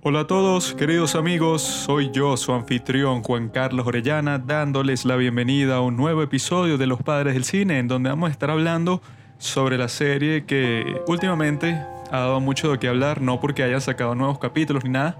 [0.00, 5.74] Hola a todos, queridos amigos, soy yo, su anfitrión Juan Carlos Orellana, dándoles la bienvenida
[5.74, 9.02] a un nuevo episodio de Los Padres del Cine, en donde vamos a estar hablando
[9.38, 11.82] sobre la serie que últimamente
[12.12, 15.18] ha dado mucho de qué hablar, no porque hayan sacado nuevos capítulos ni nada,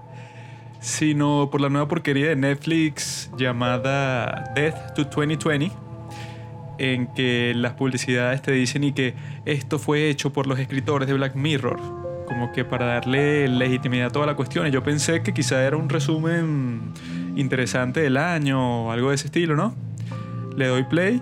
[0.79, 5.73] sino por la nueva porquería de Netflix llamada Death to 2020,
[6.77, 11.15] en que las publicidades te dicen y que esto fue hecho por los escritores de
[11.15, 11.98] Black Mirror
[12.29, 14.65] como que para darle legitimidad a toda la cuestión.
[14.67, 16.93] Y yo pensé que quizá era un resumen
[17.35, 19.75] interesante del año o algo de ese estilo, ¿no?
[20.55, 21.21] Le doy play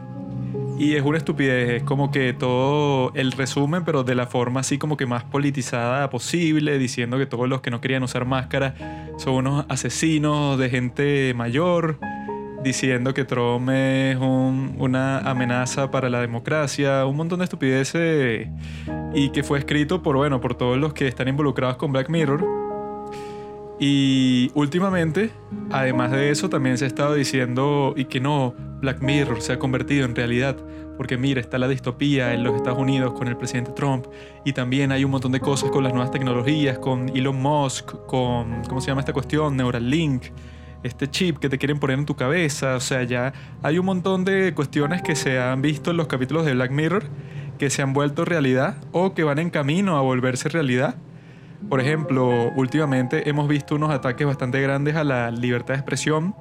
[0.80, 4.77] y es una estupidez, es como que todo el resumen, pero de la forma así
[4.77, 8.75] como que más politizada posible, diciendo que todos los que no querían usar máscara
[9.17, 11.99] son unos asesinos de gente mayor
[12.68, 18.48] diciendo que Trump es una amenaza para la democracia, un montón de estupideces
[19.14, 22.45] y que fue escrito por, bueno, por todos los que están involucrados con Black Mirror.
[23.80, 25.32] Y últimamente,
[25.72, 29.60] además de eso, también se ha estado diciendo y que no, Black Mirror se ha
[29.60, 30.58] convertido en realidad.
[30.98, 34.08] Porque mira, está la distopía en los Estados Unidos con el presidente Trump
[34.44, 38.64] y también hay un montón de cosas con las nuevas tecnologías, con Elon Musk, con,
[38.68, 39.56] ¿cómo se llama esta cuestión?
[39.56, 40.23] Neuralink
[40.88, 42.75] este chip que te quieren poner en tu cabeza.
[42.75, 46.45] O sea, ya hay un montón de cuestiones que se han visto en los capítulos
[46.45, 47.03] de Black Mirror
[47.57, 50.95] que se han vuelto realidad o que van en camino a volverse realidad.
[51.69, 56.35] Por ejemplo, últimamente hemos visto unos ataques bastante grandes a la libertad de expresión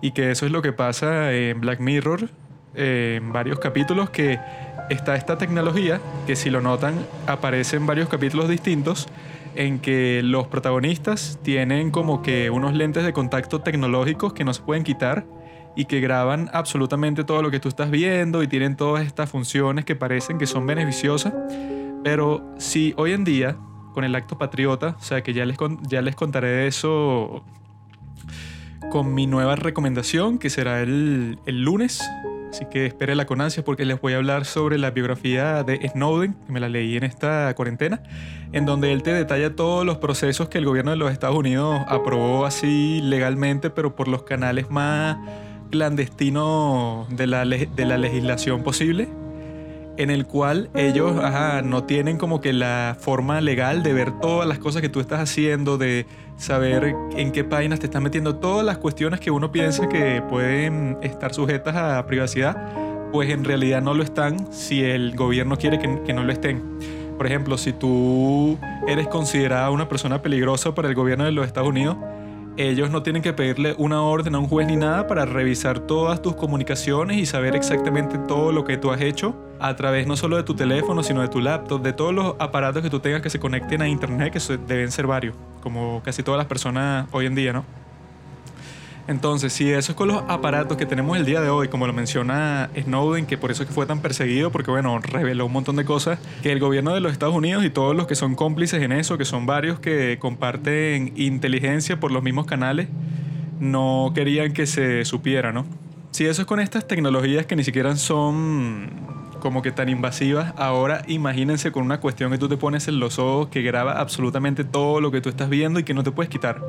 [0.00, 2.30] y que eso es lo que pasa en Black Mirror
[2.74, 4.40] en varios capítulos que
[4.88, 6.94] está esta tecnología que si lo notan
[7.26, 9.08] aparece en varios capítulos distintos
[9.54, 14.62] en que los protagonistas tienen como que unos lentes de contacto tecnológicos que no se
[14.62, 15.26] pueden quitar
[15.74, 19.84] y que graban absolutamente todo lo que tú estás viendo y tienen todas estas funciones
[19.84, 21.32] que parecen que son beneficiosas.
[22.04, 23.56] Pero si hoy en día,
[23.94, 25.56] con el acto patriota, o sea que ya les,
[25.88, 27.44] ya les contaré eso
[28.90, 32.02] con mi nueva recomendación, que será el, el lunes,
[32.52, 36.34] Así que espérenla con ansias porque les voy a hablar sobre la biografía de Snowden,
[36.34, 38.02] que me la leí en esta cuarentena,
[38.52, 41.80] en donde él te detalla todos los procesos que el gobierno de los Estados Unidos
[41.88, 45.16] aprobó así legalmente, pero por los canales más
[45.70, 49.08] clandestinos de la, de la legislación posible
[49.96, 51.14] en el cual ellos
[51.64, 55.20] no tienen como que la forma legal de ver todas las cosas que tú estás
[55.20, 59.88] haciendo, de saber en qué páginas te estás metiendo, todas las cuestiones que uno piensa
[59.88, 62.56] que pueden estar sujetas a privacidad,
[63.12, 66.62] pues en realidad no lo están si el gobierno quiere que, que no lo estén.
[67.16, 71.68] Por ejemplo, si tú eres considerada una persona peligrosa para el gobierno de los Estados
[71.68, 71.96] Unidos,
[72.56, 76.20] ellos no tienen que pedirle una orden a un juez ni nada para revisar todas
[76.20, 80.36] tus comunicaciones y saber exactamente todo lo que tú has hecho a través no solo
[80.36, 83.30] de tu teléfono, sino de tu laptop, de todos los aparatos que tú tengas que
[83.30, 87.34] se conecten a internet, que deben ser varios, como casi todas las personas hoy en
[87.34, 87.64] día, ¿no?
[89.08, 91.92] Entonces, si eso es con los aparatos que tenemos el día de hoy, como lo
[91.92, 95.84] menciona Snowden, que por eso es fue tan perseguido, porque bueno, reveló un montón de
[95.84, 98.92] cosas que el gobierno de los Estados Unidos y todos los que son cómplices en
[98.92, 102.88] eso, que son varios que comparten inteligencia por los mismos canales,
[103.58, 105.66] no querían que se supiera, ¿no?
[106.12, 108.90] Si eso es con estas tecnologías que ni siquiera son
[109.40, 113.18] como que tan invasivas, ahora imagínense con una cuestión que tú te pones en los
[113.18, 116.30] ojos que graba absolutamente todo lo que tú estás viendo y que no te puedes
[116.30, 116.62] quitar.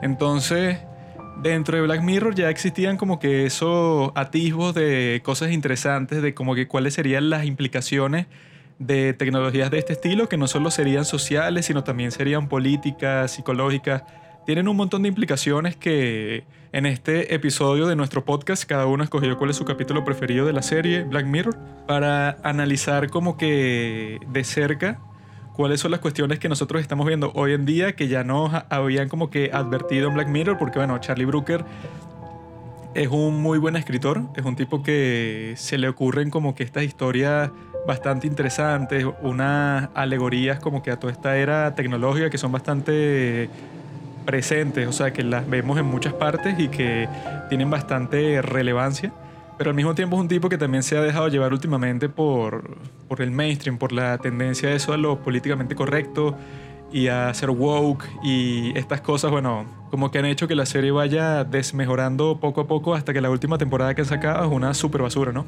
[0.00, 0.78] Entonces,
[1.42, 6.54] dentro de Black Mirror ya existían como que esos atisbos de cosas interesantes, de como
[6.54, 8.26] que cuáles serían las implicaciones
[8.78, 14.04] de tecnologías de este estilo, que no solo serían sociales, sino también serían políticas, psicológicas.
[14.46, 19.36] Tienen un montón de implicaciones que en este episodio de nuestro podcast cada uno escogió
[19.36, 21.56] cuál es su capítulo preferido de la serie Black Mirror
[21.86, 24.98] para analizar como que de cerca
[25.60, 29.10] cuáles son las cuestiones que nosotros estamos viendo hoy en día que ya nos habían
[29.10, 31.66] como que advertido en Black Mirror, porque bueno, Charlie Brooker
[32.94, 36.84] es un muy buen escritor, es un tipo que se le ocurren como que estas
[36.84, 37.50] historias
[37.86, 43.50] bastante interesantes, unas alegorías como que a toda esta era tecnológica que son bastante
[44.24, 47.06] presentes, o sea, que las vemos en muchas partes y que
[47.50, 49.12] tienen bastante relevancia
[49.60, 52.78] pero al mismo tiempo es un tipo que también se ha dejado llevar últimamente por,
[53.08, 56.34] por el mainstream, por la tendencia de eso a lo políticamente correcto
[56.90, 60.92] y a ser woke y estas cosas, bueno, como que han hecho que la serie
[60.92, 64.72] vaya desmejorando poco a poco hasta que la última temporada que han sacado es una
[64.72, 65.44] super basura, ¿no?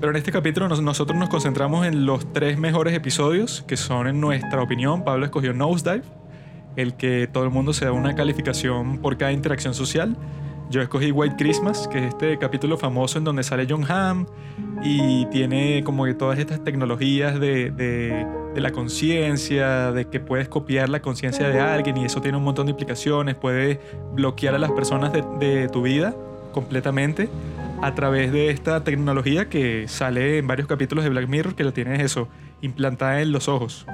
[0.00, 4.18] Pero en este capítulo nosotros nos concentramos en los tres mejores episodios, que son en
[4.18, 6.04] nuestra opinión, Pablo escogió Nosedive,
[6.76, 10.16] el que todo el mundo se da una calificación por cada interacción social,
[10.68, 14.26] Yo escogí White Christmas, que es este capítulo famoso en donde sale John Hamm
[14.82, 20.48] y tiene como que todas estas tecnologías de, de, de la conciencia, de que puedes
[20.48, 23.78] copiar la conciencia de alguien y eso tiene un montón de implicaciones, puedes
[24.14, 26.16] bloquear a las personas de, de tu vida
[26.52, 27.28] completamente
[27.82, 31.72] a través de esta tecnología que sale en varios capítulos de Black Mirror que la
[31.72, 32.28] tienes eso,
[32.60, 33.86] implantada en los ojos.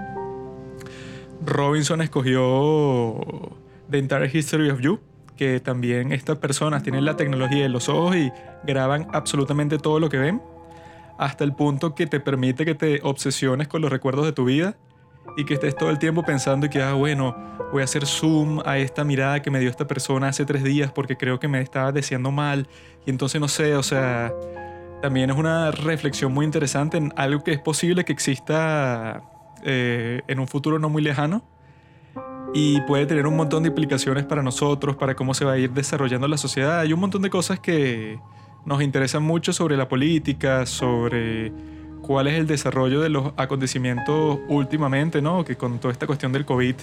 [1.45, 3.19] Robinson escogió
[3.91, 5.01] The Entire History of You,
[5.43, 8.31] que también estas personas tienen la tecnología en los ojos y
[8.63, 10.41] graban absolutamente todo lo que ven,
[11.19, 14.77] hasta el punto que te permite que te obsesiones con los recuerdos de tu vida
[15.37, 17.35] y que estés todo el tiempo pensando que, ah, bueno,
[17.73, 20.93] voy a hacer zoom a esta mirada que me dio esta persona hace tres días
[20.93, 22.69] porque creo que me estaba deseando mal
[23.05, 24.33] y entonces no sé, o sea,
[25.01, 29.25] también es una reflexión muy interesante en algo que es posible que exista
[29.65, 31.43] eh, en un futuro no muy lejano
[32.55, 35.71] y puede tener un montón de implicaciones para nosotros, para cómo se va a ir
[35.71, 36.81] desarrollando la sociedad.
[36.81, 38.19] Hay un montón de cosas que
[38.65, 41.53] nos interesan mucho sobre la política, sobre
[42.03, 45.45] cuál es el desarrollo de los acontecimientos últimamente, ¿no?
[45.45, 46.75] Que con toda esta cuestión del COVID,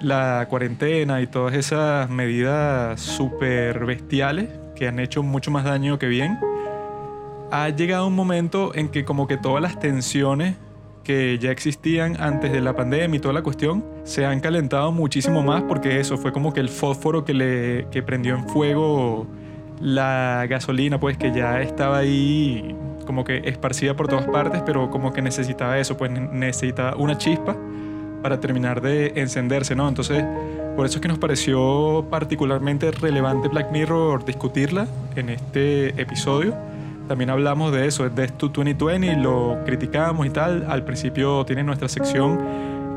[0.00, 6.06] la cuarentena y todas esas medidas súper bestiales que han hecho mucho más daño que
[6.06, 6.38] bien,
[7.50, 10.56] ha llegado un momento en que como que todas las tensiones
[11.04, 15.42] que ya existían antes de la pandemia y toda la cuestión, se han calentado muchísimo
[15.42, 19.26] más porque eso fue como que el fósforo que le que prendió en fuego
[19.80, 22.74] la gasolina, pues que ya estaba ahí
[23.06, 27.56] como que esparcida por todas partes, pero como que necesitaba eso, pues necesitaba una chispa
[28.22, 29.86] para terminar de encenderse, ¿no?
[29.86, 30.24] Entonces,
[30.76, 36.54] por eso es que nos pareció particularmente relevante Black Mirror discutirla en este episodio
[37.08, 40.66] también hablamos de eso, es Death to 2020, lo criticamos y tal.
[40.68, 42.38] Al principio tiene nuestra sección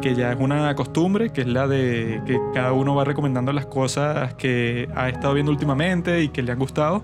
[0.02, 3.66] que ya es una costumbre, que es la de que cada uno va recomendando las
[3.66, 7.04] cosas que ha estado viendo últimamente y que le han gustado.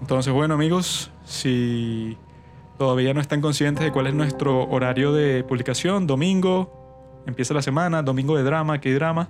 [0.00, 2.16] Entonces, bueno amigos, si
[2.78, 8.02] todavía no están conscientes de cuál es nuestro horario de publicación, domingo, empieza la semana,
[8.02, 9.28] domingo de drama, hay drama,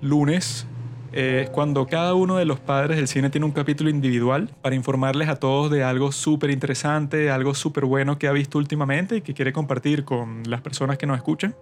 [0.00, 0.66] lunes
[1.12, 5.28] es cuando cada uno de los padres del cine tiene un capítulo individual para informarles
[5.28, 9.34] a todos de algo súper interesante, algo súper bueno que ha visto últimamente y que
[9.34, 11.54] quiere compartir con las personas que nos escuchan.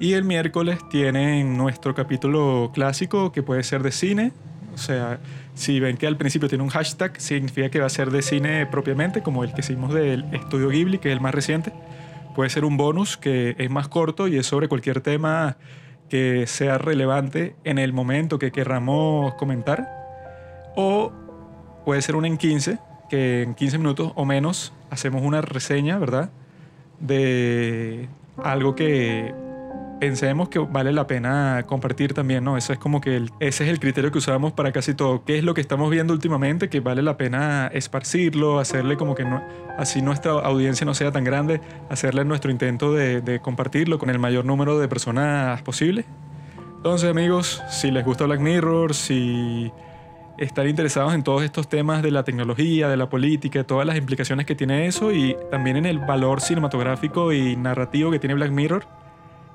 [0.00, 4.32] Y el miércoles tienen nuestro capítulo clásico que puede ser de cine.
[4.74, 5.20] O sea,
[5.54, 8.66] si ven que al principio tiene un hashtag, significa que va a ser de cine
[8.66, 11.72] propiamente, como el que hicimos del estudio Ghibli, que es el más reciente.
[12.34, 15.56] Puede ser un bonus que es más corto y es sobre cualquier tema
[16.08, 19.88] que sea relevante en el momento que querramos comentar.
[20.76, 21.12] O
[21.84, 22.78] puede ser un en 15,
[23.10, 26.30] que en 15 minutos o menos hacemos una reseña, ¿verdad?
[27.00, 28.08] De
[28.42, 29.34] algo que
[30.04, 32.58] pensemos que vale la pena compartir también, ¿no?
[32.58, 35.24] Eso es como que ese es el criterio que usamos para casi todo.
[35.24, 39.24] ¿Qué es lo que estamos viendo últimamente que vale la pena esparcirlo, hacerle como que
[39.24, 39.42] no,
[39.78, 44.18] así nuestra audiencia no sea tan grande, hacerle nuestro intento de, de compartirlo con el
[44.18, 46.04] mayor número de personas posible?
[46.76, 49.72] Entonces, amigos, si les gusta Black Mirror, si
[50.36, 54.44] están interesados en todos estos temas de la tecnología, de la política, todas las implicaciones
[54.44, 58.84] que tiene eso y también en el valor cinematográfico y narrativo que tiene Black Mirror,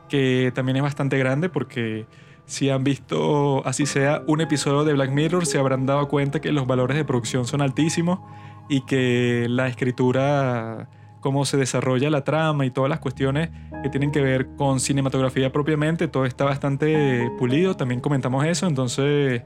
[0.10, 2.06] que también es bastante grande porque
[2.46, 6.52] si han visto, así sea, un episodio de Black Mirror, se habrán dado cuenta que
[6.52, 8.20] los valores de producción son altísimos
[8.68, 10.90] y que la escritura,
[11.22, 13.52] cómo se desarrolla la trama y todas las cuestiones
[13.84, 19.44] que tienen que ver con cinematografía propiamente, todo está bastante pulido, también comentamos eso, entonces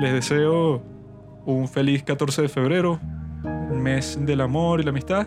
[0.00, 0.82] les deseo
[1.44, 3.00] un feliz 14 de febrero,
[3.72, 5.26] mes del amor y la amistad.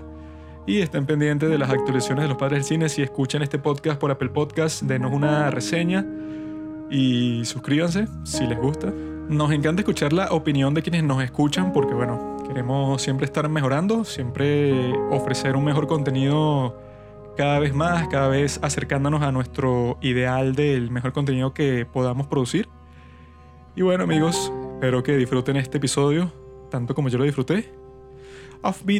[0.67, 2.89] Y estén pendientes de las actualizaciones de los padres del cine.
[2.89, 6.05] Si escuchan este podcast por Apple Podcast, denos una reseña
[6.89, 8.93] y suscríbanse si les gusta.
[9.29, 14.03] Nos encanta escuchar la opinión de quienes nos escuchan porque, bueno, queremos siempre estar mejorando,
[14.03, 16.77] siempre ofrecer un mejor contenido
[17.37, 22.67] cada vez más, cada vez acercándonos a nuestro ideal del mejor contenido que podamos producir.
[23.73, 26.29] Y bueno, amigos, espero que disfruten este episodio
[26.69, 27.71] tanto como yo lo disfruté.
[28.63, 28.99] Of Be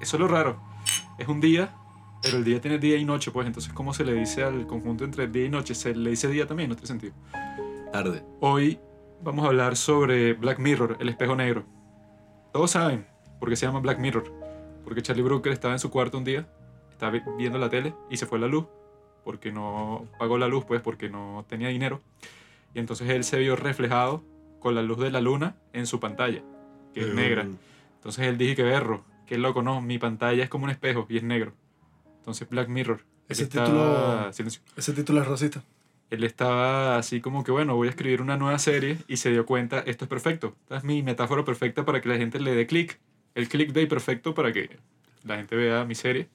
[0.00, 0.58] Eso es lo raro.
[1.18, 1.74] Es un día,
[2.22, 5.04] pero el día tiene día y noche, pues entonces ¿cómo se le dice al conjunto
[5.04, 5.74] entre día y noche?
[5.74, 7.14] Se le dice día también, no tiene sentido.
[7.92, 8.22] Tarde.
[8.40, 8.78] Hoy
[9.22, 11.64] vamos a hablar sobre Black Mirror, el espejo negro.
[12.52, 13.06] Todos saben
[13.40, 14.32] por qué se llama Black Mirror.
[14.84, 16.46] Porque Charlie Brooker estaba en su cuarto un día,
[16.90, 18.66] estaba vi- viendo la tele y se fue la luz.
[19.24, 22.00] Porque no pagó la luz, pues, porque no tenía dinero.
[22.74, 24.22] Y entonces él se vio reflejado
[24.60, 26.42] con la luz de la luna en su pantalla,
[26.94, 27.44] que es negra.
[27.44, 27.56] Mm.
[27.96, 31.16] Entonces él dije que berro, que loco, no, mi pantalla es como un espejo y
[31.18, 31.52] es negro.
[32.18, 33.04] Entonces Black Mirror.
[33.28, 34.62] Ese estaba- título- silencio.
[34.76, 35.62] Ese título es rosita.
[36.10, 39.44] Él estaba así como que, bueno, voy a escribir una nueva serie y se dio
[39.44, 40.54] cuenta, esto es perfecto.
[40.62, 43.00] Esta es mi metáfora perfecta para que la gente le dé clic.
[43.34, 44.78] El clickbait perfecto para que
[45.24, 46.28] la gente vea mi serie.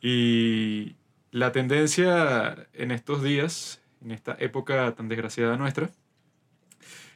[0.00, 0.96] Y
[1.30, 5.90] la tendencia en estos días, en esta época tan desgraciada nuestra,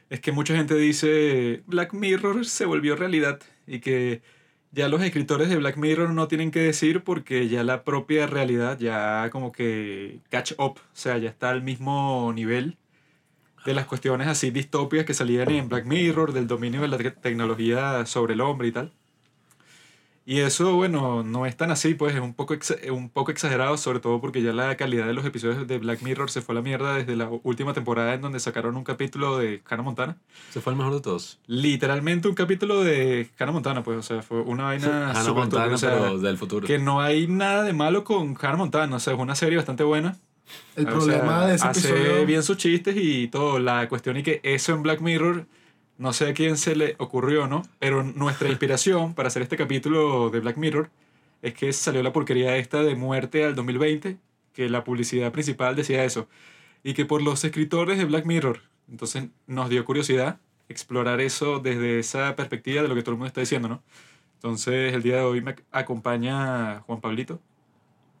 [0.09, 4.21] es que mucha gente dice Black Mirror se volvió realidad y que
[4.71, 8.77] ya los escritores de Black Mirror no tienen que decir porque ya la propia realidad
[8.79, 12.77] ya como que catch up, o sea, ya está al mismo nivel
[13.65, 17.11] de las cuestiones así distópicas que salían en Black Mirror, del dominio de la te-
[17.11, 18.93] tecnología sobre el hombre y tal.
[20.31, 22.53] Y eso, bueno, no es tan así, pues es un poco,
[22.91, 26.29] un poco exagerado, sobre todo porque ya la calidad de los episodios de Black Mirror
[26.29, 29.63] se fue a la mierda desde la última temporada en donde sacaron un capítulo de
[29.67, 30.17] Hannah Montana.
[30.51, 31.39] Se fue el mejor de todos.
[31.47, 35.75] Literalmente un capítulo de Hannah Montana, pues, o sea, fue una vaina Hannah Montana, turbia,
[35.75, 36.67] o sea, pero del futuro.
[36.67, 39.83] que no hay nada de malo con Hannah Montana, o sea, es una serie bastante
[39.83, 40.15] buena.
[40.75, 42.25] El O problema sea, de ese hace episodio.
[42.27, 43.57] bien sus chistes y todo.
[43.57, 45.47] La cuestión y que eso en Black Mirror,
[45.99, 47.61] no sé a quién se le ocurrió, ¿no?
[47.79, 50.89] Pero nuestra inspiración para hacer este capítulo de Black Mirror
[51.43, 54.17] es que salió la porquería esta de muerte al 2020,
[54.53, 56.27] que la publicidad principal decía eso.
[56.83, 58.61] Y que por los escritores de Black Mirror.
[58.89, 60.39] Entonces nos dio curiosidad
[60.69, 63.83] explorar eso desde esa perspectiva de lo que todo el mundo está diciendo, ¿no?
[64.35, 67.41] Entonces el día de hoy me ac- acompaña Juan Pablito.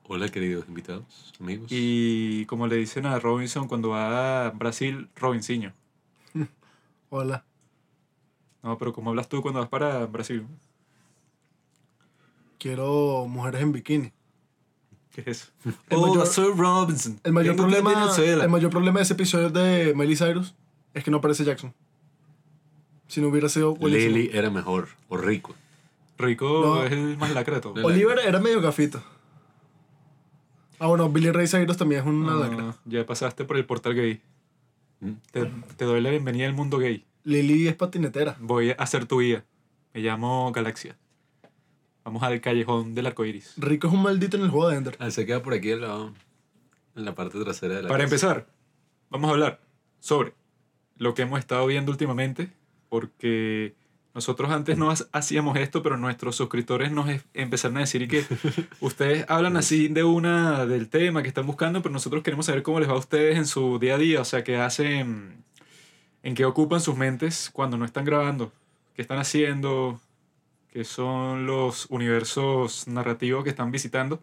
[0.03, 1.67] Hola, queridos invitados, amigos.
[1.71, 5.73] Y como le dicen a Robinson cuando va a Brasil, Robinsinho.
[7.09, 7.48] Hola.
[8.63, 10.45] No, pero ¿cómo hablas tú cuando vas para Brasil?
[12.57, 14.11] Quiero mujeres en bikini.
[15.11, 15.47] ¿Qué es eso?
[15.89, 17.19] El Hola, mayor- soy Robinson.
[17.23, 20.53] El mayor, problema, el mayor problema de ese episodio de Miley Cyrus
[20.93, 21.73] es que no aparece Jackson.
[23.07, 24.15] Si no hubiera sido buenísimo.
[24.15, 25.55] Lily era mejor, o rico.
[26.17, 26.83] Rico No.
[26.83, 27.85] es el más lacra de todo.
[27.85, 29.01] Oliver era medio gafito.
[30.79, 32.75] Ah, bueno, Billy Ray Cyrus también es una No, lacra.
[32.85, 34.21] ya pasaste por el portal gay.
[34.99, 35.11] Mm.
[35.31, 35.45] Te,
[35.77, 37.05] te doy la bienvenida al mundo gay.
[37.29, 38.35] Lily es patinetera.
[38.39, 39.45] Voy a ser tu guía.
[39.93, 40.97] Me llamo Galaxia.
[42.03, 43.53] Vamos al callejón del arco iris.
[43.57, 44.95] Rico es un maldito en el juego de Ender.
[44.99, 46.11] Ah, se queda por aquí en la,
[46.95, 48.15] en la parte trasera de la Para casa.
[48.15, 48.47] empezar,
[49.09, 49.61] vamos a hablar
[49.99, 50.33] sobre
[50.97, 52.51] lo que hemos estado viendo últimamente,
[52.89, 53.75] porque
[54.15, 58.25] nosotros antes no ha- hacíamos esto, pero nuestros suscriptores nos empezaron a decir que
[58.79, 62.79] ustedes hablan así de una del tema que están buscando, pero nosotros queremos saber cómo
[62.79, 65.43] les va a ustedes en su día a día, o sea, qué hacen,
[66.23, 68.51] en qué ocupan sus mentes cuando no están grabando,
[68.95, 69.99] qué están haciendo,
[70.71, 74.21] qué son los universos narrativos que están visitando.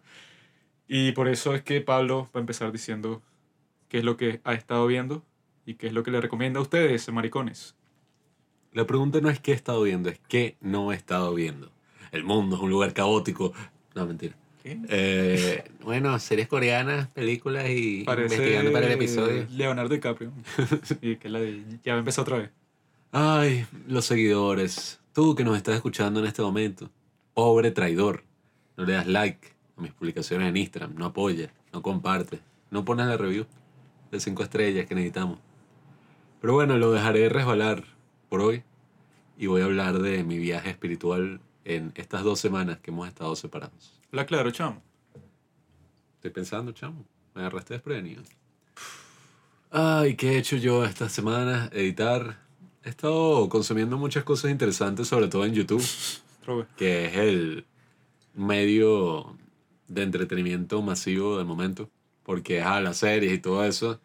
[0.88, 3.22] Y por eso es que Pablo va a empezar diciendo
[3.88, 5.24] qué es lo que ha estado viendo
[5.64, 7.74] y qué es lo que le recomienda a ustedes, maricones.
[8.72, 11.72] La pregunta no es qué he estado viendo, es qué no he estado viendo.
[12.12, 13.52] El mundo es un lugar caótico.
[13.94, 14.36] No, mentira.
[14.88, 19.46] Eh, bueno, series coreanas, películas y investigando para el episodio.
[19.50, 20.32] Leonardo DiCaprio.
[21.00, 22.50] y que la de- ya empezar otra vez.
[23.12, 25.00] Ay, los seguidores.
[25.12, 26.90] Tú que nos estás escuchando en este momento.
[27.34, 28.24] Pobre traidor.
[28.76, 30.94] No le das like a mis publicaciones en Instagram.
[30.96, 32.40] No apoyas, no compartes.
[32.70, 33.46] No pones la review
[34.10, 35.38] de 5 estrellas que necesitamos.
[36.40, 37.84] Pero bueno, lo dejaré resbalar
[38.28, 38.62] por hoy.
[39.38, 43.36] Y voy a hablar de mi viaje espiritual en estas dos semanas que hemos estado
[43.36, 43.95] separados.
[44.12, 44.82] La claro, chamo.
[46.14, 47.04] Estoy pensando, chamo.
[47.34, 48.22] Me agarraste desprevenido.
[49.70, 51.70] Ay, ¿qué he hecho yo estas semanas?
[51.72, 52.38] Editar.
[52.84, 55.84] He estado consumiendo muchas cosas interesantes, sobre todo en YouTube,
[56.76, 57.66] que es el
[58.34, 59.36] medio
[59.88, 61.90] de entretenimiento masivo del momento.
[62.22, 64.00] Porque, ah, las series y todo eso,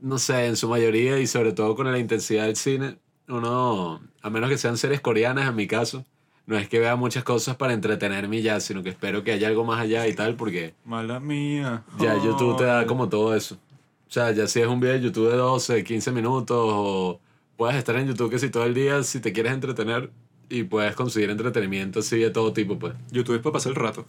[0.00, 2.98] no sé, en su mayoría y sobre todo con la intensidad del cine,
[3.28, 6.06] uno, a menos que sean series coreanas en mi caso,
[6.48, 9.48] no es que vea muchas cosas para entretenerme y ya, sino que espero que haya
[9.48, 11.84] algo más allá y tal, porque Mala mía.
[12.00, 13.56] ya YouTube te da como todo eso.
[13.56, 17.20] O sea, ya si es un video de YouTube de 12, 15 minutos, o
[17.58, 20.10] puedes estar en YouTube que si todo el día, si te quieres entretener,
[20.48, 22.94] y puedes conseguir entretenimiento así de todo tipo, pues.
[23.10, 24.06] YouTube es para pasar el rato.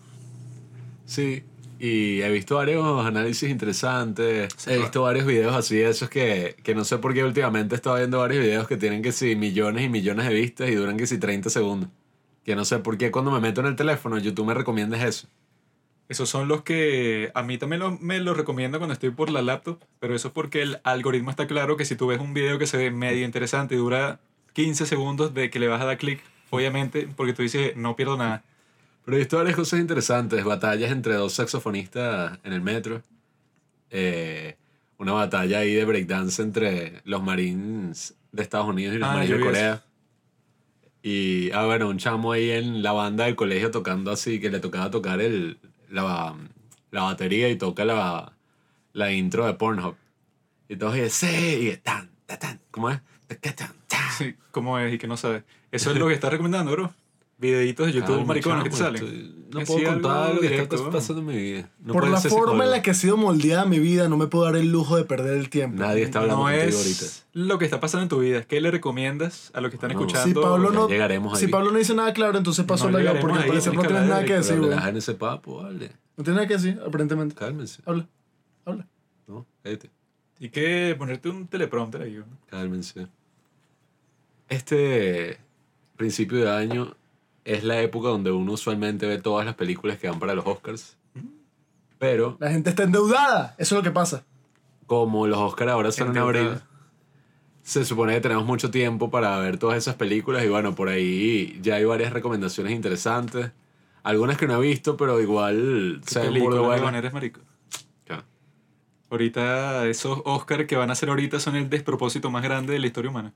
[1.05, 1.43] Sí,
[1.77, 6.55] y he visto varios análisis interesantes, Sí, he visto varios videos así, de esos que,
[6.63, 9.35] que no sé por qué últimamente he estado viendo varios videos que tienen que si
[9.35, 11.89] millones y millones de vistas y duran que si 30 segundos.
[12.49, 15.27] Que no sé por qué cuando me meto en el teléfono YouTube me recomienda eso.
[16.07, 19.43] Esos son los que a mí también lo- me los recomiendo cuando estoy por la
[19.43, 22.57] laptop, pero eso es porque el algoritmo está claro que si tú ves un video
[22.57, 24.19] que se ve medio interesante y dura
[24.53, 28.17] 15 segundos de que le vas a dar clic, obviamente, porque tú dices, no pierdo
[28.17, 28.43] nada.
[29.05, 30.43] Pero he visto varias cosas interesantes.
[30.43, 33.03] Batallas entre dos saxofonistas en el metro.
[33.91, 34.55] Eh,
[34.97, 39.37] una batalla ahí de breakdance entre los Marines de Estados Unidos y los Ah, Marines
[39.37, 39.83] de Corea.
[41.01, 44.59] Y, ah, bueno, un chamo ahí en la banda del colegio tocando así, que le
[44.59, 45.57] tocaba tocar el,
[45.89, 46.35] la,
[46.91, 48.33] la batería y toca la,
[48.93, 49.95] la intro de Pornhub.
[50.67, 52.99] Y todos dicen, sí, y tan, tan, tan, ¿cómo es?
[53.27, 54.11] Tan, tan, tan.
[54.17, 55.43] Sí, ¿Cómo es y que no sabes?
[55.71, 56.93] Eso es lo que estás recomendando, bro.
[57.39, 58.95] Videitos de YouTube, maricones que te salen.
[59.03, 60.91] estoy- No puedo contar algo lo que está directo, cos- ¿no?
[60.91, 61.69] pasando en mi vida.
[61.79, 64.27] No Por la ser forma en la que ha sido moldeada mi vida, no me
[64.27, 65.77] puedo dar el lujo de perder el tiempo.
[65.81, 67.05] Nadie está hablando no contigo es ahorita.
[67.47, 68.43] lo que está pasando en tu vida.
[68.43, 69.99] ¿Qué le recomiendas a los que están No.
[69.99, 70.41] escuchando?
[70.41, 71.47] Si Pablo no, llegaremos si.
[71.47, 74.03] Pablo no dice nada claro, entonces paso No la porque ahí, al parecer no tienes
[74.09, 74.69] nada que decir, güey.
[74.69, 75.91] Relaja en ese papo, vale.
[76.17, 77.33] No tienes nada que decir, aparentemente.
[77.35, 77.81] Cálmense.
[77.85, 78.05] Habla,
[78.65, 78.85] habla.
[79.27, 79.89] No, cállate.
[80.41, 82.15] Y que ponerte un teleprompter ahí.
[82.15, 82.25] ¿no?
[82.49, 83.07] Cálmense.
[84.49, 85.39] Este
[85.97, 86.95] principio de año
[87.53, 90.97] es la época donde uno usualmente ve todas las películas que van para los Oscars.
[91.97, 94.23] Pero La gente está endeudada, eso es lo que pasa.
[94.85, 96.49] como los Oscars ahora son en abril,
[97.61, 101.59] se supone que tenemos mucho tiempo para ver todas esas películas y bueno, por ahí
[101.61, 103.51] ya hay varias recomendaciones interesantes.
[104.01, 106.93] Algunas que no he visto, pero igual ¿Qué se ven buenas.
[106.95, 107.41] eres marico?
[109.11, 112.85] Ahorita esos Oscars que van a hacer ahorita son el despropósito más grande de la
[112.87, 113.33] historia humana.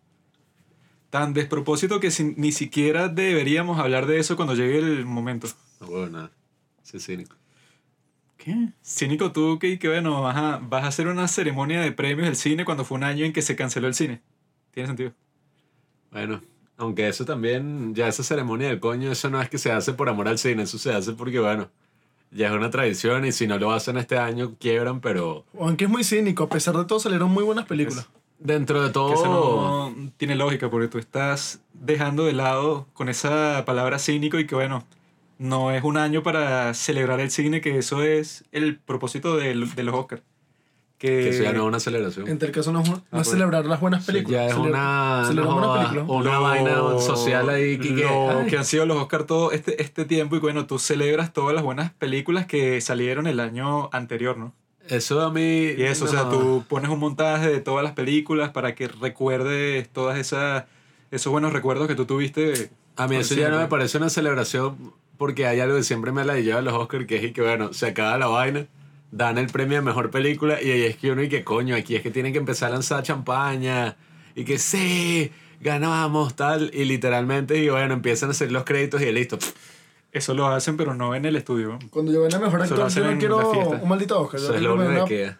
[1.14, 5.48] Tan despropósito que sin- ni siquiera deberíamos hablar de eso cuando llegue el momento.
[5.80, 6.32] No huevo nada.
[6.82, 7.36] Sí, cínico.
[8.36, 8.70] ¿Qué?
[8.84, 12.36] Cínico tú que, que bueno, vas a, vas a hacer una ceremonia de premios del
[12.36, 14.24] cine cuando fue un año en que se canceló el cine.
[14.72, 15.14] Tiene sentido.
[16.12, 16.42] Bueno,
[16.78, 20.10] aunque eso también, ya esa ceremonia del coño, eso no es que se hace por
[20.10, 21.70] amor al cine, eso se hace porque, bueno,
[22.32, 25.92] ya es una tradición y si no lo hacen este año, quiebran, pero Aunque es
[25.92, 28.10] muy cínico, a pesar de todo salieron muy buenas películas.
[28.44, 29.90] Dentro de Que eso todo...
[29.90, 34.56] no tiene lógica porque tú estás dejando de lado con esa palabra cínico y que
[34.56, 34.84] bueno,
[35.40, 39.96] no es un año para celebrar el cine, que eso es el propósito de, los
[39.96, 40.22] Oscars.
[40.98, 42.30] Que, Que eso ya no es una celebración.
[42.30, 43.30] En tal caso no es, no es pues.
[43.30, 44.48] celebrar las buenas películas.
[44.48, 46.26] ya es una, celebrar no buenas joda, películas.
[46.26, 50.38] una vaina social ahí que, lo que han sido los Oscars todo este, este tiempo
[50.38, 54.54] y bueno, tú celebras todas las buenas películas que salieron el año anterior, ¿no?
[54.88, 55.74] Eso a mí...
[55.78, 59.90] Y eso, o sea, tú pones un montaje de todas las películas para que recuerdes
[59.90, 60.66] todas esas
[61.14, 62.72] esos buenos recuerdos que tú tuviste.
[62.96, 66.26] A mí eso ya no me parece una celebración porque hay algo que siempre me
[66.26, 68.66] ladillado de los Oscars que es que bueno, se acaba la vaina,
[69.12, 71.96] dan el premio de mejor película y ahí es que uno y que coño, aquí
[71.96, 73.96] es que tienen que empezar a lanzar champaña
[74.36, 79.12] y que sí, ganamos tal y literalmente y bueno, empiezan a hacer los créditos y
[79.12, 79.38] listo.
[80.14, 81.80] Eso lo hacen, pero no en el estudio.
[81.90, 84.40] Cuando yo gane mejor Eso lo actor, yo no quiero un maldito Oscar.
[84.40, 85.40] yo Eso es lo único que queda.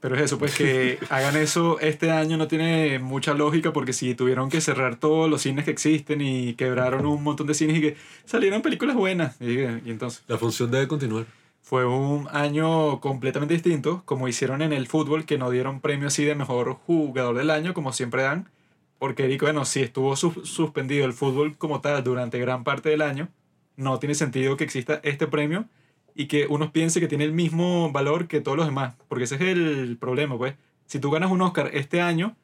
[0.00, 4.14] Pero es eso, pues que hagan eso este año no tiene mucha lógica porque si
[4.14, 7.80] tuvieron que cerrar todos los cines que existen y quebraron un montón de cines y
[7.80, 9.40] que salieron películas buenas.
[9.40, 11.26] Y, y entonces La función debe continuar.
[11.62, 16.24] fue un año completamente distinto, como hicieron en el fútbol, que no dieron premio así
[16.24, 18.48] de mejor jugador del año, como siempre dan.
[18.98, 23.28] Porque, bueno, si estuvo sus- suspendido el fútbol como tal durante gran parte del año,
[23.76, 25.66] no tiene sentido que exista este premio
[26.14, 28.94] y que uno piense que tiene el mismo valor que todos los demás.
[29.08, 30.54] Porque ese es el problema, pues.
[30.86, 32.36] Si tú ganas un Oscar este año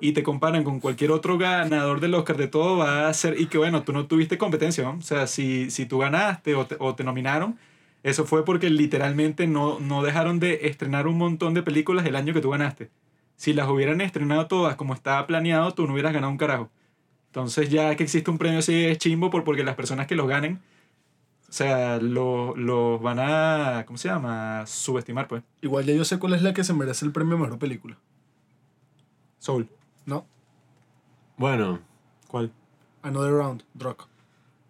[0.00, 3.46] y te comparan con cualquier otro ganador del Oscar de todo, va a ser, y
[3.46, 4.98] que bueno, tú no tuviste competencia, ¿no?
[4.98, 7.58] O sea, si, si tú ganaste o te, o te nominaron,
[8.02, 12.34] eso fue porque literalmente no, no dejaron de estrenar un montón de películas el año
[12.34, 12.90] que tú ganaste.
[13.36, 16.70] Si las hubieran estrenado todas como estaba planeado, tú no hubieras ganado un carajo.
[17.26, 20.28] Entonces ya que existe un premio así es chimbo por, porque las personas que los
[20.28, 20.60] ganen,
[21.48, 24.64] o sea, los los van a, ¿cómo se llama?
[24.66, 25.42] Subestimar, pues.
[25.62, 27.98] Igual ya yo sé cuál es la que se merece el premio mejor película.
[29.38, 29.68] Soul.
[30.06, 30.26] ¿No?
[31.36, 31.80] Bueno,
[32.28, 32.52] ¿Cuál?
[33.02, 34.08] Another Round, Rock.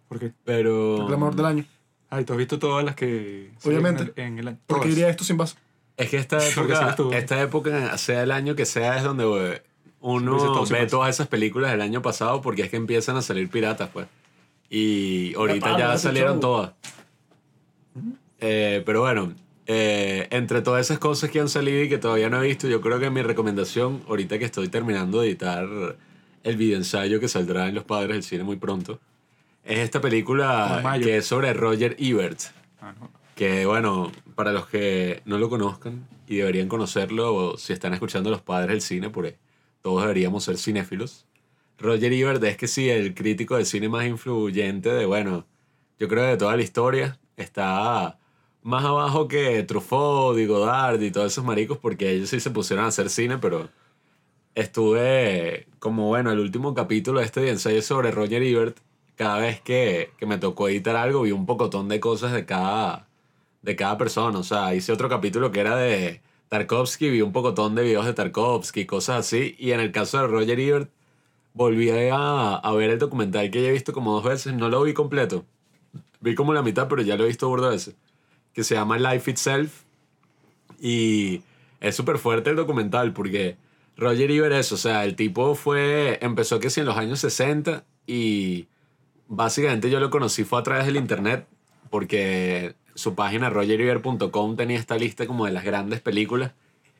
[0.07, 0.33] ¿Por qué?
[0.43, 0.97] pero...
[1.01, 1.65] El glamour del año.
[2.11, 3.51] Ay, tú has visto todas las que...
[3.63, 4.03] Obviamente.
[4.03, 4.59] En el, en el año.
[4.67, 4.95] ¿Por qué Todas.
[4.95, 5.55] diría esto sin vaso?
[5.97, 9.61] Es que esta época, esta época, sea el año que sea, es donde Dice
[10.01, 13.49] uno todo, ve todas esas películas del año pasado porque es que empiezan a salir
[13.49, 14.07] piratas, pues.
[14.69, 16.73] Y ahorita ya salieron todas.
[18.39, 19.33] Eh, pero bueno,
[19.65, 22.81] eh, entre todas esas cosas que han salido y que todavía no he visto, yo
[22.81, 25.67] creo que mi recomendación, ahorita que estoy terminando de editar
[26.43, 28.99] el videoensayo que saldrá en Los Padres del Cine muy pronto,
[29.63, 32.41] es esta película que es sobre Roger Ebert.
[32.79, 33.09] Ah, no.
[33.35, 38.29] Que bueno, para los que no lo conozcan y deberían conocerlo, o si están escuchando
[38.29, 39.35] los padres del cine, por ahí,
[39.81, 41.25] todos deberíamos ser cinéfilos.
[41.77, 45.45] Roger Ebert es que sí, el crítico de cine más influyente de, bueno,
[45.99, 47.19] yo creo de toda la historia.
[47.37, 48.19] está
[48.63, 52.85] más abajo que Truffaut y Godard y todos esos maricos porque ellos sí se pusieron
[52.85, 53.69] a hacer cine, pero
[54.55, 58.79] estuve como, bueno, el último capítulo de este de ensayo sobre Roger Ebert,
[59.15, 63.07] cada vez que, que me tocó editar algo vi un pocotón de cosas de cada,
[63.65, 64.39] de cada persona.
[64.39, 68.13] O sea, hice otro capítulo que era de Tarkovsky, vi un pocotón de videos de
[68.13, 69.55] Tarkovsky, cosas así.
[69.59, 70.89] Y en el caso de Roger Ebert,
[71.53, 74.53] volví a, a ver el documental que ya he visto como dos veces.
[74.53, 75.45] No lo vi completo.
[76.21, 77.95] Vi como la mitad, pero ya lo he visto burda veces.
[78.53, 79.83] Que se llama Life Itself.
[80.79, 81.41] Y
[81.81, 83.57] es súper fuerte el documental porque
[83.97, 87.83] Roger Ebert es, o sea, el tipo fue, empezó que sí en los años 60
[88.05, 88.67] y
[89.27, 91.47] básicamente yo lo conocí fue a través del internet
[91.89, 96.53] porque su página rogeribert.com tenía esta lista como de las grandes películas.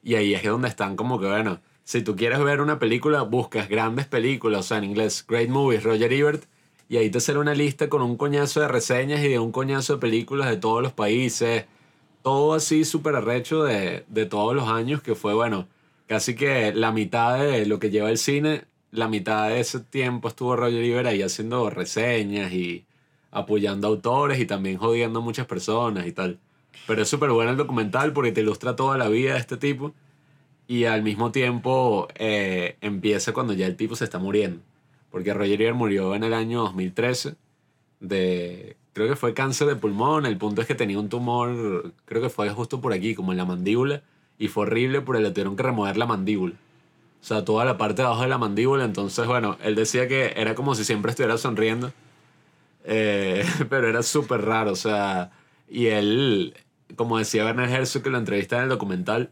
[0.03, 3.69] Y ahí es donde están como que, bueno, si tú quieres ver una película, buscas
[3.69, 6.43] grandes películas, o sea, en inglés, Great Movies, Roger Ebert,
[6.89, 9.93] y ahí te sale una lista con un coñazo de reseñas y de un coñazo
[9.93, 11.65] de películas de todos los países,
[12.21, 15.67] todo así súper arrecho de, de todos los años, que fue, bueno,
[16.07, 20.27] casi que la mitad de lo que lleva el cine, la mitad de ese tiempo
[20.27, 22.85] estuvo Roger Ebert ahí haciendo reseñas y
[23.35, 26.39] apoyando autores y también jodiendo a muchas personas y tal.
[26.87, 29.93] Pero es súper bueno el documental porque te ilustra toda la vida de este tipo
[30.67, 34.61] y al mismo tiempo eh, empieza cuando ya el tipo se está muriendo.
[35.11, 37.35] Porque Roger Ebert murió en el año 2013
[37.99, 42.21] de, creo que fue cáncer de pulmón, el punto es que tenía un tumor, creo
[42.21, 44.01] que fue justo por aquí, como en la mandíbula,
[44.37, 46.55] y fue horrible porque le tuvieron que remover la mandíbula.
[47.21, 50.33] O sea, toda la parte de abajo de la mandíbula, entonces, bueno, él decía que
[50.37, 51.91] era como si siempre estuviera sonriendo,
[52.85, 55.31] eh, pero era súper raro, o sea,
[55.67, 56.55] y él,
[56.95, 59.31] como decía Werner Herzog que lo entrevista en el documental,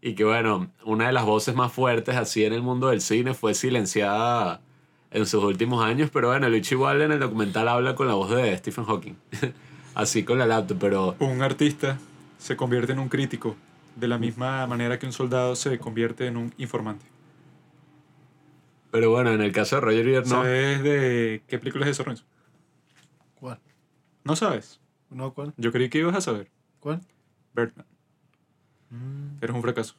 [0.00, 3.32] y que bueno, una de las voces más fuertes así en el mundo del cine
[3.32, 4.60] fue silenciada
[5.10, 8.30] en sus últimos años, pero bueno, Luis igual en el documental habla con la voz
[8.30, 9.14] de Stephen Hawking,
[9.94, 11.98] así con la laptop, pero Un artista
[12.38, 13.56] se convierte en un crítico
[13.96, 17.06] de la misma manera que un soldado se convierte en un informante.
[18.90, 20.42] pero bueno, en el caso de Roger Ebert no.
[20.42, 22.24] ¿Sabes de qué película es eso, Renzo?
[24.24, 24.80] ¿No sabes?
[25.10, 25.52] No, ¿cuál?
[25.56, 26.50] Yo creí que ibas a saber.
[26.80, 27.00] ¿Cuál?
[27.54, 27.86] Birdman.
[29.40, 29.94] Eres un fracaso.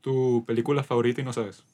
[0.00, 1.64] Tu película favorita y no sabes.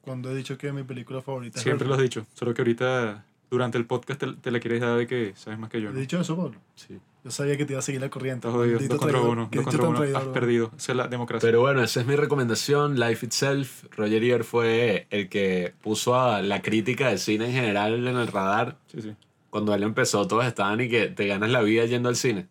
[0.00, 2.26] Cuando he dicho que mi película favorita es Siempre lo has dicho.
[2.34, 5.70] Solo que ahorita, durante el podcast, te, te la quieres dar de que sabes más
[5.70, 5.90] que yo.
[5.90, 6.58] ¿He dicho eso, Pablo?
[6.76, 6.98] Sí.
[7.24, 8.46] Yo sabía que te iba a seguir la corriente.
[8.46, 8.78] Estás jodido.
[8.78, 9.48] Dos contra uno.
[9.50, 9.98] Dos contra uno.
[9.98, 10.32] traidor, Has bro.
[10.32, 10.70] perdido.
[10.76, 11.44] Esa es la democracia.
[11.48, 13.84] Pero bueno, esa es mi recomendación, Life Itself.
[13.96, 18.28] Roger Ebert fue el que puso a la crítica del cine en general en el
[18.28, 18.76] radar.
[18.86, 19.16] Sí, sí.
[19.56, 22.46] Cuando él empezó, todos estaban y que te ganas la vida yendo al cine.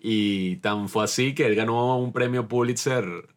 [0.00, 3.28] Y tan fue así que él ganó un premio Pulitzer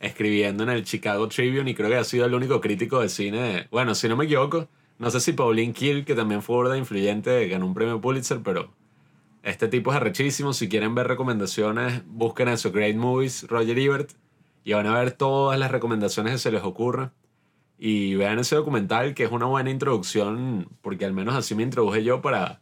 [0.00, 3.68] escribiendo en el Chicago Tribune y creo que ha sido el único crítico de cine.
[3.70, 4.66] Bueno, si no me equivoco,
[4.98, 8.72] no sé si Pauline Kiel, que también fue burda influyente, ganó un premio Pulitzer, pero
[9.44, 10.52] este tipo es arrechísimo.
[10.52, 14.10] Si quieren ver recomendaciones, busquen eso, Great Movies, Roger Ebert,
[14.64, 17.12] y van a ver todas las recomendaciones que se les ocurra.
[17.78, 22.02] Y vean ese documental, que es una buena introducción, porque al menos así me introduje
[22.02, 22.60] yo para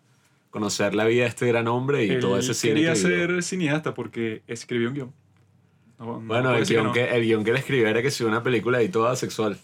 [0.50, 2.74] conocer la vida de este gran hombre y Él todo ese cine.
[2.74, 3.16] quería que vivió.
[3.26, 5.12] ser cineasta porque escribió un guion.
[5.98, 6.92] No- no Bueno, el decir que guion, no.
[6.92, 9.58] que, el guion que le escribió era que sea una película y toda sexual.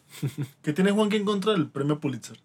[0.62, 2.38] ¿Qué tiene Juan que en contra del premio Pulitzer?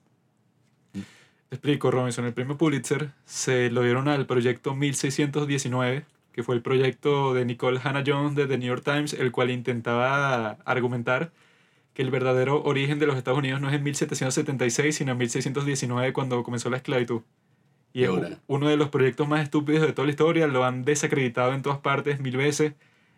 [0.92, 2.26] Te explico, Robinson.
[2.26, 7.80] El premio Pulitzer se lo dieron al proyecto 1619, que fue el proyecto de Nicole
[7.82, 11.32] Hannah Jones de The New York Times, el cual intentaba argumentar
[11.98, 16.14] que el verdadero origen de los Estados Unidos no es en 1776, sino en 1619,
[16.14, 17.22] cuando comenzó la esclavitud.
[17.92, 18.12] Y es
[18.46, 21.80] uno de los proyectos más estúpidos de toda la historia, lo han desacreditado en todas
[21.80, 22.74] partes mil veces.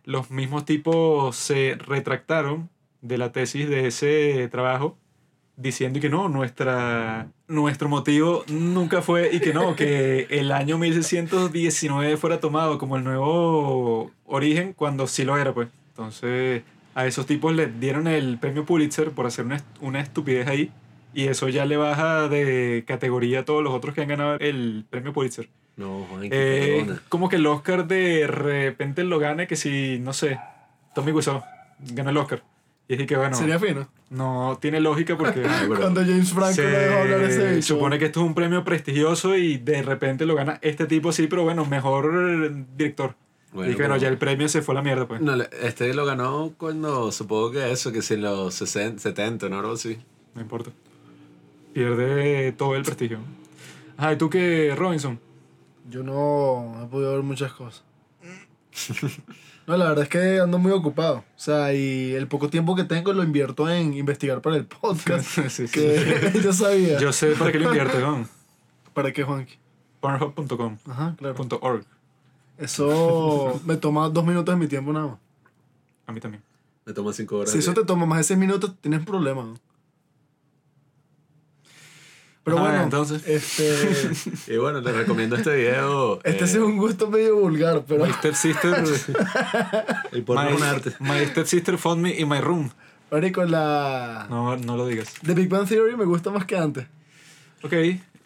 [0.05, 2.69] Los mismos tipos se retractaron
[3.01, 4.97] de la tesis de ese trabajo
[5.57, 12.15] diciendo que no, nuestra, nuestro motivo nunca fue y que no, que el año 1619
[12.15, 15.67] fuera tomado como el nuevo origen cuando sí lo era, pues.
[15.89, 16.63] Entonces,
[16.95, 20.71] a esos tipos le dieron el premio Pulitzer por hacer una, est- una estupidez ahí
[21.13, 24.85] y eso ya le baja de categoría a todos los otros que han ganado el
[24.89, 25.49] premio Pulitzer.
[25.77, 26.29] No, Juan, qué
[26.81, 30.37] Eh, como que el Oscar de repente lo gane que si, no sé,
[30.93, 31.41] Tommy Wiseau
[31.93, 32.43] ganó el Oscar.
[32.87, 33.87] Y es que bueno, Sería fino.
[34.09, 35.41] no tiene lógica porque...
[35.69, 37.75] pero- Cuando James Franco Se le dejó hablar ese bicho.
[37.75, 41.27] supone que esto es un premio prestigioso y de repente lo gana este tipo, sí,
[41.27, 43.15] pero bueno, mejor director.
[43.51, 45.21] Bueno, y que bueno, pero- ya el premio se fue a la mierda, pues.
[45.21, 49.49] No, le- este lo ganó cuando supongo que eso, que si en los 60, 70,
[49.49, 49.59] ¿no?
[49.59, 49.97] Algo así.
[50.35, 50.71] No importa.
[51.73, 53.19] Pierde todo el prestigio.
[53.97, 55.19] Ajá, ¿y tú qué, Robinson?
[55.89, 57.83] Yo no he podido ver muchas cosas.
[59.67, 61.17] No, la verdad es que ando muy ocupado.
[61.17, 65.27] O sea, y el poco tiempo que tengo lo invierto en investigar para el podcast.
[65.49, 65.71] Sí, sí.
[65.71, 66.97] que yo sabía.
[66.97, 68.27] Yo sé para qué lo invierte, ¿no?
[68.95, 69.59] ¿Para qué, Juanqui?
[69.99, 70.77] Pornhub.com.
[70.87, 71.35] Ajá, claro.
[71.61, 71.85] .org.
[72.59, 75.17] Eso me toma dos minutos de mi tiempo nada más.
[76.07, 76.43] A mí también.
[76.85, 77.51] Me toma cinco horas.
[77.51, 79.43] Si eso te toma más de seis minutos, tienes un problema.
[79.43, 79.55] ¿no?
[82.43, 83.27] Pero Ajá, bueno, entonces.
[83.27, 84.11] este,
[84.53, 86.19] Y bueno, les recomiendo este video.
[86.23, 88.83] este eh, es un gusto medio vulgar, pero My stepsister.
[90.11, 90.93] El porno un arte.
[90.99, 92.71] my, my stepsister found me in my room.
[93.11, 95.13] marico, la No, no lo digas.
[95.23, 96.87] The Big Bang Theory me gusta más que antes.
[97.61, 97.73] Ok.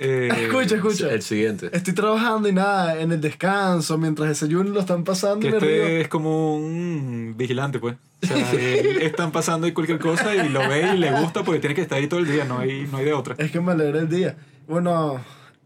[0.04, 1.12] Eh, Escucha, escucha.
[1.12, 1.70] El siguiente.
[1.72, 5.60] Estoy trabajando y nada, en el descanso, mientras desayuno lo están pasando Que y me
[5.60, 5.70] río.
[5.84, 7.96] este es como un vigilante, pues.
[8.24, 11.60] O sea, él- están pasando ahí cualquier cosa y lo ve y le gusta porque
[11.60, 13.36] tiene que estar ahí todo el día, no hay, no hay de otra.
[13.38, 14.38] Es que me alegra el día.
[14.68, 15.20] Bueno,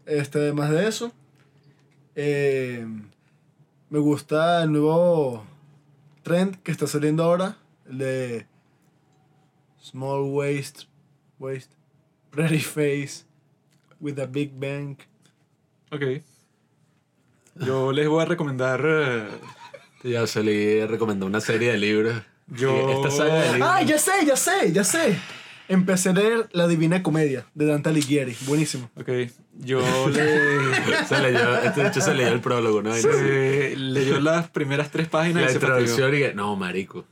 [0.06, 1.12] este, además de eso,
[2.16, 2.86] eh,
[3.90, 5.44] me gusta el nuevo
[6.22, 7.56] trend que está saliendo ahora,
[7.88, 8.46] el de
[9.82, 10.82] Small Waist,
[11.38, 11.70] Waist,
[12.30, 13.24] Pretty Face,
[14.00, 14.96] with a Big Bang.
[15.90, 16.02] Ok.
[17.56, 18.82] Yo les voy a recomendar.
[18.84, 19.28] eh,
[20.04, 22.14] Ya se le recomendó una serie de libros.
[22.46, 23.68] Yo- Esta saga de libros.
[23.70, 25.18] Ah, ya sé, ya sé, ya sé.
[25.70, 28.34] Empecé a leer La Divina Comedia de Dante Alighieri.
[28.46, 28.90] Buenísimo.
[28.96, 29.08] Ok.
[29.58, 31.04] Yo le.
[31.06, 32.94] Se leyó, este de hecho se leyó el prólogo, ¿no?
[32.94, 35.80] Se leyó las primeras tres páginas La y se fastidió.
[35.80, 37.04] introducción y que, no, marico.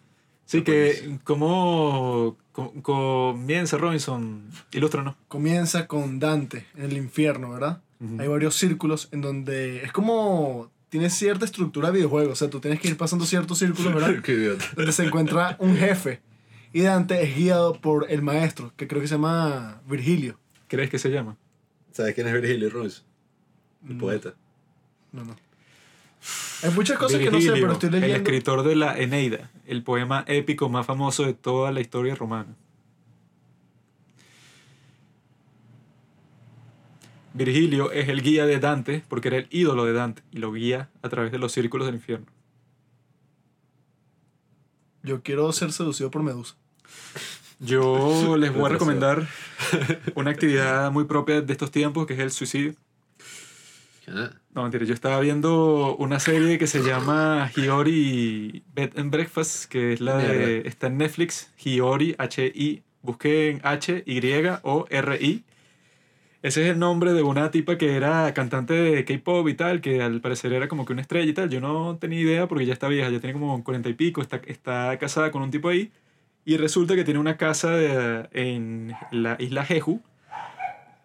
[0.46, 5.16] Sí, que como co- comienza Robinson, ilústranos.
[5.28, 7.82] Comienza con Dante en el infierno, ¿verdad?
[8.18, 12.60] Hay varios círculos en donde es como tiene cierta estructura de videojuego, o sea, tú
[12.60, 14.20] tienes que ir pasando ciertos círculos, ¿verdad?
[14.24, 14.64] Qué idiota.
[14.76, 16.20] donde se encuentra un jefe
[16.72, 20.38] y Dante es guiado por el maestro, que creo que se llama Virgilio.
[20.68, 21.36] ¿Crees que se llama?
[21.92, 23.02] ¿Sabes quién es Virgilio Ruiz?
[23.88, 23.98] El Mm.
[23.98, 24.34] poeta.
[25.12, 25.36] No, no.
[26.62, 28.16] Hay muchas cosas que no sé, pero estoy el leyendo.
[28.16, 32.56] escritor de la Eneida, el poema épico más famoso de toda la historia romana.
[37.34, 40.88] Virgilio es el guía de Dante porque era el ídolo de Dante y lo guía
[41.02, 42.26] a través de los círculos del infierno.
[45.02, 46.56] Yo quiero ser seducido por Medusa.
[47.60, 49.28] Yo les voy a recomendar
[50.14, 52.74] una actividad muy propia de estos tiempos que es el suicidio.
[54.08, 59.66] Ah, No, mentira, yo estaba viendo una serie que se llama Hiyori Bed and Breakfast,
[59.70, 60.62] que es la de...
[60.66, 65.44] Está en Netflix, Hiyori, H-I, busquen H-Y-O-R-I.
[66.42, 70.00] Ese es el nombre de una tipa que era cantante de K-pop y tal, que
[70.02, 71.50] al parecer era como que una estrella y tal.
[71.50, 74.40] Yo no tenía idea porque ya está vieja, ya tiene como 40 y pico, está,
[74.46, 75.90] está casada con un tipo ahí.
[76.46, 80.00] Y resulta que tiene una casa de- en la isla Jeju.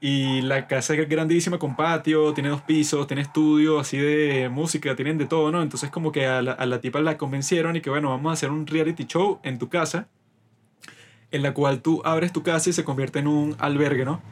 [0.03, 4.95] Y la casa es grandísima con patio, tiene dos pisos, tiene estudio así de música,
[4.95, 5.61] tienen de todo, ¿no?
[5.61, 8.33] Entonces como que a la, a la tipa la convencieron y que bueno, vamos a
[8.33, 10.07] hacer un reality show en tu casa,
[11.29, 14.23] en la cual tú abres tu casa y se convierte en un albergue, ¿no?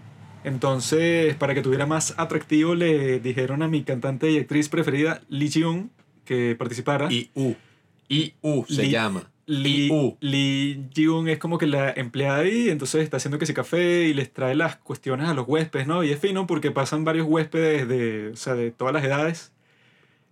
[0.44, 5.50] Entonces, para que tuviera más atractivo, le dijeron a mi cantante y actriz preferida, Lee
[5.50, 5.92] Ji-yoon,
[6.26, 7.12] que participara.
[7.12, 7.56] I-U.
[8.08, 9.30] I-U se Li- llama.
[9.50, 10.16] Lee, I-U.
[10.22, 14.14] Lee Ji-yoon es como que la empleada ahí, entonces está haciendo que ese café y
[14.14, 16.04] les trae las cuestiones a los huéspedes, ¿no?
[16.04, 19.52] Y es fino porque pasan varios huéspedes de, o sea, de todas las edades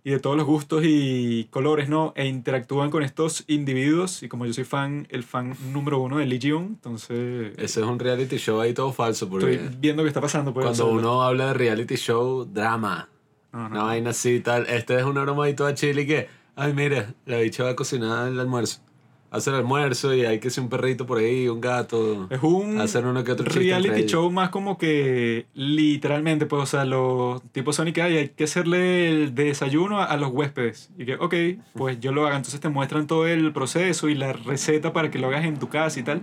[0.04, 2.12] y de todos los gustos y colores, ¿no?
[2.14, 6.26] E interactúan con estos individuos y como yo soy fan, el fan número uno de
[6.26, 10.08] Lee Ji-yoon, entonces Ese es un reality show ahí todo falso porque estoy viendo qué
[10.08, 10.54] está pasando.
[10.54, 13.08] Pues, cuando uno habla de reality show, drama.
[13.52, 13.74] No, no.
[13.74, 14.66] Una vaina así y tal.
[14.68, 18.28] Este es una broma ahí toda chile que, ay, mira, la bicha va a cocinar
[18.28, 18.82] el almuerzo.
[19.30, 22.26] Hace el almuerzo y hay que ser un perrito por ahí, un gato.
[22.30, 26.84] Es un Hacer uno que otro reality show más como que literalmente, pues, o sea,
[26.84, 30.90] los tipos Sonic hay, hay que hacerle el desayuno a, a los huéspedes.
[30.96, 31.34] Y que, ok,
[31.74, 32.36] pues yo lo haga.
[32.36, 35.68] Entonces te muestran todo el proceso y la receta para que lo hagas en tu
[35.68, 36.22] casa y tal.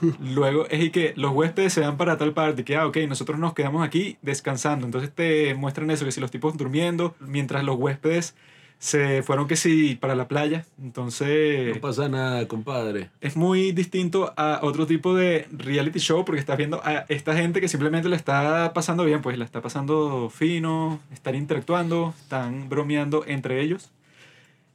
[0.20, 3.38] Luego es y que los huéspedes se van para tal parte, que, ah, ok, nosotros
[3.38, 4.86] nos quedamos aquí descansando.
[4.86, 8.34] Entonces te muestran eso, que si los tipos durmiendo, mientras los huéspedes
[8.78, 10.64] se fueron que si para la playa.
[10.80, 13.10] Entonces No pasa nada, compadre.
[13.20, 17.60] es muy distinto a otro tipo de reality show porque estás viendo a esta gente
[17.60, 23.24] que simplemente le está pasando bien, pues la está pasando fino, están interactuando, están bromeando
[23.26, 23.90] entre ellos.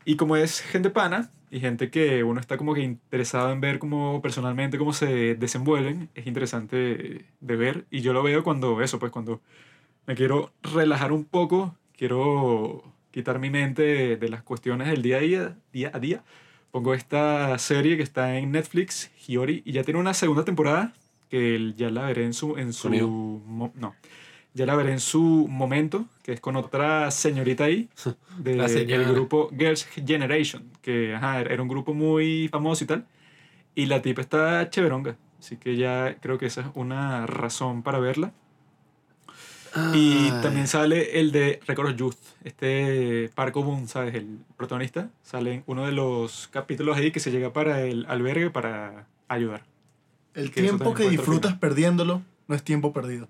[0.05, 3.79] Y como es gente pana y gente que uno está como que interesado en ver
[3.79, 8.99] cómo personalmente cómo se desenvuelven, es interesante de ver y yo lo veo cuando eso,
[8.99, 9.39] pues cuando
[10.05, 15.17] me quiero relajar un poco, quiero quitar mi mente de, de las cuestiones del día
[15.17, 16.23] a día, día a día.
[16.71, 20.93] Pongo esta serie que está en Netflix, Hiyori, y ya tiene una segunda temporada
[21.29, 22.57] que ya la veré en su...
[22.57, 22.89] En su
[23.75, 23.95] no,
[24.55, 27.89] ya la veré en su momento, que es con otra señorita ahí,
[28.37, 28.53] de-
[28.85, 33.05] del grupo Girls' Generation, que ajá, era un grupo muy famoso y tal,
[33.75, 37.99] y la tipa está cheveronga, así que ya creo que esa es una razón para
[37.99, 38.33] verla.
[39.93, 40.39] Y Ay.
[40.43, 44.13] también sale el de Record of Youth, este Park Boon, ¿sabes?
[44.13, 45.09] El protagonista.
[45.23, 49.63] Sale en uno de los capítulos ahí que se llega para el albergue para ayudar.
[50.35, 53.27] El Que tiempo que disfrutas perdiéndolo no es tiempo perdido.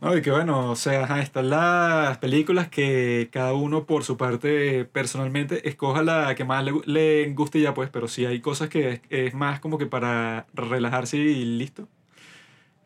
[0.00, 4.16] No, y que bueno, o sea, ajá, están las películas que cada uno por su
[4.16, 8.40] parte personalmente escoja la que más le, le guste y ya pues, pero sí hay
[8.40, 11.88] cosas que es, es más como que para relajarse y listo.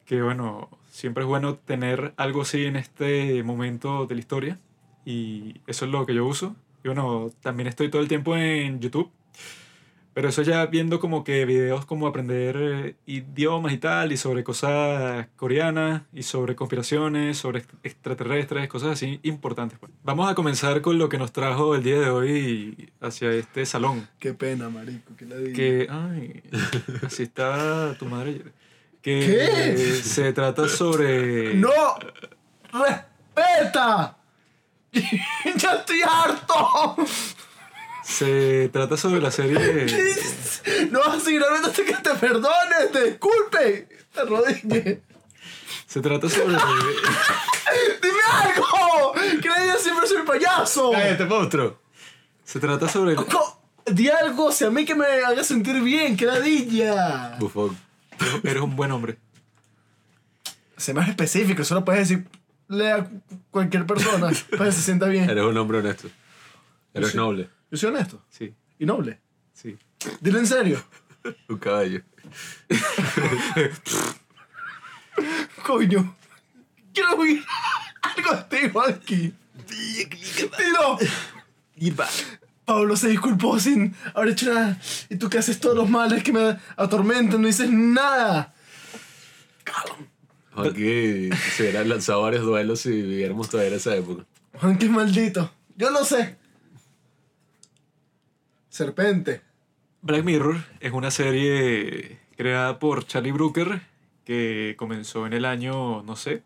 [0.04, 4.58] Que bueno, siempre es bueno tener algo así en este momento de la historia
[5.04, 6.56] y eso es lo que yo uso.
[6.82, 9.10] Y bueno, también estoy todo el tiempo en YouTube.
[10.14, 14.42] Pero eso ya viendo como que videos como aprender eh, idiomas y tal, y sobre
[14.44, 19.78] cosas coreanas, y sobre conspiraciones, sobre ext- extraterrestres, cosas así importantes.
[19.78, 19.92] pues.
[20.04, 24.08] Vamos a comenzar con lo que nos trajo el día de hoy hacia este salón.
[24.18, 25.54] Qué pena, marico, que la diga.
[25.54, 26.42] Que, ay,
[27.04, 28.40] así está tu madre.
[29.06, 30.02] Que ¿Qué?
[30.02, 31.54] se trata sobre...
[31.54, 31.70] ¡No!
[32.72, 34.16] ¡Respeta!
[35.56, 36.96] ¡Ya estoy harto!
[38.02, 39.86] Se trata sobre la serie...
[40.90, 45.02] No vas a seguir hablando hasta que te perdone, te disculpe, te arrodille.
[45.86, 46.56] Se trata sobre...
[48.02, 49.12] ¡Dime algo!
[49.40, 50.90] ¡Que la diga siempre soy payaso!
[50.90, 51.78] ¡Cállate, monstruo!
[52.42, 53.14] Se trata sobre...
[53.84, 57.36] Di algo, si a mí que me haga sentir bien, que ladilla.
[57.38, 57.85] Bufón.
[58.44, 59.18] Eres un buen hombre.
[60.76, 65.28] Sé más específico, solo puedes decirle a cu- cualquier persona para que se sienta bien.
[65.30, 66.08] Eres un hombre honesto.
[66.94, 67.48] Eres noble.
[67.70, 69.20] Yo soy honesto Sí, y noble.
[69.52, 69.76] sí.
[70.20, 70.82] Dile en serio.
[71.48, 72.02] Un caballo.
[75.64, 76.14] Coño.
[76.92, 77.42] Quiero oír
[78.02, 79.34] algo de igual aquí.
[81.76, 81.96] Dilo.
[82.66, 84.78] Pablo se disculpó sin haber hecho nada.
[85.08, 88.54] Y tú que haces todos los males que me atormentan, no dices nada.
[90.54, 94.24] Aquí se hubieran lanzado varios duelos si viviéramos todavía en esa época.
[94.54, 95.50] Juan, qué maldito.
[95.76, 96.36] Yo lo sé.
[98.68, 99.42] Serpente.
[100.02, 103.80] Black Mirror es una serie creada por Charlie Brooker
[104.24, 106.42] que comenzó en el año, no sé,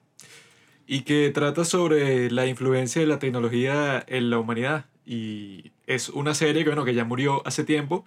[0.87, 4.85] y que trata sobre la influencia de la tecnología en la humanidad.
[5.07, 8.05] Y es una serie que, bueno, que ya murió hace tiempo,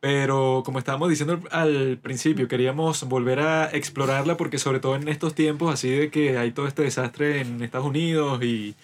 [0.00, 5.34] pero como estábamos diciendo al principio, queríamos volver a explorarla porque sobre todo en estos
[5.34, 8.74] tiempos así de que hay todo este desastre en Estados Unidos y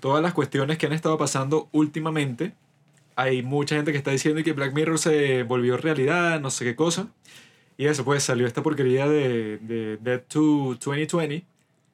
[0.00, 2.52] todas las cuestiones que han estado pasando últimamente,
[3.16, 6.76] hay mucha gente que está diciendo que Black Mirror se volvió realidad, no sé qué
[6.76, 7.08] cosa.
[7.76, 11.44] Y eso, pues salió esta porquería de, de Dead to 2020.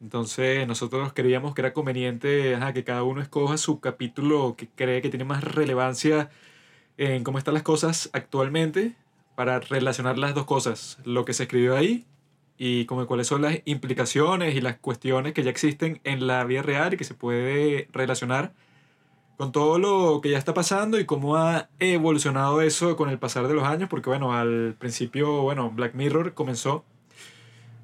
[0.00, 5.02] Entonces nosotros creíamos que era conveniente ajá, que cada uno escoja su capítulo que cree
[5.02, 6.30] que tiene más relevancia
[6.96, 8.96] en cómo están las cosas actualmente
[9.34, 12.06] para relacionar las dos cosas, lo que se escribió ahí
[12.58, 16.62] y como cuáles son las implicaciones y las cuestiones que ya existen en la vida
[16.62, 18.52] real y que se puede relacionar
[19.38, 23.48] con todo lo que ya está pasando y cómo ha evolucionado eso con el pasar
[23.48, 26.84] de los años, porque bueno, al principio, bueno, Black Mirror comenzó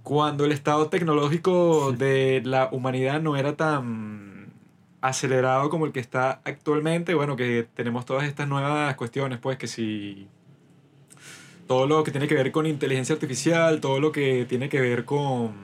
[0.07, 4.53] cuando el estado tecnológico de la humanidad no era tan
[5.01, 9.67] acelerado como el que está actualmente, bueno, que tenemos todas estas nuevas cuestiones, pues que
[9.67, 10.29] si
[11.67, 15.05] todo lo que tiene que ver con inteligencia artificial, todo lo que tiene que ver
[15.05, 15.55] con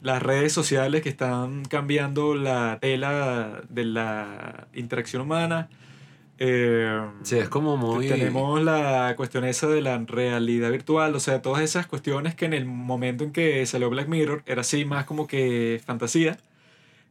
[0.00, 5.68] las redes sociales que están cambiando la tela de la interacción humana.
[6.42, 8.08] Eh, Sí, es como muy...
[8.08, 12.54] tenemos la cuestión esa de la realidad virtual, o sea, todas esas cuestiones que en
[12.54, 16.38] el momento en que salió Black Mirror era así más como que fantasía.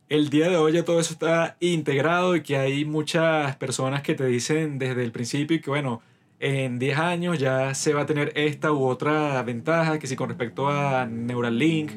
[0.10, 4.16] El día de hoy ya todo eso está integrado y que hay muchas personas que
[4.16, 6.02] te dicen desde el principio que bueno,
[6.40, 10.30] en 10 años ya se va a tener esta u otra ventaja, que si con
[10.30, 11.92] respecto a Neuralink,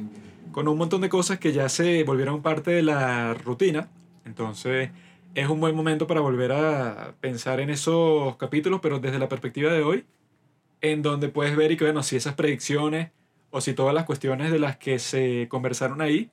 [0.53, 3.89] con un montón de cosas que ya se volvieron parte de la rutina.
[4.27, 4.91] Entonces
[5.35, 9.73] es un buen momento para volver a pensar en esos capítulos, pero desde la perspectiva
[9.73, 10.05] de hoy,
[10.81, 13.11] en donde puedes ver y que, bueno, si esas predicciones
[13.51, 16.31] o si todas las cuestiones de las que se conversaron ahí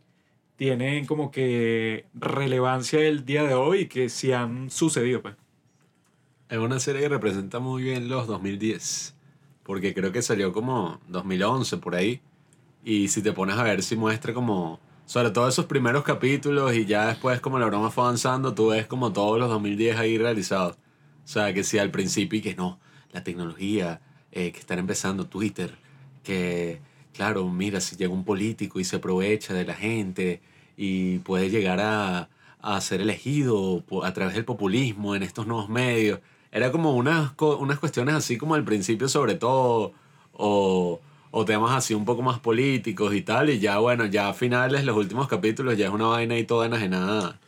[0.56, 5.36] tienen como que relevancia el día de hoy y que si han sucedido, pues.
[6.50, 9.16] Es una serie que representa muy bien los 2010.
[9.64, 12.22] Porque creo que salió como 2011 por ahí.
[12.84, 14.80] Y si te pones a ver, si muestra como.
[15.10, 18.86] Sobre todo esos primeros capítulos y ya después, como la broma fue avanzando, tú ves
[18.86, 20.76] como todos los 2010 ahí realizados.
[21.26, 22.80] O sea, que si al principio y que no,
[23.12, 24.01] la tecnología,
[24.32, 25.76] eh, que están empezando Twitter,
[26.22, 26.80] que
[27.12, 30.43] claro, mira, si llega un político y se aprovecha de la gente
[30.78, 32.30] y puede llegar a,
[32.62, 36.20] a ser elegido a través del populismo en estos nuevos medios.
[36.51, 39.91] Era como unas, unas cuestiones así como al principio sobre todo,
[40.34, 41.01] o,
[41.32, 44.84] o temas así un poco más políticos y tal, y ya bueno, ya a finales,
[44.84, 47.40] los últimos capítulos, ya es una vaina y toda enajenada,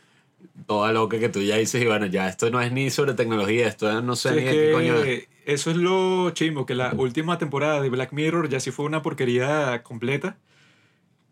[0.66, 3.66] toda loca que tú ya dices, y bueno, ya esto no es ni sobre tecnología,
[3.66, 5.28] esto no sé Sí, ni es qué coño es.
[5.44, 9.02] Eso es lo chimbo, que la última temporada de Black Mirror ya sí fue una
[9.02, 10.36] porquería completa.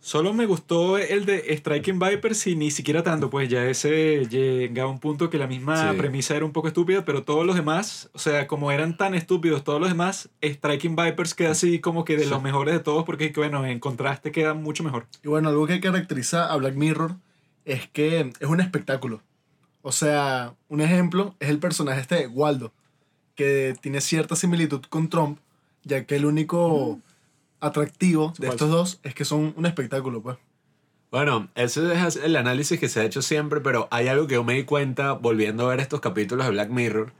[0.02, 4.88] Solo me gustó el de Striking Vipers y ni siquiera tanto, pues ya ese llegaba
[4.88, 5.98] a un punto que la misma Sí.
[5.98, 9.62] premisa era un poco estúpida, pero todos los demás, o sea, como eran tan estúpidos
[9.62, 13.30] todos los demás, Striking Vipers queda así como que de los mejores de todos porque,
[13.36, 15.06] bueno, en contraste queda mucho mejor.
[15.22, 17.16] Y bueno, algo que caracteriza a Black Mirror
[17.66, 19.20] es que es un espectáculo.
[19.82, 22.72] O sea, un ejemplo es el personaje este de Waldo,
[23.34, 25.38] que tiene cierta similitud con Trump,
[25.84, 26.98] ya que el único
[27.60, 30.38] atractivo de estos dos es que son un espectáculo, pues.
[31.10, 34.44] Bueno, ese es el análisis que se ha hecho siempre, pero hay algo que yo
[34.44, 37.12] me di cuenta volviendo a ver estos capítulos de Black Mirror,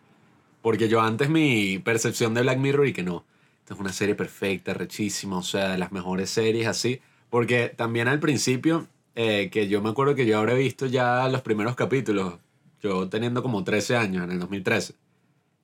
[0.62, 3.24] porque yo antes mi percepción de Black Mirror y que no,
[3.58, 8.06] esta es una serie perfecta, rechísima, o sea, de las mejores series así, porque también
[8.06, 8.86] al principio,
[9.16, 12.34] eh, que yo me acuerdo que yo habré visto ya los primeros capítulos,
[12.80, 14.94] yo teniendo como 13 años, en el 2013,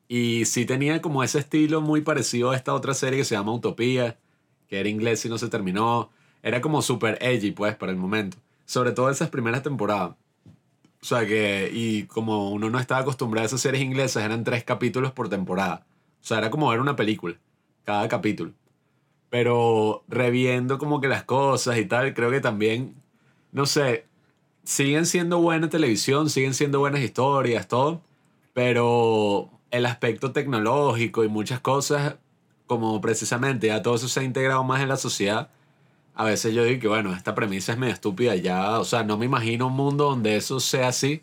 [0.09, 3.53] y sí tenía como ese estilo muy parecido a esta otra serie que se llama
[3.53, 4.19] Utopía,
[4.69, 6.11] que era inglés y no se terminó.
[6.43, 8.39] Era como super edgy, pues, para el momento.
[8.65, 10.17] Sobre todo esas primeras temporadas.
[11.03, 14.65] O sea que, y como uno no estaba acostumbrado a esas series inglesas, eran tres
[14.65, 15.87] capítulos por temporada.
[16.21, 17.37] O sea, era como ver una película,
[17.85, 18.53] cada capítulo.
[19.31, 22.97] Pero reviendo como que las cosas y tal, creo que también,
[23.53, 24.07] no sé,
[24.65, 28.03] siguen siendo buena televisión, siguen siendo buenas historias, todo.
[28.53, 32.17] Pero el aspecto tecnológico y muchas cosas
[32.67, 35.51] como precisamente ya todo eso se ha integrado más en la sociedad,
[36.15, 39.19] a veces yo digo que bueno, esta premisa es medio estúpida ya, o sea, no
[39.19, 41.23] me imagino un mundo donde eso sea así.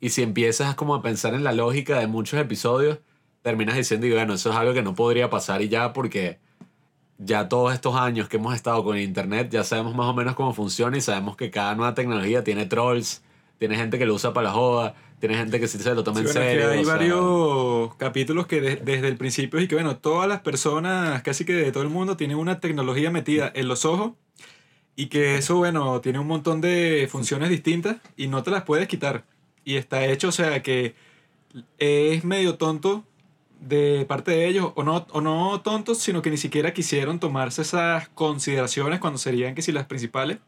[0.00, 2.98] Y si empiezas como a pensar en la lógica de muchos episodios,
[3.42, 6.38] terminas diciendo y bueno, eso es algo que no podría pasar y ya porque
[7.18, 10.52] ya todos estos años que hemos estado con internet ya sabemos más o menos cómo
[10.52, 13.22] funciona y sabemos que cada nueva tecnología tiene trolls,
[13.58, 16.20] tiene gente que lo usa para la joda, tiene gente que sí se lo toma
[16.20, 16.70] Sí, en bueno, serio.
[16.70, 20.40] hay o sea, varios capítulos que de- desde el principio y que bueno, todas las
[20.40, 24.12] personas, casi que de todo el mundo, tienen una tecnología metida en los ojos
[24.94, 28.88] y que eso, bueno, tiene un montón de funciones distintas y no te las puedes
[28.88, 29.24] quitar.
[29.64, 30.94] Y está hecho, o sea, que
[31.78, 33.04] es medio tonto
[33.60, 37.62] de parte de ellos, o no, o no tontos, sino que ni siquiera quisieron tomarse
[37.62, 40.38] esas consideraciones cuando serían que si las principales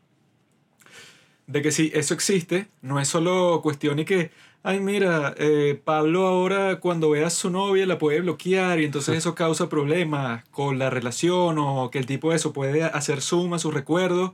[1.49, 4.31] de que si eso existe, no es solo cuestión y que,
[4.63, 9.17] ay, mira, eh, Pablo ahora cuando ve a su novia la puede bloquear y entonces
[9.17, 13.57] eso causa problemas con la relación o que el tipo de eso puede hacer suma
[13.57, 14.33] a sus recuerdos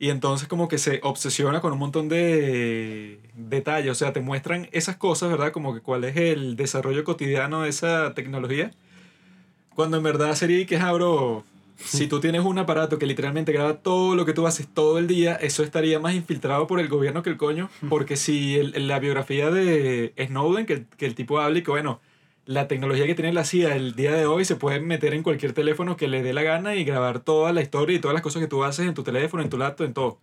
[0.00, 4.68] y entonces como que se obsesiona con un montón de detalles, o sea, te muestran
[4.72, 5.52] esas cosas, ¿verdad?
[5.52, 8.72] Como que cuál es el desarrollo cotidiano de esa tecnología.
[9.74, 11.44] Cuando en verdad sería que, ah, bro,
[11.78, 15.06] si tú tienes un aparato que literalmente graba todo lo que tú haces todo el
[15.06, 17.70] día, eso estaría más infiltrado por el gobierno que el coño.
[17.88, 21.70] Porque si el- la biografía de Snowden, que, el- que el tipo habla y que,
[21.70, 22.00] bueno,
[22.46, 25.52] la tecnología que tiene la CIA el día de hoy se puede meter en cualquier
[25.52, 28.40] teléfono que le dé la gana y grabar toda la historia y todas las cosas
[28.40, 30.18] que tú haces en tu teléfono, en tu laptop, en todo.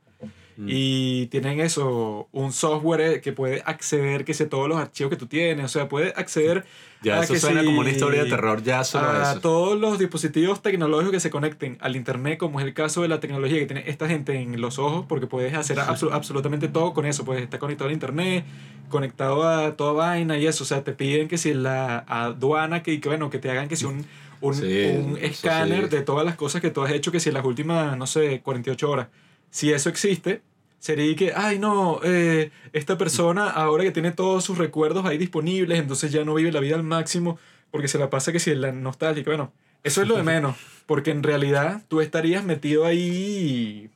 [0.57, 0.67] Mm.
[0.69, 5.27] Y tienen eso, un software que puede acceder que sé todos los archivos que tú
[5.27, 6.63] tienes, o sea, puede acceder
[7.01, 9.41] Ya a eso que suena como una si- historia de terror, ya solo a eso.
[9.41, 13.19] todos los dispositivos tecnológicos que se conecten al internet, como es el caso de la
[13.19, 17.05] tecnología que tiene esta gente en los ojos, porque puedes hacer abso- absolutamente todo con
[17.05, 18.45] eso, puedes estar conectado al internet,
[18.89, 22.99] conectado a toda vaina y eso, o sea, te piden que si la aduana, que,
[23.01, 24.05] que bueno, que te hagan que si un,
[24.41, 25.95] un, Sí, un escáner sí.
[25.97, 28.41] de todas las cosas que tú has hecho, que si en las últimas, no sé,
[28.41, 29.07] 48 horas,
[29.55, 30.41] si eso existe,
[30.79, 35.79] sería que, ay no, eh, esta persona ahora que tiene todos sus recuerdos ahí disponibles,
[35.79, 37.39] entonces ya no vive la vida al máximo
[37.71, 39.53] porque se la pasa que si en la nostálgica, bueno,
[39.85, 43.89] eso es lo de menos, porque en realidad tú estarías metido ahí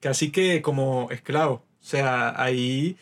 [0.00, 2.96] casi que como esclavo, o sea, ahí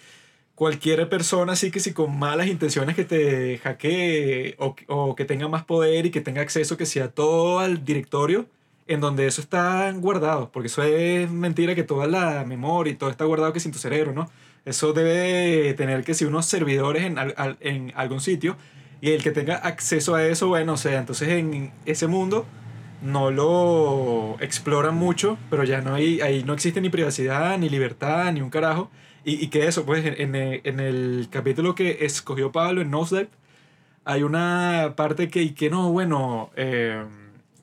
[0.57, 5.47] cualquier persona así que si con malas intenciones que te hackee o, o que tenga
[5.47, 8.49] más poder y que tenga acceso que sea todo al directorio
[8.87, 13.11] en donde eso está guardado, porque eso es mentira que toda la memoria y todo
[13.11, 14.31] está guardado que sin tu cerebro, ¿no?
[14.65, 17.17] Eso debe tener que si unos servidores en,
[17.61, 18.57] en algún sitio
[19.01, 22.47] y el que tenga acceso a eso, bueno, o sea, entonces en ese mundo
[23.03, 28.33] no lo exploran mucho, pero ya no hay, ahí no existe ni privacidad, ni libertad,
[28.33, 28.91] ni un carajo.
[29.25, 33.31] Y, y que eso, pues, en, en el capítulo que escogió Pablo en Nosedive,
[34.05, 37.05] hay una parte que, y que no, bueno, eh,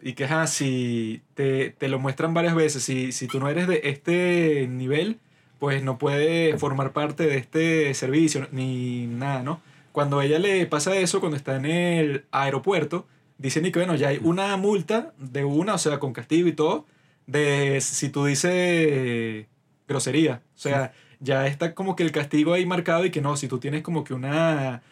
[0.08, 3.68] y que ajá, si te, te lo muestran varias veces, si, si tú no eres
[3.68, 5.20] de este nivel,
[5.60, 9.60] pues no puedes formar parte de este servicio, ni nada, ¿no?
[9.92, 13.06] Cuando a ella le pasa eso, cuando está en el aeropuerto,
[13.38, 16.54] dicen y que bueno, ya hay una multa de una, o sea, con castigo y
[16.54, 16.86] todo,
[17.26, 19.46] de si tú dices
[19.90, 20.42] grosería.
[20.56, 23.60] O sea, ya está como que el castigo ahí marcado y que no, si tú
[23.60, 24.84] tienes como que una,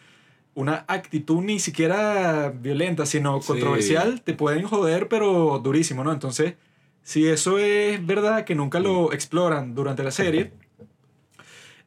[0.56, 3.46] una actitud ni siquiera violenta, sino Sí.
[3.46, 6.12] controversial, te pueden joder, pero durísimo, ¿no?
[6.12, 6.54] Entonces,
[7.02, 10.50] si eso es verdad, que nunca lo exploran durante la serie,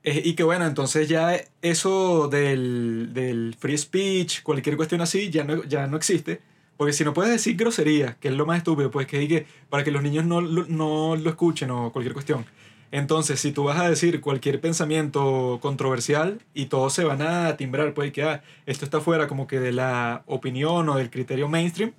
[0.04, 5.44] eh, y que bueno, entonces ya eso del, del free speech, cualquier cuestión así, ya
[5.44, 6.40] no, ya no existe.
[6.78, 9.84] Porque si no puedes decir grosería, que es lo más estúpido, pues que diga para
[9.84, 12.46] que los niños no, no lo escuchen o cualquier cuestión.
[12.92, 17.94] Entonces, si tú vas a decir cualquier pensamiento controversial y todos se van a timbrar,
[17.94, 21.94] pues que ah, esto está fuera como que de la opinión o del criterio mainstream,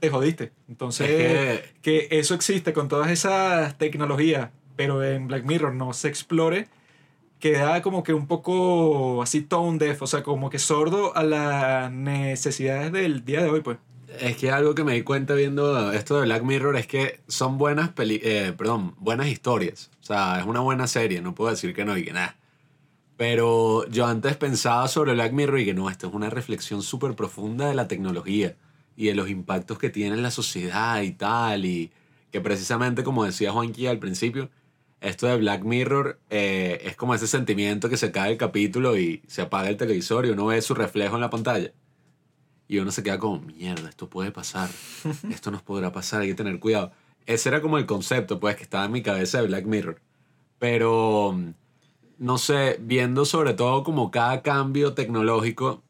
[0.00, 0.50] te jodiste.
[0.68, 6.08] Entonces, Es que eso existe con todas esas tecnologías, pero en Black Mirror no se
[6.08, 6.66] explore,
[7.38, 11.92] queda como que un poco así tone deaf, o sea, como que sordo a las
[11.92, 13.78] necesidades del día de hoy, pues.
[14.20, 17.58] Es que algo que me di cuenta viendo esto de Black Mirror es que son
[17.58, 19.90] buenas peli eh, perdón, buenas historias.
[20.00, 22.36] O sea, es una buena serie, no puedo decir que no y nada.
[23.16, 27.14] Pero yo antes pensaba sobre Black Mirror y que no, esto es una reflexión súper
[27.14, 28.56] profunda de la tecnología
[28.96, 31.64] y de los impactos que tiene en la sociedad y tal.
[31.64, 31.92] Y
[32.30, 34.50] que precisamente, como decía Juanqui al principio,
[35.00, 39.22] esto de Black Mirror eh, es como ese sentimiento que se cae el capítulo y
[39.26, 41.72] se apaga el televisor y uno ve su reflejo en la pantalla.
[42.72, 44.70] Y uno se queda como, mierda, esto puede pasar.
[45.30, 46.90] Esto nos podrá pasar, hay que tener cuidado.
[47.26, 50.00] Ese era como el concepto, pues, que estaba en mi cabeza de Black Mirror.
[50.58, 51.38] Pero,
[52.16, 55.82] no sé, viendo sobre todo como cada cambio tecnológico,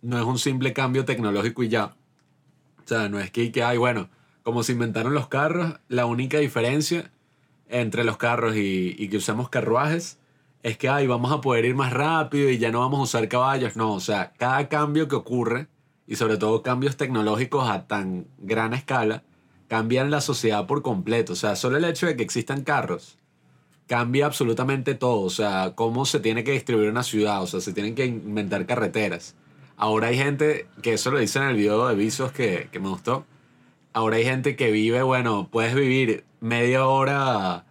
[0.00, 1.94] no es un simple cambio tecnológico y ya.
[2.82, 4.08] O sea, no es que, que hay, bueno,
[4.42, 7.12] como se inventaron los carros, la única diferencia
[7.68, 10.18] entre los carros y, y que usamos carruajes
[10.62, 13.28] es que, ay, vamos a poder ir más rápido y ya no vamos a usar
[13.28, 13.76] caballos.
[13.76, 15.68] No, o sea, cada cambio que ocurre,
[16.06, 19.22] y sobre todo cambios tecnológicos a tan gran escala,
[19.68, 21.32] cambian la sociedad por completo.
[21.32, 23.18] O sea, solo el hecho de que existan carros
[23.86, 25.20] cambia absolutamente todo.
[25.20, 27.42] O sea, cómo se tiene que distribuir una ciudad.
[27.42, 29.34] O sea, se tienen que inventar carreteras.
[29.76, 32.88] Ahora hay gente, que eso lo dice en el video de Visos que, que me
[32.88, 33.26] gustó.
[33.92, 37.64] Ahora hay gente que vive, bueno, puedes vivir media hora,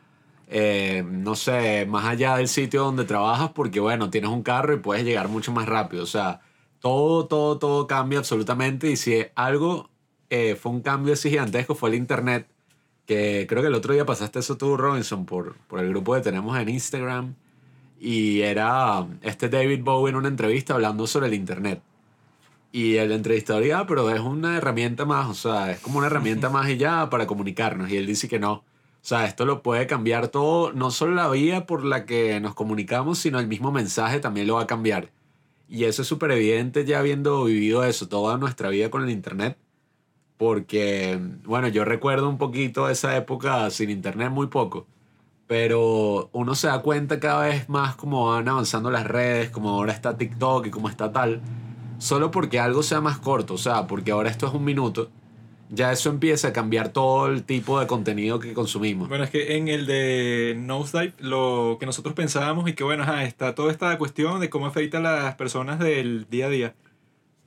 [0.47, 4.77] eh, no sé, más allá del sitio donde trabajas porque, bueno, tienes un carro y
[4.77, 6.03] puedes llegar mucho más rápido.
[6.03, 6.41] O sea,
[6.83, 8.91] todo, todo, todo cambia absolutamente.
[8.91, 9.89] Y si algo
[10.29, 12.45] eh, fue un cambio así gigantesco, fue el Internet.
[13.05, 16.19] Que creo que el otro día pasaste eso tú, Robinson, por, por el grupo que
[16.19, 17.35] tenemos en Instagram.
[18.01, 21.81] Y era este David Bowie en una entrevista hablando sobre el Internet.
[22.73, 26.49] Y el entrevistador ah, pero es una herramienta más, o sea, es como una herramienta
[26.51, 27.89] más y ya para comunicarnos.
[27.91, 28.53] Y él dice que no.
[28.55, 28.63] O
[29.05, 33.19] sea, esto lo puede cambiar todo, no solo la vía por la que nos comunicamos,
[33.19, 35.11] sino el mismo mensaje también lo va a cambiar.
[35.73, 39.57] Y eso es súper evidente ya habiendo vivido eso toda nuestra vida con el Internet.
[40.37, 44.85] Porque, bueno, yo recuerdo un poquito esa época sin Internet, muy poco.
[45.47, 49.93] Pero uno se da cuenta cada vez más cómo van avanzando las redes, como ahora
[49.93, 51.41] está TikTok y cómo está tal.
[51.97, 55.09] Solo porque algo sea más corto, o sea, porque ahora esto es un minuto,
[55.73, 59.09] ya eso empieza a cambiar todo el tipo de contenido que consumimos.
[59.09, 63.23] Bueno, es que en el de Nosedive, lo que nosotros pensábamos y que bueno, ajá,
[63.23, 66.75] está toda esta cuestión de cómo afecta a las personas del día a día.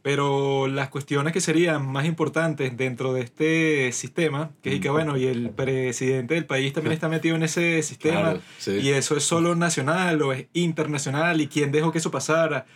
[0.02, 4.88] Pero las cuestiones que serían más importantes dentro de este sistema, que es y que
[4.88, 8.78] bueno, y el presidente del país también está metido en ese sistema, Claro, sí.
[8.82, 12.66] y eso es solo nacional o es internacional, y quién dejó que eso pasara.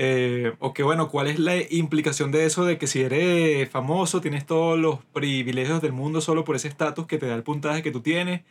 [0.00, 4.20] Eh, o que bueno, ¿cuál es la implicación de eso de que si eres famoso
[4.20, 7.82] tienes todos los privilegios del mundo solo por ese estatus que te da el puntaje
[7.82, 8.42] que tú tienes?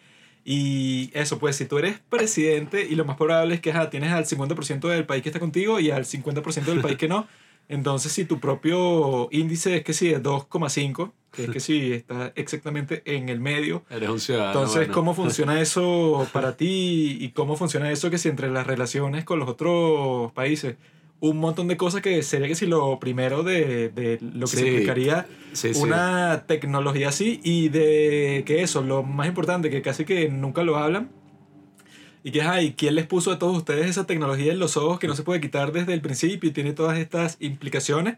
[0.44, 4.12] Y eso, pues si tú eres presidente y lo más probable es que ajá, tienes
[4.12, 7.28] al 50% del país que está contigo y al 50% del país que no,
[7.70, 12.34] entonces si tu propio índice es que sí, es 2,5, que es que sí, está
[12.36, 14.52] exactamente en el medio, Eres un ciudadano.
[14.52, 14.94] entonces, bueno.
[14.94, 17.18] ¿cómo funciona eso para ti?
[17.22, 20.76] ¿Y cómo funciona eso que si entre las relaciones con los otros países?
[21.20, 24.62] Un montón de cosas que sería que si lo primero de, de lo que se
[24.62, 25.82] Sí, implicaría Sí, sí.
[25.82, 30.78] una tecnología así y de que eso, lo más importante, que casi que nunca lo
[30.78, 31.10] hablan.
[32.24, 35.08] Y que, ay, ¿quién les puso a todos ustedes esa tecnología en los ojos que
[35.08, 38.18] no se puede quitar desde el principio y tiene todas estas implicaciones,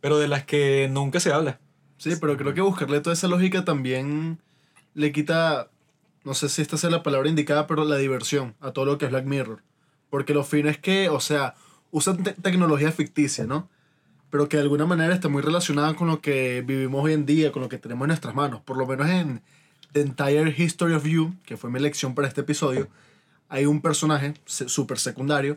[0.00, 1.58] pero de las que nunca se habla?
[1.96, 4.38] Sí, pero creo que buscarle toda esa lógica también
[4.94, 5.70] le quita,
[6.24, 9.06] no sé si esta sea la palabra indicada, pero la diversión a todo lo que
[9.06, 9.62] es Black Mirror.
[10.10, 11.54] Porque lo fino es que, o sea,
[11.90, 13.68] usan te- tecnología ficticia, ¿no?
[14.30, 17.50] Pero que de alguna manera está muy relacionada con lo que vivimos hoy en día,
[17.50, 18.60] con lo que tenemos en nuestras manos.
[18.60, 19.40] Por lo menos en
[19.92, 22.88] The Entire History of You, que fue mi elección para este episodio,
[23.48, 25.56] hay un personaje súper secundario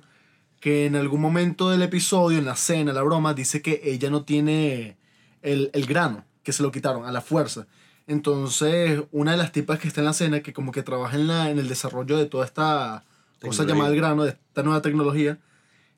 [0.62, 4.24] que en algún momento del episodio, en la cena, la broma, dice que ella no
[4.24, 4.96] tiene
[5.42, 7.68] el, el grano, que se lo quitaron a la fuerza.
[8.08, 11.28] Entonces, una de las tipas que está en la escena, que como que trabaja en,
[11.28, 13.04] la, en el desarrollo de toda esta
[13.42, 15.40] cosa llamada el grano, de esta nueva tecnología,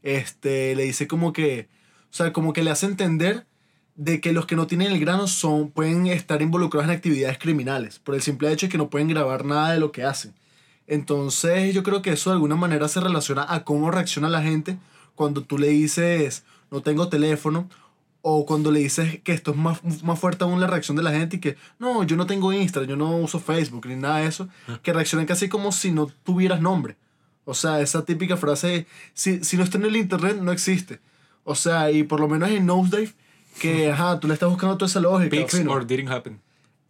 [0.03, 1.67] este, le dice como que,
[2.11, 3.47] o sea, como que le hace entender
[3.95, 7.99] de que los que no tienen el grano son, pueden estar involucrados en actividades criminales,
[7.99, 10.33] por el simple hecho de que no pueden grabar nada de lo que hacen.
[10.87, 14.77] Entonces yo creo que eso de alguna manera se relaciona a cómo reacciona la gente
[15.15, 17.69] cuando tú le dices no tengo teléfono
[18.21, 21.11] o cuando le dices que esto es más, más fuerte aún la reacción de la
[21.11, 24.27] gente y que no, yo no tengo Instagram, yo no uso Facebook ni nada de
[24.27, 24.47] eso,
[24.81, 26.95] que reaccionan casi como si no tuvieras nombre.
[27.45, 30.99] O sea, esa típica frase, si, si no está en el internet, no existe.
[31.43, 33.13] O sea, y por lo menos en Nosedive,
[33.59, 35.29] que ajá, tú le estás buscando toda esa lógica.
[35.29, 35.71] Pics fino.
[35.71, 36.39] or didn't happen.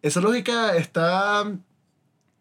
[0.01, 1.51] Esa lógica está,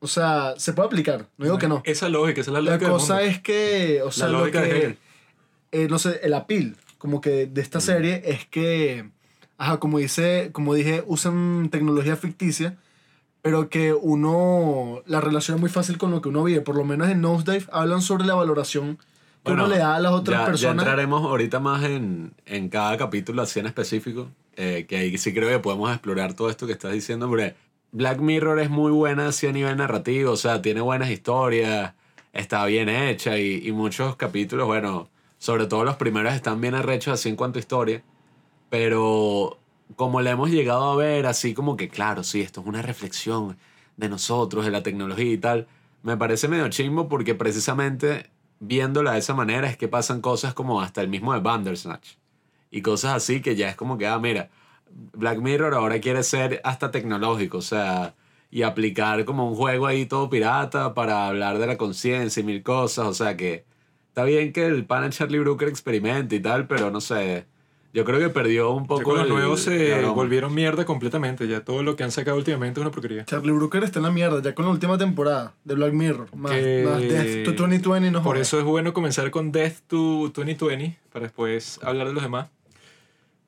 [0.00, 1.80] o sea, se puede aplicar, no digo que no.
[1.84, 3.30] Esa lógica, esa es la La lógica del cosa mundo.
[3.30, 4.98] es que, o sea, lo lógica de que, Hegel.
[5.70, 9.08] eh, no sé, el appeal, como que de esta serie es que,
[9.58, 12.76] ajá, como dice, como dije, usan tecnología ficticia,
[13.42, 16.60] pero que uno la relaciona muy fácil con lo que uno vive.
[16.60, 18.98] Por lo menos en Nosedive hablan sobre la valoración
[19.44, 20.84] que Bueno, uno le da a las otras ya, ya personas.
[20.84, 25.48] entraremos ahorita más en, en cada capítulo así en específico, eh, que ahí sí creo
[25.48, 27.54] que podemos explorar todo esto que estás diciendo, porque
[27.90, 31.94] Black Mirror es muy buena así a nivel narrativo, o sea, tiene buenas historias,
[32.32, 37.14] está bien hecha y, y muchos capítulos, bueno, sobre todo los primeros están bien arrechos
[37.14, 38.02] así en cuanto a historia,
[38.70, 39.58] pero
[39.96, 43.56] como le hemos llegado a ver así como que, claro, sí, esto es una reflexión
[43.96, 45.66] de nosotros, de la tecnología y tal,
[46.02, 48.30] me parece medio chimbo porque precisamente
[48.60, 52.16] viéndola de esa manera es que pasan cosas como hasta el mismo de Bandersnatch
[52.70, 54.50] y cosas así que ya es como que, ah, mira,
[54.90, 58.14] Black Mirror ahora quiere ser hasta tecnológico, o sea,
[58.50, 62.62] y aplicar como un juego ahí todo pirata para hablar de la conciencia y mil
[62.62, 63.64] cosas, o sea que
[64.08, 67.46] está bien que el pana Charlie Brooker experimente y tal, pero no sé,
[67.94, 70.12] yo creo que perdió un poco con los el- nuevos se broma.
[70.14, 71.46] volvieron mierda completamente.
[71.48, 73.24] Ya todo lo que han sacado últimamente es una porquería.
[73.26, 76.34] Charlie Brooker está en la mierda, ya con la última temporada de Black Mirror.
[76.34, 78.48] Más, Que- más Death to 2020, no Por jodas.
[78.48, 82.48] eso es bueno comenzar con Death to 2020 para después hablar de los demás.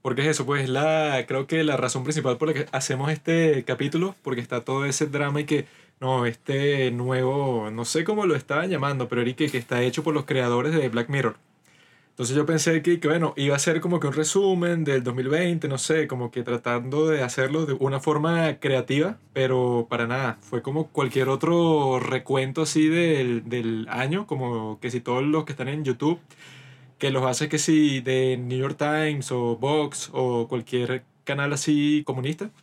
[0.03, 3.65] Porque es eso, pues la creo que la razón principal por la que hacemos este
[3.65, 5.65] capítulo, porque está todo ese drama y que,
[5.99, 10.13] no, este nuevo, no sé cómo lo estaban llamando, pero Eric, que está hecho por
[10.13, 11.37] los creadores de Black Mirror.
[12.15, 15.67] Entonces yo pensé que, que, bueno, iba a ser como que un resumen del 2020,
[15.67, 20.63] no sé, como que tratando de hacerlo de una forma creativa, pero para nada, fue
[20.63, 25.67] como cualquier otro recuento así del, del año, como que si todos los que están
[25.67, 26.21] en YouTube,
[26.99, 32.03] que los hace que si de New York Times o Vox o cualquier canal así
[32.07, 32.51] comunista.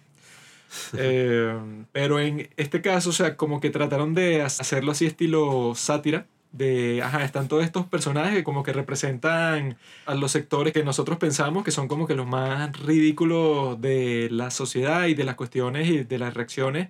[0.97, 1.53] Eh,
[1.91, 6.27] pero en este caso, o sea, como que trataron de hacerlo así estilo sátira.
[6.51, 11.17] De, ajá, están todos estos personajes que como que representan a los sectores que nosotros
[11.17, 15.87] pensamos que son como que los más ridículos de la sociedad y de las cuestiones
[15.89, 16.89] y de las reacciones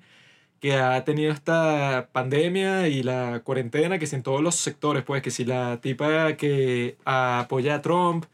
[0.61, 5.21] que ha tenido esta pandemia y la cuarentena, que si en todos los sectores, pues,
[5.23, 8.25] que si la tipa que apoya a Trump,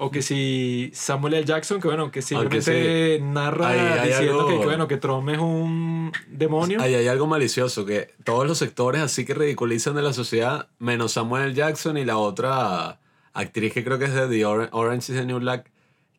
[0.00, 1.44] o que si Samuel L.
[1.44, 3.68] Jackson, que bueno, que simplemente narra
[4.02, 6.80] Ahí diciendo algo- que, que, bueno, que Trump es un demonio.
[6.80, 11.12] Ahí hay algo malicioso, que todos los sectores así que ridiculizan de la sociedad, menos
[11.12, 11.54] Samuel L.
[11.54, 13.00] Jackson y la otra
[13.32, 15.70] actriz que creo que es de The Or- Orange is the New Black,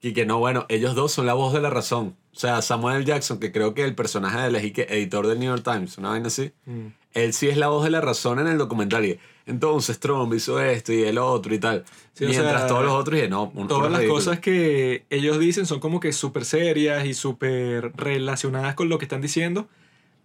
[0.01, 2.15] y que no, bueno, ellos dos son la voz de la razón.
[2.33, 3.05] O sea, Samuel L.
[3.05, 6.09] Jackson, que creo que el personaje del eji- que editor del New York Times, una
[6.09, 6.87] vaina así, Mm.
[7.13, 9.03] él sí es la voz de la razón en el documental.
[9.05, 9.19] Y
[9.49, 11.83] entonces Trump hizo esto y el otro y tal.
[12.13, 15.05] Sí, o Mientras sea, todos los otros, y no, un- Todas un las cosas que
[15.09, 19.67] ellos dicen son como que súper serias y súper relacionadas con lo que están diciendo.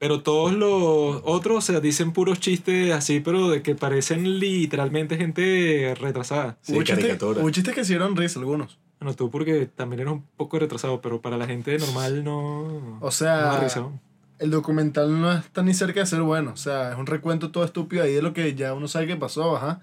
[0.00, 5.16] Pero todos los otros, o sea, dicen puros chistes así, pero de que parecen literalmente
[5.16, 6.58] gente retrasada.
[6.62, 7.40] Sí, chistes, caricatura.
[7.40, 8.78] hubo chistes que hicieron risa algunos.
[8.98, 12.98] Bueno, tú porque también eres un poco retrasado, pero para la gente normal no...
[13.00, 14.00] O sea, ¿no?
[14.44, 16.52] El documental no está ni cerca de ser bueno.
[16.52, 19.16] O sea, es un recuento todo estúpido ahí de lo que ya uno sabe que
[19.16, 19.80] pasó, ajá.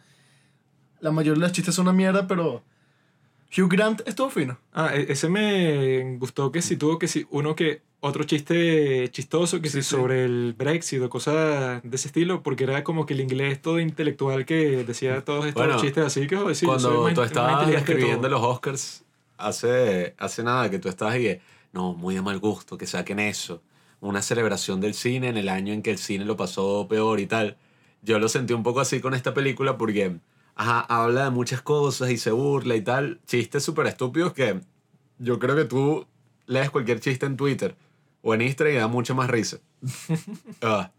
[0.99, 2.61] La mayoría de los chistes son una mierda, pero
[3.57, 4.57] Hugh Grant estuvo fino.
[4.71, 9.61] Ah, e- ese me gustó que sí tuvo que sí, uno que otro chiste chistoso
[9.61, 9.95] que sí, Sí, sí.
[9.95, 13.79] sobre el Brexit o cosas de ese estilo, porque era como que el inglés todo
[13.79, 18.29] intelectual que decía todos estos Bueno, chistes así que joder, sí, Cuando tú estabas escribiendo
[18.29, 19.03] los Oscars,
[19.37, 21.41] hace, hace nada que tú estabas y que,
[21.73, 23.61] no, muy de mal gusto que saquen eso.
[24.01, 27.27] Una celebración del cine en el año en que el cine lo pasó peor y
[27.27, 27.57] tal.
[28.01, 30.17] Yo lo sentí un poco así con esta película porque,
[30.55, 33.21] ajá, habla de muchas cosas y se burla y tal.
[33.25, 34.59] Chistes súper estúpidos que
[35.19, 36.05] yo creo que tú
[36.47, 37.75] lees cualquier chiste en Twitter
[38.21, 39.59] o en Instagram y da mucha más risa.
[40.61, 40.91] Ah,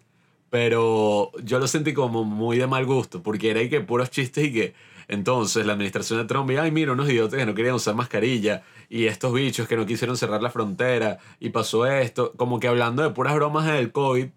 [0.50, 4.44] pero yo lo sentí como muy de mal gusto, porque era y que puros chistes
[4.44, 4.74] y que,
[5.08, 8.62] Entonces la administración de Trump, y, ay, mira, unos idiotas que no querían usar mascarilla,
[8.88, 13.02] y estos bichos que no quisieron cerrar la frontera, y pasó esto, como que hablando
[13.02, 14.28] de puras bromas del COVID,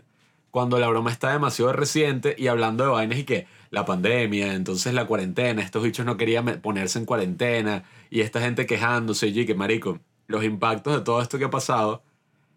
[0.52, 4.94] cuando la broma está demasiado reciente, y hablando de vainas y que la pandemia, entonces
[4.94, 9.56] la cuarentena, estos bichos no querían ponerse en cuarentena, y esta gente quejándose, y que
[9.56, 12.04] marico, los impactos de todo esto que ha pasado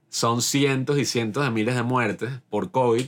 [0.08, 3.06] son cientos y cientos de miles de muertes por COVID,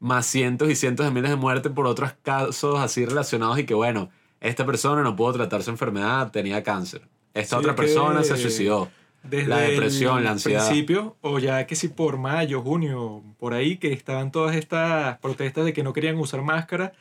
[0.00, 3.74] más cientos y cientos de miles de muertes por otros casos así relacionados y que
[3.74, 4.10] bueno,
[4.42, 7.02] esta persona no pudo tratar su enfermedad, tenía cáncer.
[7.32, 8.90] Esta Sí, otra persona se suicidó.
[9.22, 10.66] Desde La depresión, el la ansiedad.
[10.66, 15.64] principio, o ya que si por mayo, junio, por ahí, que estaban todas estas protestas
[15.64, 16.92] de que no querían usar máscara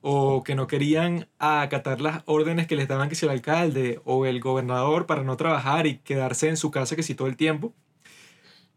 [0.00, 4.24] o que no querían acatar las órdenes que les daban que si el alcalde o
[4.24, 7.74] el gobernador para no trabajar y quedarse en su casa que si todo el tiempo.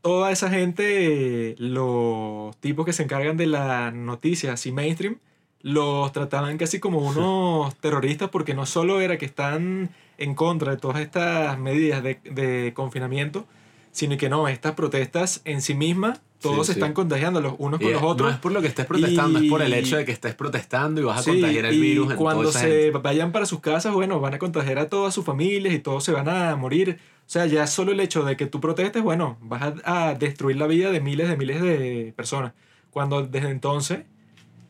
[0.01, 5.19] Toda esa gente, los tipos que se encargan de las noticias así mainstream,
[5.61, 10.77] los trataban casi como unos terroristas porque no solo era que están en contra de
[10.77, 13.45] todas estas medidas de, de confinamiento,
[13.91, 16.79] sino que no, estas protestas en sí mismas, todos Sí, se sí.
[16.79, 18.29] están contagiando los unos Y con los otros.
[18.29, 21.01] No es por lo que estés protestando, es por el hecho de que estés protestando
[21.01, 22.97] y vas a Sí, contagiar el y virus en cuando toda esa se gente.
[22.99, 26.13] vayan para sus casas, bueno, van a contagiar a todas sus familias y todos se
[26.13, 26.99] van a morir.
[27.27, 30.55] O sea, ya solo el hecho de que tú protestes, bueno, vas a, a destruir
[30.55, 32.53] la vida de miles de miles de personas.
[32.91, 33.99] Cuando desde entonces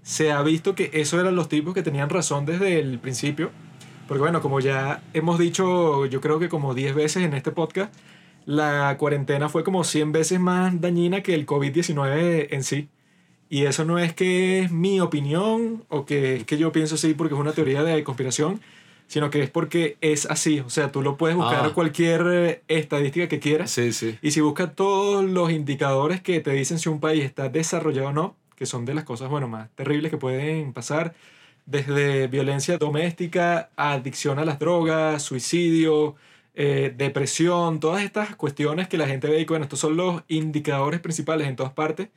[0.04, 3.52] se ha visto que esos eran los tipos que tenían razón desde el principio.
[4.08, 7.94] Porque bueno, como ya hemos dicho, yo creo que como 10 veces en este podcast,
[8.46, 12.90] la cuarentena fue como 100 veces más dañina que el COVID-19 en sí.
[13.50, 17.14] Y eso no es que es mi opinión o que es que yo pienso así
[17.14, 18.62] porque es una teoría de conspiración,
[19.08, 20.60] sino que es porque es así.
[20.62, 21.72] O sea, tú lo puedes buscar Ah.
[21.74, 23.70] cualquier eh, estadística que quieras.
[23.72, 24.18] Sí, sí.
[24.22, 28.14] Y si buscas todos los indicadores que te dicen si un país está desarrollado o
[28.14, 31.16] no, que son de las cosas, bueno, más terribles que pueden pasar,
[31.66, 36.16] desde violencia doméstica, adicción a las drogas, suicidio,
[36.56, 41.00] eh, depresión, todas estas cuestiones que la gente ve y bueno, estos son los indicadores
[41.00, 42.10] principales en todas partes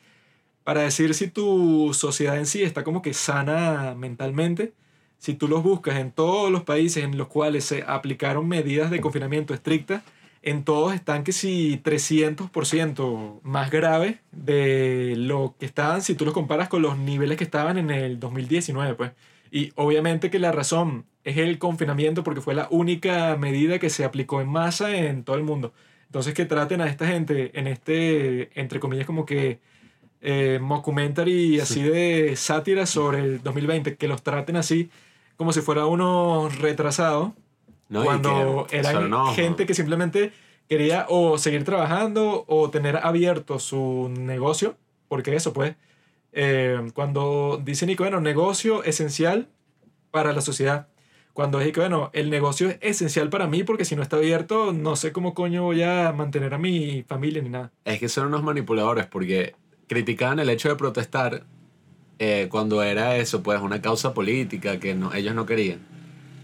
[0.64, 4.72] para decir si tu sociedad en sí está como que sana mentalmente.
[5.18, 9.00] Si tú los buscas en todos los países en los cuales se aplicaron medidas de
[9.00, 10.02] confinamiento estrictas,
[10.42, 16.34] en todos están que si 300% más graves de lo que estaban si tú los
[16.34, 19.12] comparas con los niveles que estaban en el 2019, pues.
[19.50, 24.04] Y obviamente que la razón es el confinamiento porque fue la única medida que se
[24.04, 25.72] aplicó en masa en todo el mundo.
[26.06, 29.60] Entonces que traten a esta gente en este, entre comillas, como que
[30.20, 34.90] eh, mockumentary así de sátira sobre el 2020, que los traten así
[35.36, 37.32] como si fuera unos retrasados
[37.92, 40.32] No, cuando que- eran no, gente que simplemente
[40.68, 44.76] quería o seguir trabajando o tener abierto su negocio,
[45.08, 45.76] porque eso pues,
[46.32, 49.48] eh, cuando dicen y que bueno, negocio esencial
[50.10, 50.88] para la sociedad,
[51.34, 54.16] cuando es y que bueno, el negocio es esencial para mí porque si no está
[54.16, 57.72] abierto no sé cómo coño voy a mantener a mi familia ni nada.
[57.84, 59.54] Es que son unos manipuladores porque
[59.86, 61.44] criticaban el hecho de protestar
[62.18, 65.80] eh, cuando era eso, pues una causa política que no, ellos no querían.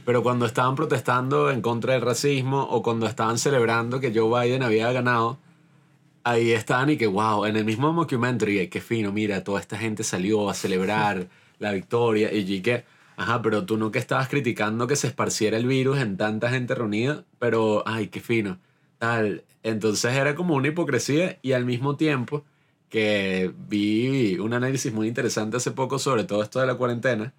[0.08, 4.62] Pero cuando estaban protestando en contra del racismo o cuando estaban celebrando que Joe Biden
[4.62, 5.38] había ganado,
[6.24, 10.04] ahí estaban y que, wow, en el mismo documentary, qué fino, mira, toda esta gente
[10.04, 11.28] salió a celebrar
[11.58, 12.86] la victoria y que,
[13.18, 16.74] ajá, pero tú no que estabas criticando que se esparciera el virus en tanta gente
[16.74, 18.58] reunida, pero, ay, qué fino,
[18.96, 19.44] tal.
[19.62, 22.44] Entonces era como una hipocresía y al mismo tiempo
[22.88, 27.34] que vi un análisis muy interesante hace poco sobre todo esto de la cuarentena,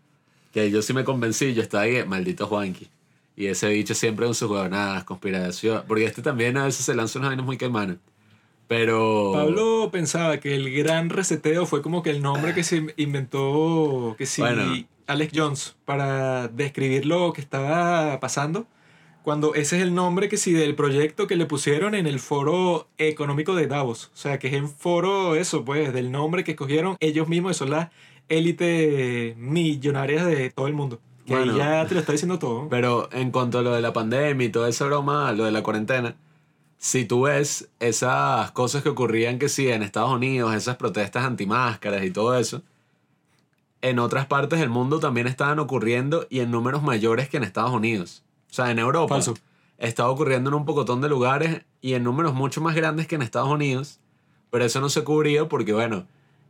[0.51, 2.87] que yo sí me convencí, yo estaba ahí, maldito Juanqui.
[3.35, 5.83] Y ese bicho siempre con sus huevonadas, conspiración.
[5.87, 7.97] Porque este también a veces se lanza unas vainas muy calmanas.
[8.67, 9.31] Pero.
[9.33, 14.25] Pablo pensaba que el gran reseteo fue como que el nombre que se inventó, que
[14.25, 14.85] sí, Bueno.
[15.07, 18.67] Alex Jones, para describir lo que estaba pasando.
[19.23, 22.87] Cuando ese es el nombre que sí del proyecto que le pusieron en el foro
[22.97, 24.11] económico de Davos.
[24.13, 27.57] O sea, que es el foro, eso, pues, del nombre que escogieron ellos mismos, que
[27.57, 27.89] son las
[28.29, 30.99] élites millonarias de todo el mundo.
[31.25, 31.57] Que ahí Bueno.
[31.57, 32.67] ya te lo está diciendo todo.
[32.69, 35.61] Pero en cuanto a lo de la pandemia y toda esa broma, lo de la
[35.63, 36.15] cuarentena,
[36.77, 42.03] si tú ves esas cosas que ocurrían que sí en Estados Unidos, esas protestas antimáscaras
[42.05, 42.61] y todo eso,
[43.81, 47.71] en otras partes del mundo también estaban ocurriendo y en números mayores que en Estados
[47.71, 48.23] Unidos.
[48.51, 49.35] O sea, en Europa Falso.
[49.77, 53.21] estaba ocurriendo en un pocotón de lugares y en números mucho más grandes que en
[53.21, 53.99] Estados Unidos,
[54.49, 56.05] pero eso no se cubría porque, bueno,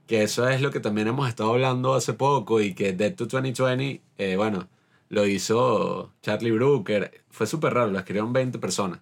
[0.10, 3.28] que eso es lo que también hemos estado hablando hace poco y que Dead to
[3.28, 4.68] 2020, eh, bueno,
[5.10, 9.01] lo hizo Charlie Brooker, fue súper raro, lo escribieron 20 personas,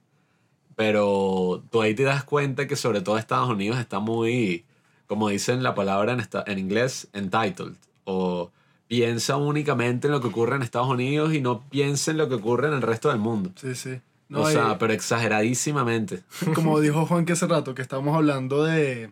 [0.75, 4.65] pero tú ahí te das cuenta que sobre todo Estados Unidos está muy,
[5.07, 8.51] como dicen la palabra en, esta- en inglés, entitled, o
[8.87, 12.35] piensa únicamente en lo que ocurre en Estados Unidos y no piensa en lo que
[12.35, 13.51] ocurre en el resto del mundo.
[13.55, 13.99] Sí, sí.
[14.29, 16.23] No, o sea, pero exageradísimamente.
[16.53, 19.09] como dijo Juan que hace rato, que estábamos hablando de,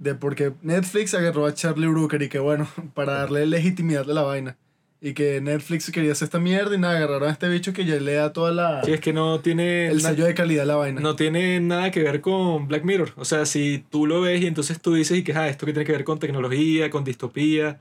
[0.00, 4.14] de por qué Netflix agarró a Charlie Brooker y que bueno, para darle legitimidad a
[4.14, 4.56] la vaina.
[5.02, 7.94] Y que Netflix quería hacer esta mierda y nada, agarraron a este bicho que ya
[7.94, 8.84] le da toda la...
[8.84, 11.00] Sí, es que no tiene, el sello de calidad a la vaina.
[11.00, 13.14] no tiene nada que ver con Black Mirror.
[13.16, 15.72] O sea, si tú lo ves y entonces tú dices y que ah, esto que
[15.72, 17.78] tiene que ver con tecnología, con distopía,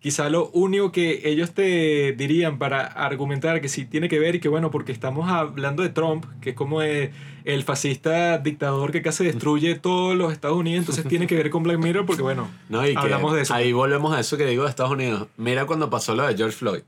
[0.00, 4.40] quizá lo único que ellos te dirían para argumentar que sí tiene que ver y
[4.40, 9.24] que bueno, porque estamos hablando de Trump, que es como el fascista dictador que casi
[9.24, 12.86] destruye todos los Estados Unidos, entonces tiene que ver con Black Mirror porque bueno, ¿no?
[12.86, 13.54] Y que hablamos de eso.
[13.54, 15.26] Ahí volvemos a eso que digo de Estados Unidos.
[15.36, 16.82] Mira cuando pasó lo de George Floyd.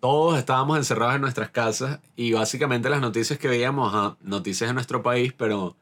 [0.00, 4.74] Todos estábamos encerrados en nuestras casas y básicamente las noticias que veíamos, ajá, noticias de
[4.74, 5.76] nuestro país, pero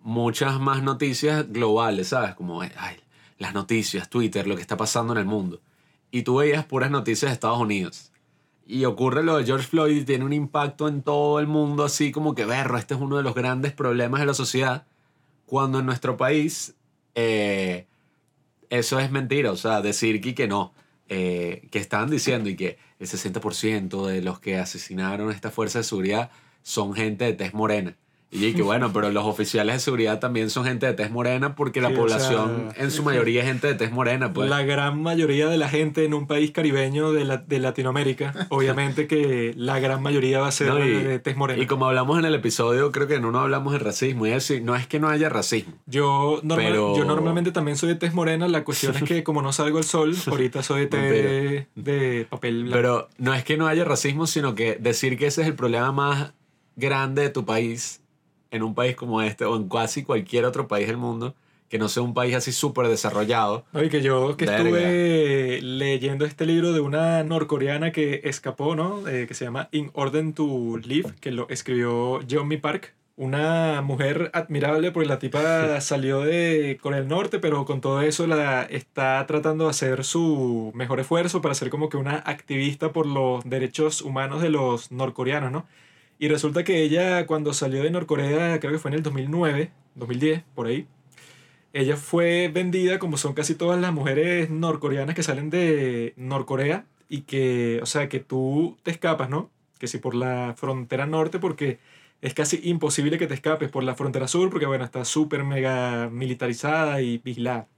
[0.00, 2.34] muchas más noticias globales, ¿sabes?
[2.36, 2.96] Como ay,
[3.38, 5.60] las noticias, Twitter, lo que está pasando en el mundo.
[6.10, 8.12] Y tú veías puras noticias de Estados Unidos.
[8.66, 12.12] Y ocurre lo de George Floyd y tiene un impacto en todo el mundo, así
[12.12, 14.86] como que, berro, este es uno de los grandes problemas de la sociedad.
[15.46, 16.74] Cuando en nuestro país
[17.14, 17.86] eh,
[18.70, 20.72] eso es mentira, o sea, decir que, que no,
[21.08, 25.78] eh, que estaban diciendo y que el 60% de los que asesinaron a esta fuerza
[25.78, 26.30] de seguridad
[26.62, 27.96] son gente de tez morena.
[28.30, 31.80] Y que bueno, pero los oficiales de seguridad también son gente de tez morena porque
[31.80, 34.50] la Sí, o población sea, en su mayoría es gente de tez morena, pues.
[34.50, 39.06] La gran mayoría de la gente en un país caribeño de, la- de Latinoamérica, obviamente
[39.06, 41.62] que la gran mayoría va a ser No, y- de tez morena.
[41.62, 44.52] Y como hablamos en el episodio, creo que en uno hablamos de racismo y eso,
[44.52, 45.72] y no es que no haya racismo.
[45.86, 49.40] Yo, normal- Pero- yo normalmente también soy de tez morena, la cuestión es que como
[49.40, 52.76] no salgo al sol, ahorita soy de tez de papel blanco.
[52.76, 55.92] Pero no es que no haya racismo, sino que decir que ese es el problema
[55.92, 56.32] más
[56.76, 58.02] grande de tu país,
[58.50, 61.34] en un país como este, o en casi cualquier otro país del mundo,
[61.68, 63.64] que no sea un país así súper desarrollado.
[63.74, 64.58] Y que yo que Verga.
[64.58, 69.06] estuve leyendo este libro de una norcoreana que escapó, ¿no?
[69.06, 72.94] Eh, que se llama In Order to Live, que lo escribió Jeonmi Park.
[73.16, 78.26] Una mujer admirable porque la tipa salió de Corea del Norte, pero con todo eso
[78.28, 83.06] la está tratando de hacer su mejor esfuerzo para ser como que una activista por
[83.06, 85.66] los derechos humanos de los norcoreanos, ¿no?
[86.18, 90.42] Y resulta que ella cuando salió de Norcorea, creo que fue en el 2009, 2010,
[90.54, 90.86] por ahí,
[91.72, 97.22] ella fue vendida como son casi todas las mujeres norcoreanas que salen de Norcorea y
[97.22, 99.50] que, o sea, que tú te escapas, ¿no?
[99.78, 101.78] Que si por la frontera norte, porque
[102.20, 106.08] es casi imposible que te escapes por la frontera sur, porque bueno, está súper mega
[106.10, 107.68] militarizada y vigilada.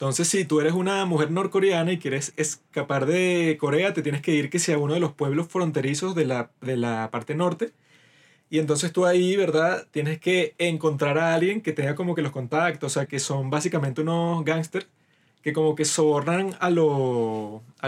[0.00, 4.32] Entonces, si tú eres una mujer norcoreana y quieres escapar de Corea, te tienes que
[4.34, 7.74] ir que sea uno de los pueblos fronterizos de la, de la parte norte.
[8.50, 9.86] Y entonces tú ahí, ¿verdad?
[9.92, 13.50] Tienes que encontrar a alguien que tenga como que los contactos, o sea, que son
[13.50, 14.88] básicamente unos gángsters
[15.42, 16.70] que como que sobornan a, a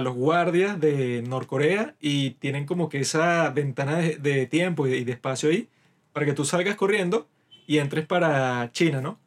[0.03, 4.99] los guardias de Norcorea y tienen como que esa ventana de, de tiempo y de,
[4.99, 5.69] y de espacio ahí
[6.13, 7.29] para que tú salgas corriendo
[7.67, 9.19] y entres para China, ¿no?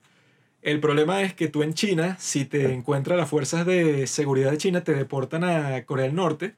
[0.66, 4.58] El problema es que tú en China, si te encuentran las fuerzas de seguridad de
[4.58, 6.56] China, te deportan a Corea del Norte.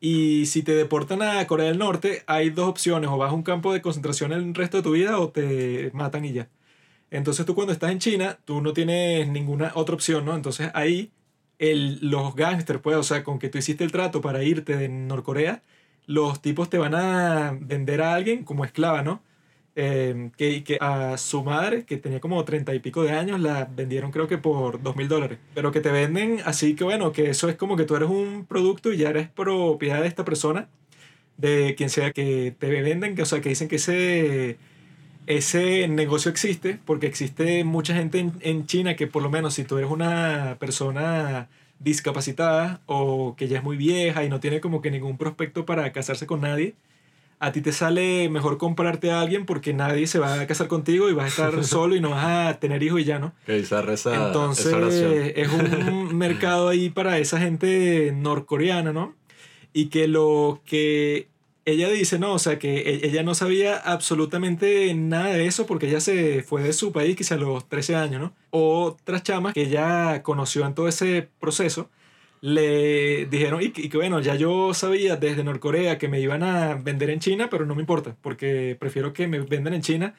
[0.00, 3.08] Y si te deportan a Corea del Norte, hay dos opciones.
[3.08, 6.24] O vas a un campo de concentración el resto de tu vida o te matan
[6.24, 6.48] y ya.
[7.12, 10.34] Entonces tú cuando estás en China, tú no tienes ninguna otra opción, ¿no?
[10.34, 11.12] Entonces ahí
[11.58, 14.88] el, los gángsters, pues, o sea, con que tú hiciste el trato para irte de
[14.88, 15.62] Norcorea,
[16.06, 19.22] los tipos te van a vender a alguien como esclava, ¿no?
[19.76, 23.66] Eh, que, que a su madre, que tenía como treinta y pico de años, la
[23.66, 25.38] vendieron creo que por dos mil dólares.
[25.54, 28.46] Pero que te venden así que bueno, que eso es como que tú eres un
[28.46, 30.68] producto y ya eres propiedad de esta persona,
[31.38, 34.58] de quien sea que te venden, que, o sea, que dicen que ese,
[35.26, 39.64] ese negocio existe, porque existe mucha gente en, en China que por lo menos si
[39.64, 41.48] tú eres una persona
[41.78, 45.92] discapacitada o que ya es muy vieja y no tiene como que ningún prospecto para
[45.92, 46.74] casarse con nadie,
[47.42, 51.08] a ti te sale mejor comprarte a alguien porque nadie se va a casar contigo
[51.08, 52.24] y vas a estar solo y no vas
[52.54, 53.32] a tener hijos y ya, ¿no?
[53.46, 55.14] Bizarra esa, Entonces esa oración.
[55.34, 59.14] es un mercado ahí para esa gente norcoreana, ¿no?
[59.72, 61.28] Y que lo que
[61.64, 65.88] ella dice, no, o sea, que e- ella no sabía absolutamente nada de eso porque
[65.88, 68.32] ella se fue de su país quizá a los 13 años, ¿no?
[68.50, 71.88] Otras chamas que ella conoció en todo ese proceso
[72.40, 77.10] le dijeron, y que, bueno, ya yo sabía desde Norcorea que me iban a vender
[77.10, 80.14] en China, pero no me importa, porque prefiero que me vendan en China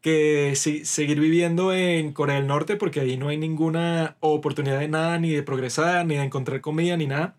[0.00, 4.88] que si- seguir viviendo en Corea del Norte, porque ahí no hay ninguna oportunidad de
[4.88, 7.36] nada, ni de progresar, ni de encontrar comida, ni nada,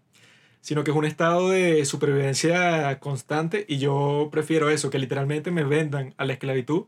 [0.61, 5.63] sino que es un estado de supervivencia constante y yo prefiero eso, que literalmente me
[5.63, 6.85] vendan a la esclavitud,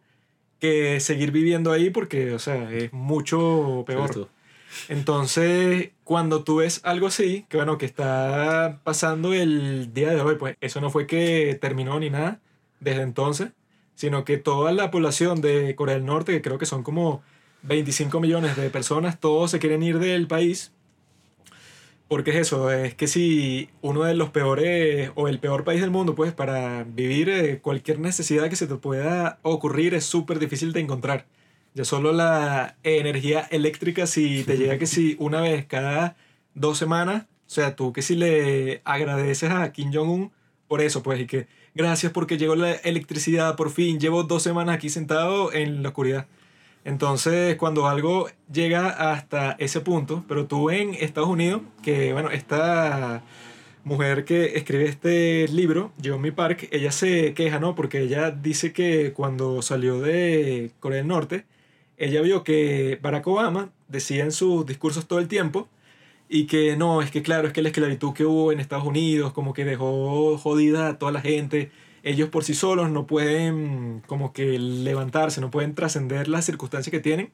[0.59, 4.19] que seguir viviendo ahí porque, o sea, es mucho peor.
[4.89, 10.35] Entonces, cuando tú ves algo así, que bueno, que está pasando el día de hoy,
[10.35, 12.39] pues eso no fue que terminó ni nada
[12.79, 13.51] desde entonces,
[13.95, 17.23] sino que toda la población de Corea del Norte, que creo que son como
[17.63, 20.71] 25 millones de personas, todos se quieren ir del país.
[22.07, 25.89] Porque es eso, es que si uno de los peores o el peor país del
[25.89, 30.73] mundo, pues para vivir eh, cualquier necesidad que se te pueda ocurrir es súper difícil
[30.73, 31.25] de encontrar.
[31.73, 36.15] Ya solo la energía eléctrica, si te llega que si una vez cada
[36.53, 40.31] dos semanas, o sea, tú que si le agradeces a Kim Jong-un
[40.67, 44.75] por eso, pues, y que gracias porque llegó la electricidad por fin, llevo dos semanas
[44.75, 46.27] aquí sentado en la oscuridad.
[46.85, 53.23] Entonces, cuando algo llega hasta ese punto, pero tú en Estados Unidos, que bueno, esta
[53.83, 57.75] mujer que escribe este libro, Jeremy Park, ella se queja, ¿no?
[57.75, 61.45] Porque ella dice que cuando salió de Corea del Norte,
[62.03, 65.67] ella vio que Barack Obama decía en sus discursos todo el tiempo
[66.29, 69.33] y que no, es que claro, es que la esclavitud que hubo en Estados Unidos
[69.33, 71.71] como que dejó jodida a toda la gente
[72.03, 76.99] ellos por sí solos no pueden como que levantarse, no pueden trascender las circunstancias que
[76.99, 77.31] tienen.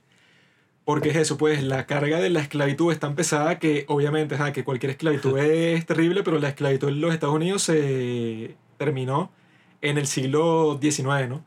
[0.86, 4.64] Porque es eso, pues la carga de la esclavitud es tan pesada que obviamente, que
[4.64, 9.32] cualquier esclavitud es terrible, pero la esclavitud en los Estados Unidos se terminó
[9.82, 11.46] en el siglo XIX, ¿no?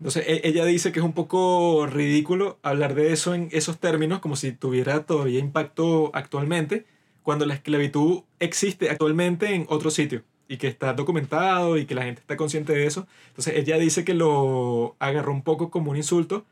[0.00, 4.20] Entonces e, ella dice que es un poco ridículo hablar de eso en esos términos
[4.20, 6.86] como si tuviera todavía impacto actualmente,
[7.22, 12.04] cuando la esclavitud existe actualmente en otro sitio y que está documentado y que la
[12.04, 13.06] gente está consciente de eso.
[13.28, 16.46] Entonces ella dice que lo agarró un poco como un insulto,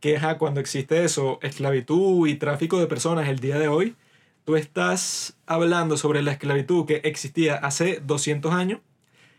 [0.00, 3.96] que es cuando existe eso, esclavitud y tráfico de personas el día de hoy,
[4.44, 8.80] tú estás hablando sobre la esclavitud que existía hace 200 años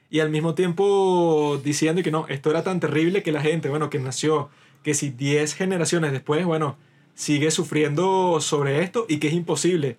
[0.09, 3.89] y al mismo tiempo diciendo que no, esto era tan terrible que la gente, bueno,
[3.89, 4.49] que nació,
[4.83, 6.77] que si 10 generaciones después, bueno,
[7.13, 9.97] sigue sufriendo sobre esto y que es imposible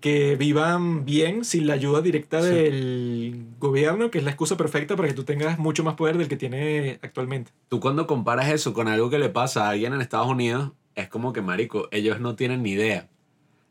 [0.00, 5.08] que vivan bien sin la ayuda directa del gobierno, que es la excusa perfecta para
[5.08, 7.52] que tú tengas mucho más poder del que tiene actualmente.
[7.68, 11.08] Tú cuando comparas eso con algo que le pasa a alguien en Estados Unidos, es
[11.08, 13.08] como que, marico, ellos no tienen ni idea.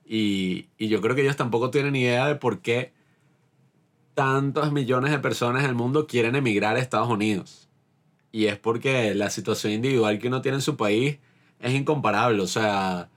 [0.06, 2.94] Y, y yo creo que ellos tampoco tienen ni idea de por qué
[4.20, 7.70] tantos millones de personas en el mundo quieren emigrar a Estados Unidos.
[8.34, 11.20] Y es porque la situación individual que uno tiene en su país
[11.62, 12.42] es incomparable.
[12.42, 13.08] O sea,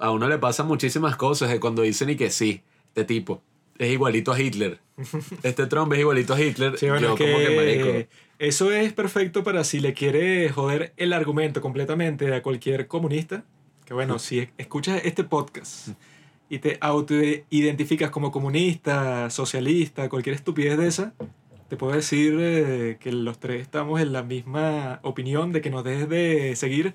[0.00, 3.40] a uno le pasan muchísimas cosas de cuando dicen y que sí, este tipo
[3.78, 4.80] es igualito a Hitler.
[5.44, 6.74] Este Trump es igualito a Hitler.
[6.74, 8.08] yo como que
[8.40, 13.44] Eso es perfecto para si le quiere joder el argumento completamente a cualquier comunista.
[13.84, 15.90] Que bueno, si escuchas este podcast
[16.48, 21.14] y te auto-identificas como comunista, socialista, cualquier estupidez de esa,
[21.68, 25.84] te puedo decir eh, que los tres estamos en la misma opinión de que nos
[25.84, 26.94] dejes de seguir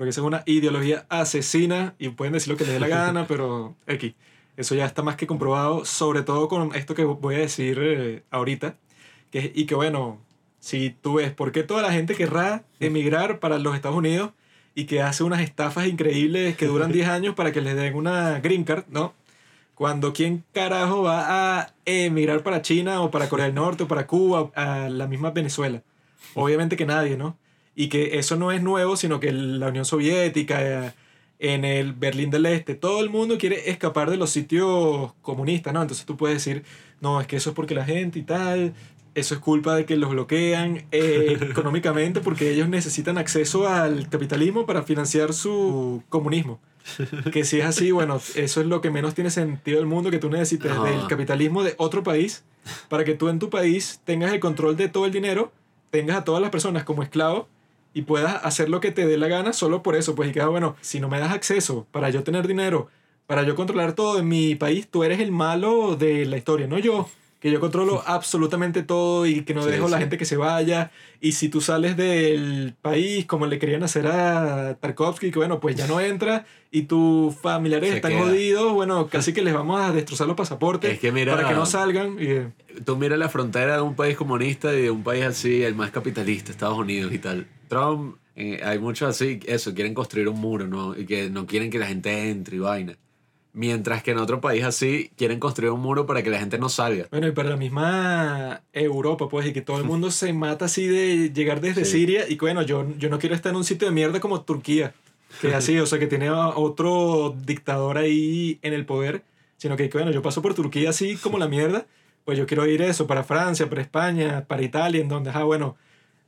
[0.00, 3.76] porque es una ideología asesina y pueden decir lo que les dé la gana, pero
[3.86, 4.14] X.
[4.56, 8.22] Eso ya está más que comprobado, sobre todo con esto que voy a decir eh,
[8.30, 8.76] ahorita.
[9.30, 10.18] Que, y que bueno,
[10.58, 14.30] si tú ves por qué toda la gente querrá emigrar para los Estados Unidos
[14.74, 18.40] y que hace unas estafas increíbles que duran 10 años para que les den una
[18.40, 19.14] green card, ¿no?
[19.74, 24.06] Cuando quién carajo va a emigrar para China o para Corea del Norte o para
[24.06, 25.82] Cuba, a la misma Venezuela.
[26.34, 27.36] Obviamente que nadie, ¿no?
[27.74, 30.94] y que eso no es nuevo, sino que la Unión Soviética,
[31.38, 35.80] en el Berlín del Este, todo el mundo quiere escapar de los sitios comunistas, ¿no?
[35.80, 36.64] Entonces tú puedes decir,
[37.00, 38.74] no, es que eso es porque la gente y tal,
[39.14, 44.66] eso es culpa de que los bloquean eh, económicamente porque ellos necesitan acceso al capitalismo
[44.66, 46.60] para financiar su comunismo.
[47.30, 50.18] Que si es así, bueno, eso es lo que menos tiene sentido del mundo, que
[50.18, 52.42] tú necesites del capitalismo de otro país
[52.88, 55.52] para que tú en tu país tengas el control de todo el dinero,
[55.90, 57.46] tengas a todas las personas como esclavos
[57.92, 60.14] y puedas hacer lo que te dé la gana solo por eso.
[60.14, 62.88] Pues y queda bueno, si no me das acceso para yo tener dinero,
[63.26, 66.78] para yo controlar todo en mi país, tú eres el malo de la historia, no
[66.78, 67.08] yo
[67.40, 70.92] que yo controlo absolutamente todo y que no dejo a la gente que se vaya.
[71.20, 75.74] Y si tú sales del país, como le querían hacer a Tarkovsky, que bueno, pues
[75.74, 80.26] ya no entra y tus familiares están jodidos, bueno, casi que les vamos a destrozar
[80.26, 82.18] los pasaportes para que no salgan.
[82.20, 82.82] Y...
[82.84, 85.90] Tú mira la frontera de un país comunista y de un país así, el más
[85.90, 87.46] capitalista, Estados Unidos y tal.
[87.68, 90.94] Trump, eh, hay muchos así, eso, quieren construir un muro, ¿no?
[90.96, 92.96] Y que no quieren que la gente entre y vaina.
[93.52, 96.68] Mientras que en otro país así quieren construir un muro para que la gente no
[96.68, 97.08] salga.
[97.10, 100.86] Bueno, y para la misma Europa, pues, y que todo el mundo se mata así
[100.86, 102.28] de llegar desde Siria.
[102.28, 104.94] Y bueno, yo, yo no quiero estar en un sitio de mierda como Turquía,
[105.40, 109.22] que es así, o sea, que tiene otro dictador ahí en el poder.
[109.56, 111.86] Sino que, bueno, yo paso por Turquía así como la mierda.
[112.24, 115.76] Pues yo quiero ir eso para Francia, para España, para Italia, en donde, ah, bueno,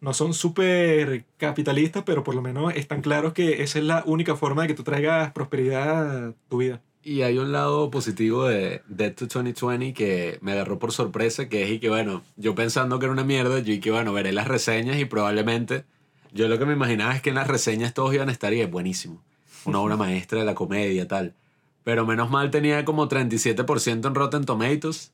[0.00, 4.34] no son súper capitalistas, pero por lo menos están claros que esa es la única
[4.34, 6.80] forma de que tú traigas prosperidad a tu vida.
[7.05, 11.64] Y hay un lado positivo de Dead to 2020 que me agarró por sorpresa, que
[11.64, 14.30] es y que bueno, yo pensando que era una mierda, yo y que bueno, veré
[14.30, 15.84] las reseñas y probablemente,
[16.32, 18.61] yo lo que me imaginaba es que en las reseñas todos iban a estar y
[18.61, 19.20] es buenísimo.
[19.64, 21.34] Una obra maestra de la comedia, tal.
[21.82, 25.12] Pero menos mal tenía como 37% en Rotten Tomatoes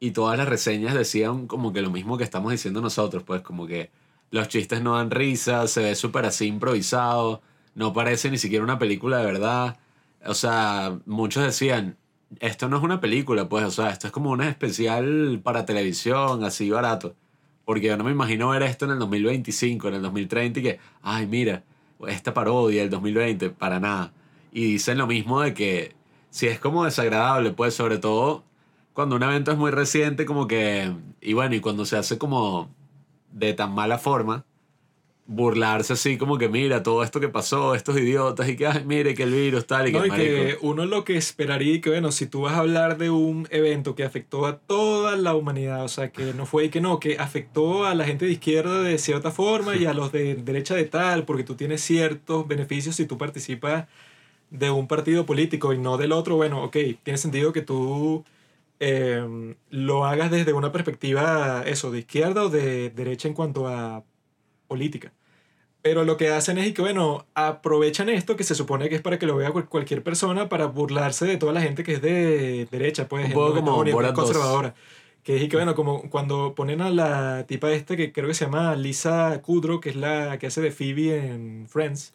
[0.00, 3.66] y todas las reseñas decían como que lo mismo que estamos diciendo nosotros, pues como
[3.66, 3.90] que
[4.30, 7.42] los chistes no dan risa, se ve súper así improvisado,
[7.74, 9.76] no parece ni siquiera una película de verdad.
[10.26, 11.96] O sea, muchos decían,
[12.40, 16.44] esto no es una película, pues, o sea, esto es como un especial para televisión,
[16.44, 17.14] así barato.
[17.64, 20.80] Porque yo no me imagino ver esto en el 2025, en el 2030 y que,
[21.02, 21.64] ay, mira,
[22.06, 24.12] esta parodia del 2020, para nada.
[24.52, 25.94] Y dicen lo mismo de que
[26.30, 28.44] si es como desagradable, pues, sobre todo
[28.92, 32.70] cuando un evento es muy reciente, como que, y bueno, y cuando se hace como
[33.32, 34.44] de tan mala forma,
[35.28, 39.14] burlarse así como que mira todo esto que pasó, estos idiotas y que ay, mire
[39.14, 41.80] que el virus tal y que, No, y marico, que uno lo que esperaría y
[41.80, 45.34] que bueno, si tú vas a hablar de un evento que afectó a toda la
[45.34, 48.32] humanidad, o sea, que no fue y que no, que afectó a la gente de
[48.32, 52.46] izquierda de cierta forma y a los de derecha de tal, porque tú tienes ciertos
[52.46, 53.86] beneficios si tú participas
[54.50, 58.24] de un partido político y no del otro, bueno, ok, tiene sentido que tú
[58.78, 64.04] eh, lo hagas desde una perspectiva, eso, de izquierda o de derecha en cuanto a
[64.66, 65.12] política.
[65.82, 69.18] Pero lo que hacen es que, bueno, aprovechan esto que se supone que es para
[69.18, 72.66] que lo vea cual- cualquier persona para burlarse de toda la gente que es de
[72.70, 74.12] derecha, pues, Un poco como 2.
[74.12, 74.74] conservadora.
[75.22, 78.34] Que es y que, bueno, como cuando ponen a la tipa esta que creo que
[78.34, 82.14] se llama Lisa Kudrow, que es la que hace de Phoebe en Friends,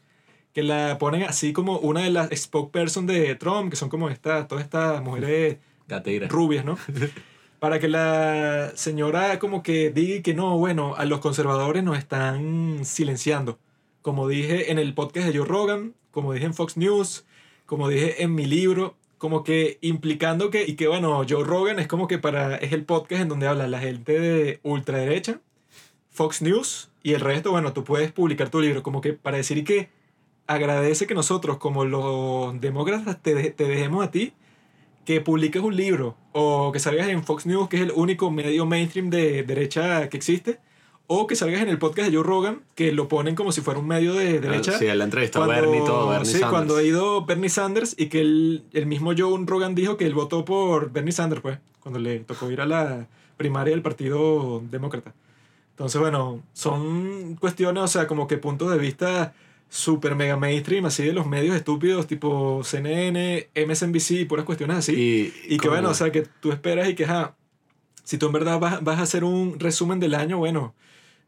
[0.53, 4.47] que la ponen así como una de las spokesperson de Trump, que son como estas,
[4.49, 6.27] todas estas mujeres Gatera.
[6.27, 6.77] rubias, ¿no?
[7.61, 12.83] Para que la señora como que diga que no, bueno, a los conservadores nos están
[12.85, 13.59] silenciando.
[14.01, 17.23] Como dije en el podcast de Joe Rogan, como dije en Fox News,
[17.67, 21.87] como dije en mi libro, como que implicando que, y que bueno, Joe Rogan es
[21.87, 25.39] como que para, es el podcast en donde habla la gente de ultraderecha,
[26.09, 29.63] Fox News y el resto, bueno, tú puedes publicar tu libro, como que para decir
[29.63, 29.89] que
[30.47, 34.33] agradece que nosotros como los demócratas te, te dejemos a ti
[35.05, 38.65] que publiques un libro o que salgas en Fox News, que es el único medio
[38.65, 40.59] mainstream de derecha que existe,
[41.07, 43.79] o que salgas en el podcast de Joe Rogan, que lo ponen como si fuera
[43.79, 44.73] un medio de derecha.
[44.75, 46.49] Ah, Sí, la entrevista a Cuando- Bernie y todo, Bernie sí, Sanders.
[46.51, 50.13] cuando ha ido Bernie Sanders y que el, el mismo Joe Rogan dijo que él
[50.13, 55.13] votó por Bernie Sanders, pues, cuando le tocó ir a la primaria del Partido Demócrata.
[55.71, 59.33] Entonces, bueno, son cuestiones, o sea, como que puntos de vista
[59.71, 64.93] super mega mainstream, así de los medios estúpidos tipo CNN, MSNBC, puras cuestiones así.
[65.47, 67.37] Y, Y que bueno, o sea, que tú esperas y que, ajá,
[68.03, 70.75] si tú en verdad vas, vas a hacer un resumen del año, bueno,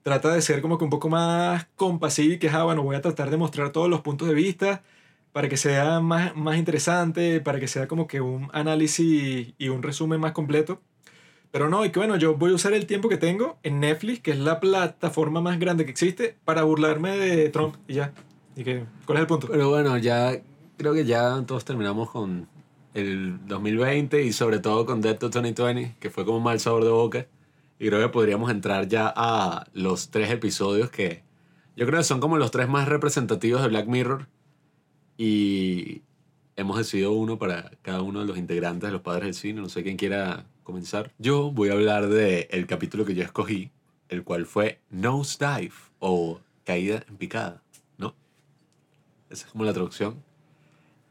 [0.04, 3.02] trata de ser como que un poco más compasivo y que, ajá, bueno, voy a
[3.02, 4.84] tratar de mostrar todos los puntos de vista
[5.32, 9.84] para que sea más, más interesante, para que sea como que un análisis y un
[9.84, 10.82] resumen más completo.
[11.52, 14.20] Pero no, y que bueno, yo voy a usar el tiempo que tengo en Netflix,
[14.20, 18.14] que es la plataforma más grande que existe, para burlarme de Trump y ya.
[18.56, 19.48] Y que, ¿cuál es el punto?
[19.48, 20.40] Pero bueno, ya
[20.78, 22.48] creo que ya todos terminamos con
[22.94, 26.84] el 2020 y sobre todo con Dead to 2020, que fue como un mal sabor
[26.84, 27.28] de boca.
[27.80, 31.24] Y creo que podríamos entrar ya a los tres episodios que
[31.76, 34.28] yo creo que son como los tres más representativos de Black Mirror.
[35.18, 36.04] Y
[36.56, 39.62] hemos decidido uno para cada uno de los integrantes de los padres del cine.
[39.62, 41.12] No sé quién quiera comenzar.
[41.18, 43.72] Yo voy a hablar del el capítulo que yo escogí,
[44.10, 47.63] el cual fue Nosedive o Caída en picada.
[49.34, 50.16] Esa es como la traducción.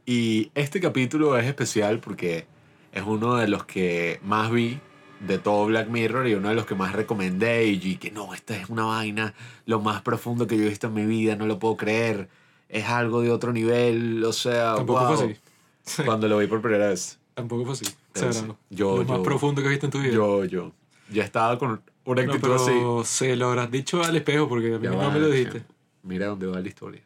[0.06, 2.46] Y este capítulo es especial porque
[2.92, 4.78] es uno de los que más vi
[5.20, 8.56] de todo Black Mirror y uno de los que más recomendé y que no, esta
[8.56, 9.34] es una vaina
[9.66, 12.28] lo más profundo que yo he visto en mi vida, no lo puedo creer,
[12.68, 15.16] es algo de otro nivel, o sea, Tampoco wow.
[15.16, 15.36] fue
[15.84, 16.02] así.
[16.04, 17.84] Cuando lo vi por primera vez, Tampoco fue así.
[18.12, 18.44] Pero sí.
[18.46, 18.58] no.
[18.70, 20.12] Yo- lo más yo- profundo que has visto en tu vida.
[20.12, 20.72] yo, yo,
[21.12, 22.64] ya estaba con una no, actitud así.
[22.72, 25.62] pero se lo habrás dicho al espejo porque a mí no va, me lo dijiste.
[26.02, 27.02] Mira dónde va la historia.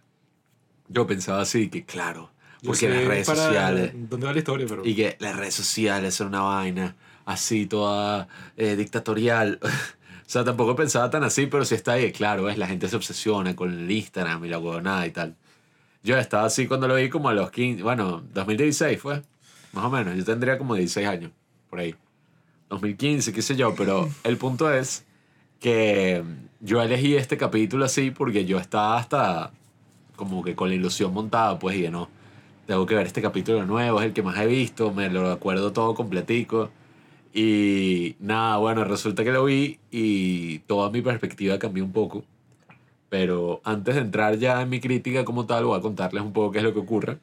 [0.88, 2.30] Yo pensaba así, que claro,
[2.62, 3.92] Yo porque sé las redes para sociales...
[3.94, 4.66] ¿Dónde va la historia?
[4.68, 4.84] Pero...
[4.84, 9.58] Y que las redes sociales son una vaina así, toda eh, dictatorial.
[9.62, 9.66] o
[10.26, 12.12] sea, tampoco pensaba tan así, pero sí está ahí.
[12.12, 15.36] Claro, es la gente se obsesiona con el Instagram y la huevonada y tal.
[16.02, 19.22] Yo estaba así cuando lo vi como a los 15, bueno, 2016 fue,
[19.72, 20.16] más o menos.
[20.16, 21.32] Yo tendría como 16 años,
[21.68, 21.94] por ahí.
[22.70, 25.04] 2015, qué sé yo, pero el punto es
[25.60, 26.22] que
[26.60, 29.50] yo elegí este capítulo así porque yo estaba hasta
[30.16, 32.08] como que con la ilusión montada, pues, y de no,
[32.66, 35.72] tengo que ver este capítulo nuevo, es el que más he visto, me lo acuerdo
[35.72, 36.70] todo completico.
[37.32, 42.24] Y nada, bueno, resulta que lo vi y toda mi perspectiva cambió un poco.
[43.08, 46.52] Pero antes de entrar ya en mi crítica como tal, voy a contarles un poco
[46.52, 47.18] qué es lo que ocurre.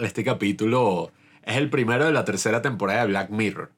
[0.00, 1.12] Este capítulo
[1.42, 3.70] Es el primero de la tercera temporada de Black Mirror.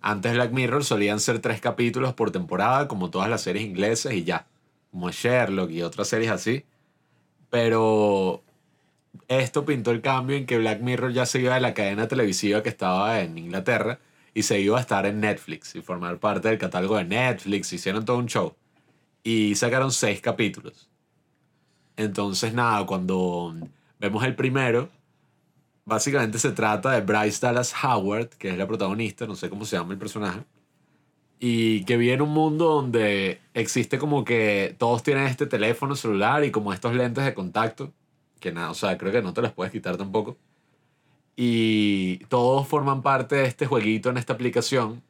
[0.00, 4.24] Antes Black Mirror solían ser tres capítulos por temporada, como todas las series inglesas y
[4.24, 4.46] ya.
[4.90, 6.64] Como Sherlock y otras series así.
[7.54, 8.42] Pero
[9.28, 12.64] esto pintó el cambio en que Black Mirror ya se iba de la cadena televisiva
[12.64, 14.00] que estaba en Inglaterra
[14.34, 17.72] y se iba a estar en Netflix y formar parte del catálogo de Netflix.
[17.72, 18.56] Hicieron todo un show.
[19.22, 20.90] Y sacaron seis capítulos.
[21.96, 23.54] Entonces, nada, cuando
[24.00, 24.88] vemos el primero,
[25.84, 29.76] básicamente se trata de Bryce Dallas Howard, que es la protagonista, no sé cómo se
[29.76, 30.40] llama el personaje,
[31.38, 36.44] y que vive en un mundo donde existe como que todos tienen este teléfono celular
[36.44, 37.92] y como estos lentes de contacto,
[38.40, 40.36] que nada, o sea, creo que no te los puedes quitar tampoco.
[41.36, 45.02] Y todos forman parte de este jueguito en esta aplicación,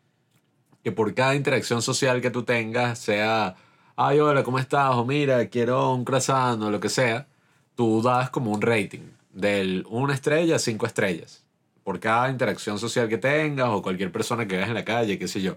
[0.82, 3.56] que por cada interacción social que tú tengas, sea,
[3.96, 4.94] ay, hola, ¿cómo estás?
[4.94, 7.26] O mira, quiero un croissant o lo que sea,
[7.74, 9.02] tú das como un rating
[9.32, 11.44] del 1 estrella a 5 estrellas.
[11.82, 15.28] Por cada interacción social que tengas o cualquier persona que veas en la calle, qué
[15.28, 15.56] sé yo.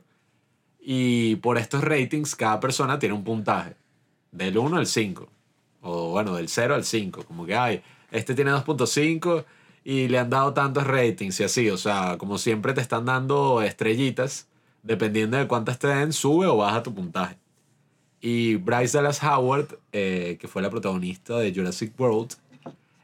[0.90, 3.76] Y por estos ratings, cada persona tiene un puntaje.
[4.32, 5.28] Del 1 al 5.
[5.82, 7.26] O bueno, del 0 al 5.
[7.26, 9.44] Como que, hay este tiene 2.5
[9.84, 11.70] y le han dado tantos ratings y así.
[11.70, 14.48] O sea, como siempre te están dando estrellitas.
[14.82, 17.36] Dependiendo de cuántas te den, sube o baja tu puntaje.
[18.22, 22.36] Y Bryce Dallas Howard, eh, que fue la protagonista de Jurassic World,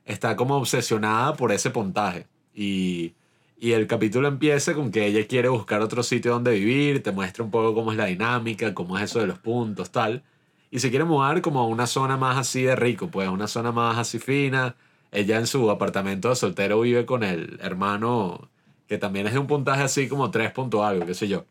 [0.06, 2.28] está como obsesionada por ese puntaje.
[2.56, 3.14] Y,
[3.64, 7.45] y el capítulo empieza con que ella quiere buscar otro sitio donde vivir, te muestra
[7.45, 10.22] un poco cómo es la dinámica, cómo es eso de los puntos, tal.
[10.69, 13.72] Y se quiere mudar como a una zona más así de rico, pues una zona
[13.72, 14.76] más así fina.
[15.14, 18.49] Ella en su apartamento de soltero vive con el hermano
[18.85, 21.45] que también es de un puntaje así como 3 punto algo, qué sé yo.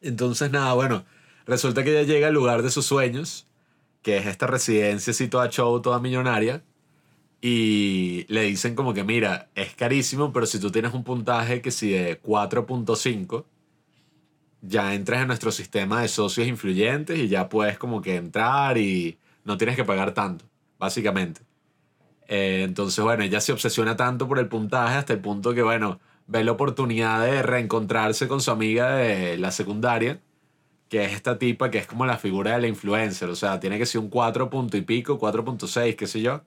[0.00, 1.04] Entonces nada, bueno,
[1.44, 3.46] resulta que ella llega al lugar de sus sueños,
[4.00, 6.62] que es esta residencia así toda show, toda millonaria,
[7.40, 11.70] y le dicen como que, mira, es carísimo, pero si tú tienes un puntaje que
[11.70, 13.44] si de 4.5,
[14.60, 19.18] ya entras en nuestro sistema de socios influyentes y ya puedes como que entrar y
[19.44, 20.46] no tienes que pagar tanto,
[20.78, 21.42] básicamente.
[22.26, 26.00] Eh, entonces, bueno, ella se obsesiona tanto por el puntaje hasta el punto que, bueno,
[26.26, 30.20] ve la oportunidad de reencontrarse con su amiga de la secundaria,
[30.88, 33.78] que es esta tipa que es como la figura de la influencer, o sea, tiene
[33.78, 36.42] que ser un 4 punto y pico, 4.6, qué sé yo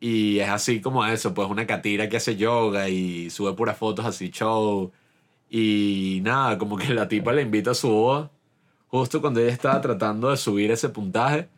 [0.00, 4.04] y es así como eso, pues una catira que hace yoga y sube puras fotos
[4.06, 4.92] así show.
[5.50, 8.30] Y nada, como que la tipa le invita a su boda
[8.88, 11.48] justo cuando ella estaba tratando de subir ese puntaje.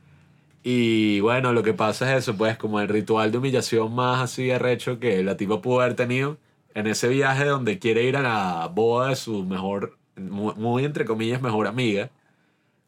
[0.62, 4.50] Y bueno, lo que pasa es eso, pues como el ritual de humillación más así
[4.50, 6.38] arrecho que la tipa pudo haber tenido
[6.74, 11.42] en ese viaje donde quiere ir a la boda de su mejor, muy, entre comillas,
[11.42, 12.10] mejor amiga.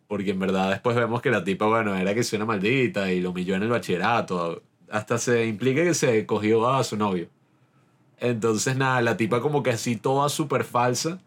[0.09, 3.20] Porque en verdad después vemos que la tipa, bueno, era que es una maldita y
[3.20, 7.28] lo humilló en el bachillerato hasta se implica que se cogió a su novio.
[8.19, 11.20] Entonces, nada, la tipa como que así toda súper falsa,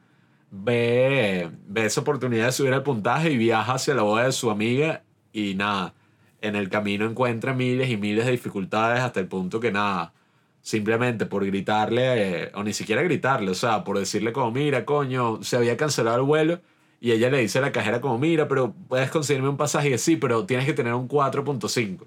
[0.52, 4.52] ve, ve esa oportunidad de subir el puntaje y viaja hacia la boda de su
[4.52, 5.94] amiga y nada,
[6.42, 10.14] en el camino encuentra miles y miles de dificultades hasta el punto que nada,
[10.62, 15.58] simplemente por gritarle, o ni siquiera gritarle, o sea, por decirle como, mira, coño, se
[15.58, 16.60] había cancelado el vuelo.
[17.00, 19.90] Y ella le dice a la cajera como, mira, pero puedes conseguirme un pasaje.
[19.90, 22.06] Y sí, pero tienes que tener un 4.5.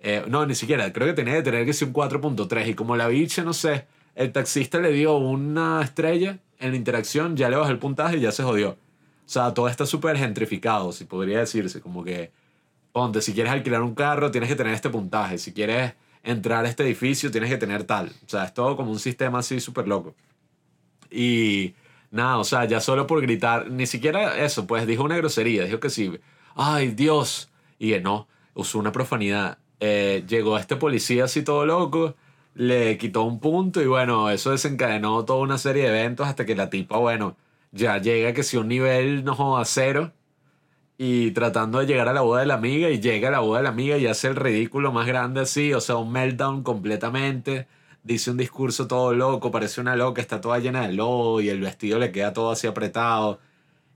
[0.00, 0.92] Eh, no, ni siquiera.
[0.92, 2.68] Creo que tenía que tener que ser un 4.3.
[2.68, 7.36] Y como la bicha, no sé, el taxista le dio una estrella en la interacción,
[7.36, 8.70] ya le bajó el puntaje y ya se jodió.
[8.70, 11.80] O sea, todo está súper gentrificado, si podría decirse.
[11.80, 12.32] Como que,
[12.92, 15.38] ponte, si quieres alquilar un carro, tienes que tener este puntaje.
[15.38, 18.08] Si quieres entrar a este edificio, tienes que tener tal.
[18.08, 20.14] O sea, es todo como un sistema así súper loco.
[21.10, 21.74] Y
[22.10, 25.80] nada, o sea, ya solo por gritar, ni siquiera eso, pues dijo una grosería, dijo
[25.80, 26.12] que sí,
[26.54, 29.58] ay Dios, y que no, usó una profanidad.
[29.80, 32.14] Eh, llegó este policía así todo loco,
[32.54, 36.54] le quitó un punto y bueno, eso desencadenó toda una serie de eventos hasta que
[36.54, 37.36] la tipa, bueno,
[37.72, 40.12] ya llega que si un nivel no a cero
[40.98, 43.58] y tratando de llegar a la boda de la amiga y llega a la boda
[43.60, 47.66] de la amiga y hace el ridículo más grande así, o sea, un meltdown completamente,
[48.02, 51.60] dice un discurso todo loco, parece una loca, está toda llena de lodo y el
[51.60, 53.40] vestido le queda todo así apretado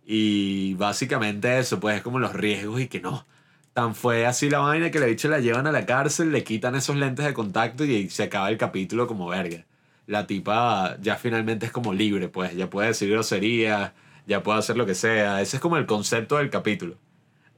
[0.06, 3.26] y básicamente eso, pues es como los riesgos y que no,
[3.74, 6.76] Tan fue así la vaina que le dicho la llevan a la cárcel, le quitan
[6.76, 9.64] esos lentes de contacto y se acaba el capítulo como verga.
[10.06, 13.92] La tipa ya finalmente es como libre, pues ya puede decir groserías,
[14.26, 15.40] ya puede hacer lo que sea.
[15.40, 16.96] Ese es como el concepto del capítulo.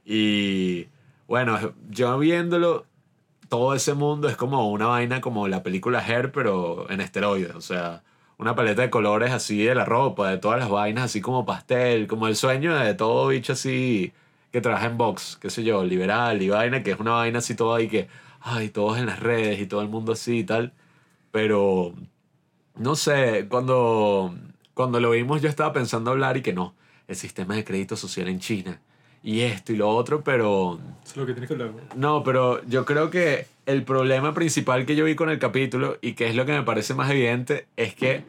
[0.05, 0.87] Y
[1.27, 2.85] bueno, yo viéndolo,
[3.49, 7.53] todo ese mundo es como una vaina como la película Hair, pero en esteroides.
[7.55, 8.03] O sea,
[8.39, 12.07] una paleta de colores así de la ropa, de todas las vainas así como pastel,
[12.07, 14.13] como el sueño de todo bicho así
[14.57, 17.53] que trabaja en Vox, qué sé yo, liberal y vaina, que es una vaina así
[17.53, 18.07] toda ahí que,
[18.41, 20.73] ay, todos en las redes y todo el mundo así y tal.
[21.29, 21.93] Pero
[22.75, 24.33] no sé, cuando,
[24.73, 26.73] cuando lo vimos yo estaba pensando hablar y que no,
[27.07, 28.81] el sistema de crédito social en China
[29.21, 31.71] y esto y lo otro, pero Eso es lo que tienes que hablar.
[31.95, 36.13] no, pero yo creo que el problema principal que yo vi con el capítulo y
[36.13, 38.23] que es lo que me parece más evidente es que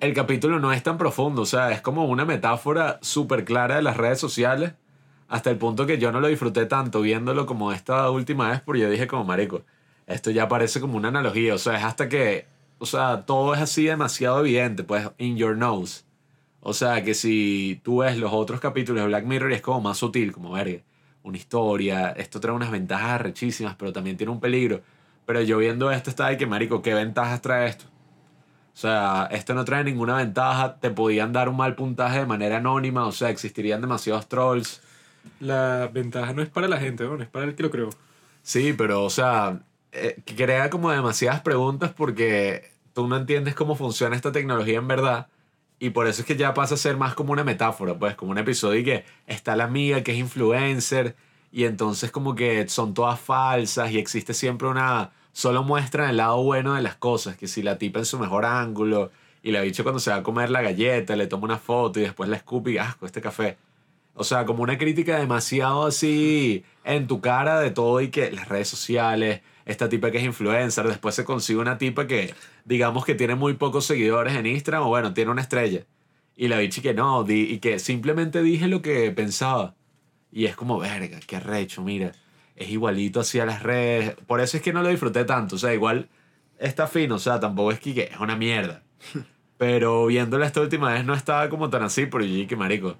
[0.00, 3.82] el capítulo no es tan profundo, o sea, es como una metáfora súper clara de
[3.82, 4.72] las redes sociales
[5.28, 8.80] hasta el punto que yo no lo disfruté tanto viéndolo como esta última vez porque
[8.80, 9.62] yo dije como marico,
[10.06, 12.46] esto ya parece como una analogía, o sea, es hasta que,
[12.78, 16.04] o sea, todo es así demasiado evidente, pues, in your nose.
[16.60, 19.98] O sea, que si tú ves los otros capítulos de Black Mirror es como más
[19.98, 20.82] sutil, como verga,
[21.22, 24.80] una historia, esto trae unas ventajas rechísimas, pero también tiene un peligro.
[25.26, 27.84] Pero yo viendo esto estaba de que, marico, ¿qué ventajas trae esto?
[27.86, 32.58] O sea, esto no trae ninguna ventaja, te podían dar un mal puntaje de manera
[32.58, 34.80] anónima, o sea, existirían demasiados trolls.
[35.40, 37.20] La ventaja no es para la gente, ¿no?
[37.22, 37.90] es para el que lo creó.
[38.42, 39.60] Sí, pero, o sea,
[39.92, 45.28] eh, crea como demasiadas preguntas porque tú no entiendes cómo funciona esta tecnología en verdad.
[45.78, 48.32] Y por eso es que ya pasa a ser más como una metáfora, pues, como
[48.32, 51.14] un episodio y que está la amiga que es influencer
[51.52, 55.12] y entonces como que son todas falsas y existe siempre una...
[55.32, 58.44] Solo muestran el lado bueno de las cosas, que si la tipa en su mejor
[58.44, 59.12] ángulo
[59.42, 62.02] y la bicho cuando se va a comer la galleta le toma una foto y
[62.02, 63.56] después la escupe y asco este café.
[64.18, 68.48] O sea, como una crítica demasiado así en tu cara de todo y que las
[68.48, 72.34] redes sociales, esta tipa que es influencer, después se consigue una tipa que
[72.64, 75.84] digamos que tiene muy pocos seguidores en Instagram o bueno, tiene una estrella.
[76.36, 79.74] Y la bichi que no, di- y que simplemente dije lo que pensaba.
[80.30, 82.12] Y es como, verga, qué arrecho, mira.
[82.56, 84.14] Es igualito así a las redes.
[84.26, 85.56] Por eso es que no lo disfruté tanto.
[85.56, 86.08] O sea, igual
[86.58, 87.14] está fino.
[87.16, 88.82] O sea, tampoco es que, que es una mierda.
[89.58, 92.96] Pero viéndola esta última vez no estaba como tan así, pero yo dije que marico.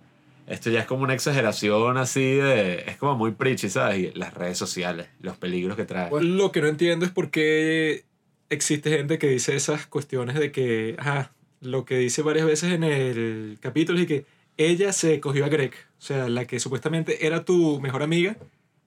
[0.48, 2.84] Esto ya es como una exageración así de...
[2.86, 3.98] Es como muy preachy, ¿sabes?
[3.98, 6.10] Y las redes sociales, los peligros que trae.
[6.10, 6.26] Bueno.
[6.36, 8.04] Lo que no entiendo es por qué
[8.48, 12.82] existe gente que dice esas cuestiones de que, ajá, lo que dice varias veces en
[12.82, 14.24] el capítulo es que
[14.56, 18.36] ella se cogió a Greg, o sea, la que supuestamente era tu mejor amiga,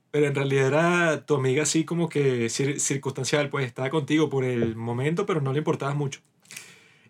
[0.09, 4.43] pero en realidad era tu amiga así como que cir- circunstancial, pues estaba contigo por
[4.43, 6.21] el momento, pero no le importabas mucho.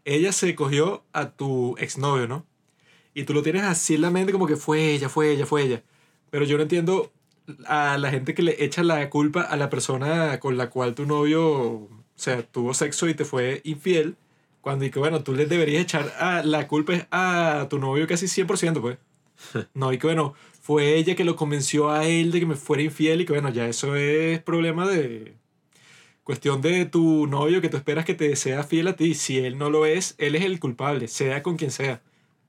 [0.03, 2.45] Ella se cogió a tu exnovio, ¿no?
[3.13, 5.63] Y tú lo tienes así en la mente como que fue ella, fue ella, fue
[5.63, 5.83] ella.
[6.29, 7.11] Pero yo no entiendo
[7.65, 11.05] a la gente que le echa la culpa a la persona con la cual tu
[11.05, 14.15] novio, o sea, tuvo sexo y te fue infiel,
[14.61, 18.27] cuando y que bueno, tú le deberías echar a, la culpa a tu novio casi
[18.27, 18.97] 100%, pues.
[19.73, 22.83] No, y que bueno, fue ella que lo convenció a él de que me fuera
[22.83, 25.35] infiel y que bueno, ya eso es problema de
[26.23, 29.15] cuestión de tu novio que tú esperas que te sea fiel a ti.
[29.15, 32.01] Si él no lo es, él es el culpable, sea con quien sea.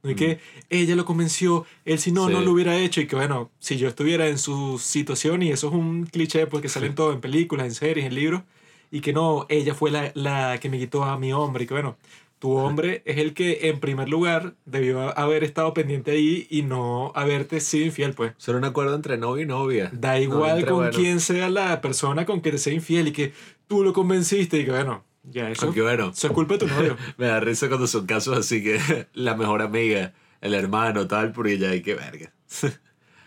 [0.02, 0.38] No y que
[0.68, 2.44] ella lo convenció, él si no, no Sí.
[2.44, 3.00] lo hubiera hecho.
[3.00, 6.60] Y que bueno, si yo estuviera en su situación, y eso es un cliché pues
[6.62, 8.42] que sale en todo, en películas, en series, en libros,
[8.90, 11.64] y que no, ella fue la, la que me quitó a mi hombre.
[11.64, 11.96] Y que bueno,
[12.40, 17.12] tu hombre es el que en primer lugar debió haber estado pendiente ahí y no
[17.14, 18.32] haberte sido infiel, pues.
[18.38, 19.88] Solo un acuerdo entre novio y novia.
[19.94, 20.90] Da igual con bueno.
[20.92, 23.32] quién sea la persona con que te sea infiel y que
[23.68, 26.66] tú lo convenciste y que bueno, ya eso, Aunque bueno, eso es culpa de tu
[26.66, 26.96] novio.
[27.16, 31.58] me da risa cuando son casos así que la mejor amiga, el hermano, tal, porque
[31.58, 32.32] ya hay que verga.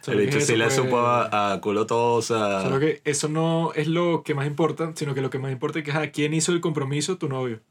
[0.08, 2.62] El hecho sí le supo a, a culo tosa.
[2.62, 5.80] Solo que eso no es lo que más importa, sino que lo que más importa
[5.80, 7.18] es que, ajá, ¿quién hizo el compromiso?
[7.18, 7.62] Tu novio.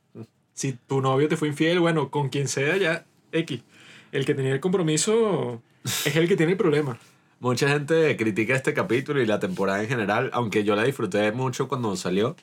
[0.53, 3.63] Si tu novio te fue infiel, bueno, con quien sea ya, X.
[4.11, 6.99] El que tenía el compromiso es el que tiene el problema.
[7.41, 11.69] Mucha gente critica este capítulo y la temporada en general, aunque yo la disfruté mucho
[11.69, 12.37] cuando salió,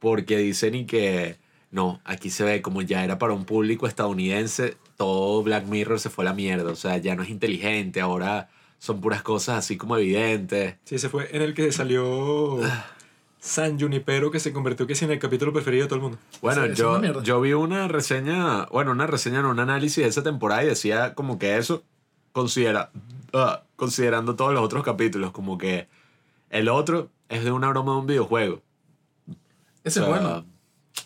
[0.00, 1.38] porque dicen y que
[1.70, 6.10] no, aquí se ve como ya era para un público estadounidense, todo Black Mirror se
[6.10, 8.48] fue a la mierda, o sea, ya no es inteligente, ahora
[8.78, 10.76] son puras cosas así como evidentes.
[10.84, 12.58] Sí, ese fue en el que salió
[13.38, 16.18] San Junipero, que se convirtió que sí en el capítulo preferido de todo el mundo.
[16.42, 20.22] Bueno, es yo, yo vi una reseña, bueno, una reseña, no, un análisis de esa
[20.22, 21.84] temporada y decía como que eso,
[22.32, 22.90] considera,
[23.32, 25.88] ah, considerando todos los otros capítulos, como que
[26.50, 28.62] el otro es de una broma de un videojuego.
[29.84, 30.44] Ese O es bueno.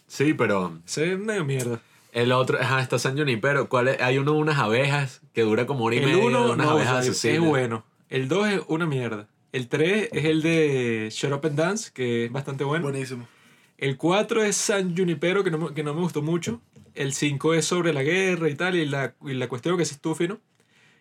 [0.06, 1.80] Sí, pero Ese es medio mierda.
[2.12, 3.68] el otro, ajá, está San Junipero.
[3.68, 4.00] ¿Cuál es?
[4.00, 6.18] Hay uno de unas abejas que dura como hora y El media.
[6.20, 7.84] de 1 unas no, o abejas sea, es bueno.
[8.08, 9.28] El 2 es una mierda.
[9.52, 12.84] El 3 es el de Shut Up and Dance, que es bastante bueno.
[12.84, 13.26] Buenísimo.
[13.78, 16.60] El 4 es San Junipero, que no, me- que no me gustó mucho.
[16.94, 19.90] El 5 es sobre la guerra y tal, y la, y la cuestión que es
[19.92, 20.38] estúfino.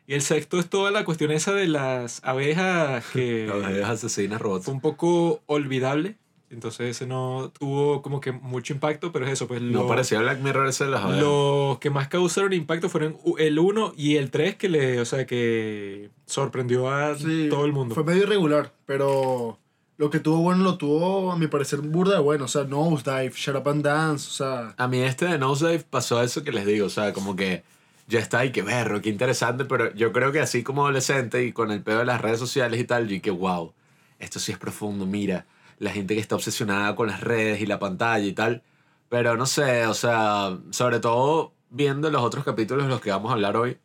[0.07, 4.41] Y el sexto es toda la cuestión esa de las abejas, que Las abejas asesinas
[4.41, 4.65] robots.
[4.65, 6.17] fue un poco olvidable.
[6.53, 10.19] Entonces ese no tuvo como que mucho impacto, pero es eso, pues No lo- parecía
[10.19, 14.29] Black Mirror ese de las los que más causaron impacto fueron el 1 y el
[14.31, 17.95] 3 que le, o sea, que sorprendió a Sí, todo el mundo.
[17.95, 19.57] Fue medio irregular, pero
[19.97, 22.45] lo que tuvo bueno lo tuvo, a mi parecer, burda de bueno.
[22.45, 24.73] O sea, Nosedive, Shut Up and Dance, o sea...
[24.77, 27.63] A mí este de Nosedive pasó eso que les digo, o sea, como que
[28.07, 31.51] ya está ahí, que berro, qué interesante, pero yo creo que así como adolescente y
[31.53, 33.71] con el pedo de las redes sociales y tal, yo que wow,
[34.19, 35.45] esto sí es profundo, mira,
[35.83, 38.63] la gente que está obsesionada con las redes y la pantalla y tal,
[39.09, 43.29] pero no sé, o sea, sobre todo viendo los otros capítulos de los que vamos
[43.31, 43.77] a hablar hoy,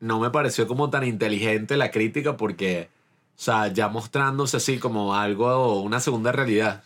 [0.00, 2.88] no me pareció como tan inteligente la crítica porque,
[3.36, 6.84] o sea, ya mostrándose así como algo, una segunda realidad.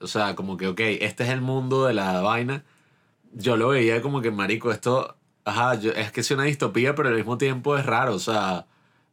[0.00, 2.64] O sea, como que, ok, este es el mundo de la vaina.
[3.32, 7.08] Yo lo veía como que, marico, esto, ajá, yo- es que es una distopía, pero
[7.08, 8.14] al mismo tiempo es raro.
[8.14, 8.66] O sea,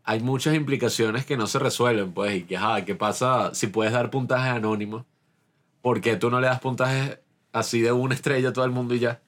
[0.04, 3.94] hay muchas implicaciones que no se resuelven, pues, y que, ajá, ¿qué pasa si puedes
[3.94, 5.06] dar puntajes anónimos?
[5.82, 7.20] ¿Por qué tú no le das puntajes
[7.52, 9.22] así de una estrella a todo el mundo y ya?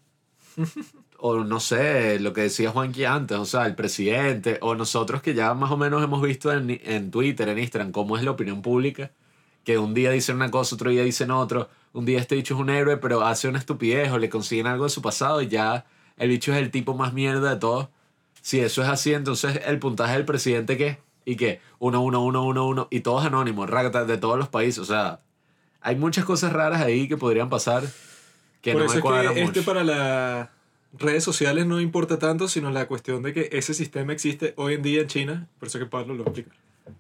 [1.19, 5.34] o no sé, lo que decía Juanqui antes, o sea, el presidente, o nosotros que
[5.34, 8.61] ya más o menos hemos visto en, en Twitter, en Instagram, cómo es la opinión
[8.61, 9.11] pública,
[9.64, 12.60] que un día dicen una cosa, otro día dicen otro, un día este bicho es
[12.60, 15.85] un héroe, pero hace una estupidez o le consiguen algo de su pasado y ya
[16.18, 17.88] el bicho es el tipo más mierda de todos.
[18.45, 20.99] Si eso es así, entonces el puntaje del presidente, ¿qué?
[21.26, 21.61] ¿Y qué?
[21.80, 25.19] Uno, uno, uno, uno, uno, y todos anónimos, de todos los países, o sea,
[25.81, 27.81] hay muchas cosas raras ahí que podrían pasar
[28.61, 30.49] que Por no eso me es cuadran que este para las
[30.93, 34.84] redes sociales no importa tanto, sino la cuestión de que ese sistema existe hoy en
[34.84, 35.47] día en China.
[35.57, 36.51] Por eso que Pablo lo explica.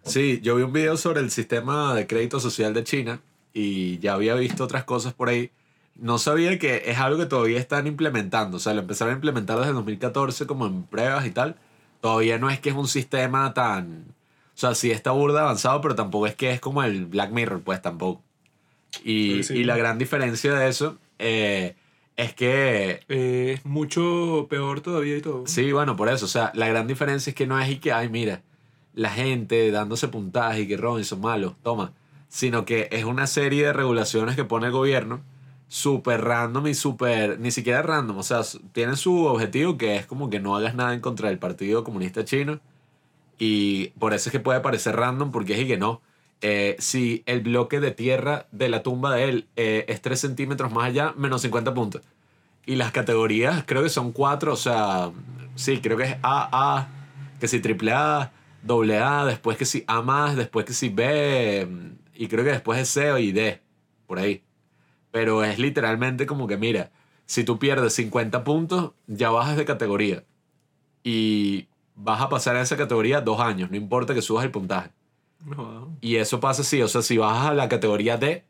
[0.01, 3.21] Sí, yo vi un video sobre el sistema de crédito social de China
[3.53, 5.51] y ya había visto otras cosas por ahí.
[5.95, 8.57] No sabía que es algo que todavía están implementando.
[8.57, 11.55] O sea, lo empezaron a implementar desde 2014 como en pruebas y tal.
[12.01, 14.05] Todavía no es que es un sistema tan...
[14.55, 17.61] O sea, sí está burda avanzado, pero tampoco es que es como el Black Mirror,
[17.61, 18.21] pues tampoco.
[19.03, 19.53] Y, Sí, sí.
[19.59, 21.75] y la gran diferencia de eso eh,
[22.15, 25.45] es que Eh, es mucho peor todavía y todo.
[25.47, 26.25] Sí, bueno, por eso.
[26.25, 28.41] O sea, la gran diferencia es que no es y que, ay, mira,
[28.93, 31.93] la gente dándose puntaje y que Robinson malo, toma.
[32.29, 35.21] Sino que es una serie de regulaciones que pone el gobierno,
[35.67, 38.17] súper random y súper, ni siquiera random.
[38.17, 41.39] O sea, tienen su objetivo que es como que no hagas nada en contra del
[41.39, 42.59] Partido Comunista Chino.
[43.37, 46.01] Y por eso es que puede parecer random, porque es y que no.
[46.41, 50.71] Eh, si el bloque de tierra de la tumba de él eh, es 3 centímetros
[50.71, 52.01] más allá, menos 50 puntos.
[52.65, 55.11] Y las categorías creo que son cuatro, o sea,
[55.55, 56.87] sí, creo que es A, A,
[57.39, 58.31] que si triple A,
[58.63, 61.67] doble A, después que si A más, después que si B,
[62.15, 63.61] y creo que después es C y D,
[64.07, 64.44] por ahí.
[65.15, 66.91] Pero es literalmente como que, mira,
[67.25, 70.25] si tú pierdes 50 puntos, ya bajas de categoría.
[71.05, 74.89] Y vas a pasar a esa categoría dos años, no importa que subas el puntaje.
[75.45, 78.43] No, Y eso pasa así, o sea, si bajas a la categoría D,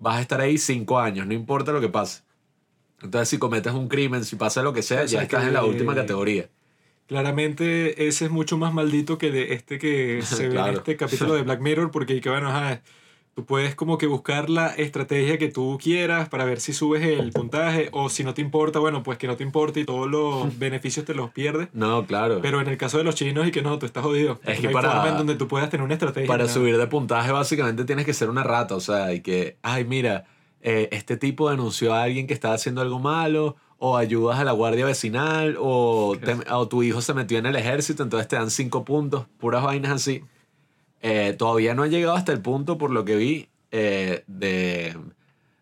[0.00, 2.22] vas a estar ahí cinco años, no importa lo que pase.
[3.00, 5.46] Entonces, si cometes un crimen, si pasa lo que sea, O sea ya estás que-
[5.46, 6.48] en la última categoría.
[7.06, 10.72] Claramente ese es mucho más maldito que de este que se ve en Claro.
[10.78, 12.82] este capítulo de Black Mirror, porque que bueno, ajá,
[13.38, 17.30] tú puedes como que buscar la estrategia que tú quieras para ver si subes el
[17.30, 20.58] puntaje o si no te importa, bueno, pues que no te importe y todos los
[20.58, 21.68] beneficios te los pierdes.
[21.72, 22.40] No, claro.
[22.42, 24.40] Pero en el caso de los chinos y que no, tú estás jodido.
[24.42, 26.26] Es No que hay para- forma en donde tú puedas tener una estrategia.
[26.26, 26.52] Para nada.
[26.52, 28.74] subir de puntaje, básicamente tienes que ser una rata.
[28.74, 30.24] O sea, y que, ay, mira,
[30.60, 34.50] eh, este tipo denunció a alguien que estaba haciendo algo malo, o ayudas a la
[34.50, 38.50] guardia vecinal, o, te- o tu hijo se metió en el ejército, entonces te dan
[38.50, 40.24] cinco puntos, puras vainas así.
[41.02, 44.96] Eh, todavía no he llegado hasta el punto, por lo que vi, eh, de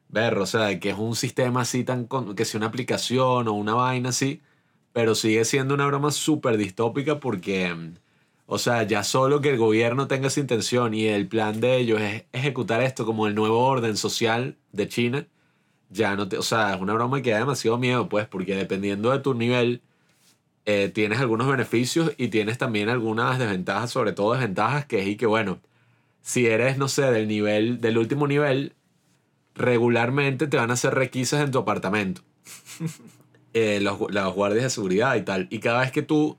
[0.08, 3.74] ver, o sea, que es un sistema así tan, que sea una aplicación o una
[3.74, 4.42] vaina así,
[4.92, 7.94] pero sigue siendo una broma súper distópica porque, mm,
[8.46, 12.00] o sea, ya solo que el gobierno tenga esa intención y el plan de ellos
[12.00, 15.26] es ejecutar esto como el nuevo orden social de China,
[15.90, 19.10] ya no te, o sea, es una broma que da demasiado miedo, pues, porque dependiendo
[19.12, 19.82] de tu nivel,
[20.66, 25.16] eh, tienes algunos beneficios y tienes también algunas desventajas, sobre todo desventajas, que es y
[25.16, 25.60] que, bueno,
[26.22, 28.74] si eres, no sé, del nivel, del último nivel,
[29.55, 32.22] regularmente te van a hacer requisas en tu apartamento.
[33.59, 35.47] Eh, los, los guardias de seguridad y tal.
[35.48, 36.36] Y cada vez que tú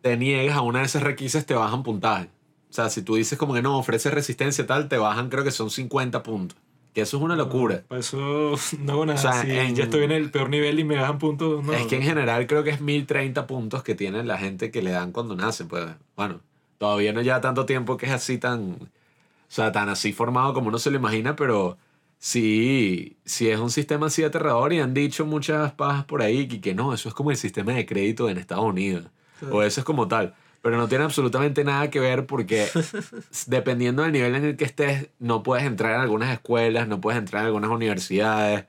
[0.00, 2.28] te niegas a una de esas requisas, te bajan puntaje.
[2.70, 5.44] O sea, si tú dices como que no, ofreces resistencia y tal, te bajan creo
[5.44, 6.58] que son 50 puntos.
[6.94, 7.84] Que eso es una locura.
[7.86, 9.18] Para eso no hago nada.
[9.18, 11.72] O sea, si en- ya estoy en el peor nivel y me bajan puntos, no.
[11.72, 14.90] Es que en general creo que es 1030 puntos que tiene la gente que le
[14.90, 15.68] dan cuando nacen.
[15.68, 15.86] Pues
[16.16, 16.40] bueno,
[16.78, 18.72] todavía no lleva tanto tiempo que es así tan.
[18.72, 21.76] O sea, tan así formado como uno se lo imagina, pero
[22.18, 26.60] sí, sí es un sistema así aterrador y han dicho muchas pajas por ahí que,
[26.60, 29.06] que no, eso es como el sistema de crédito en Estados Unidos.
[29.50, 30.34] O eso es como tal.
[30.62, 32.66] Pero no tiene absolutamente nada que ver porque
[33.46, 37.18] dependiendo del nivel en el que estés, no puedes entrar en algunas escuelas, no puedes
[37.18, 38.64] entrar en algunas universidades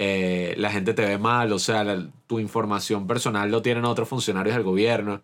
[0.00, 4.08] eh, la gente te ve mal, o sea, la- tu información personal lo tienen otros
[4.08, 5.22] funcionarios del gobierno.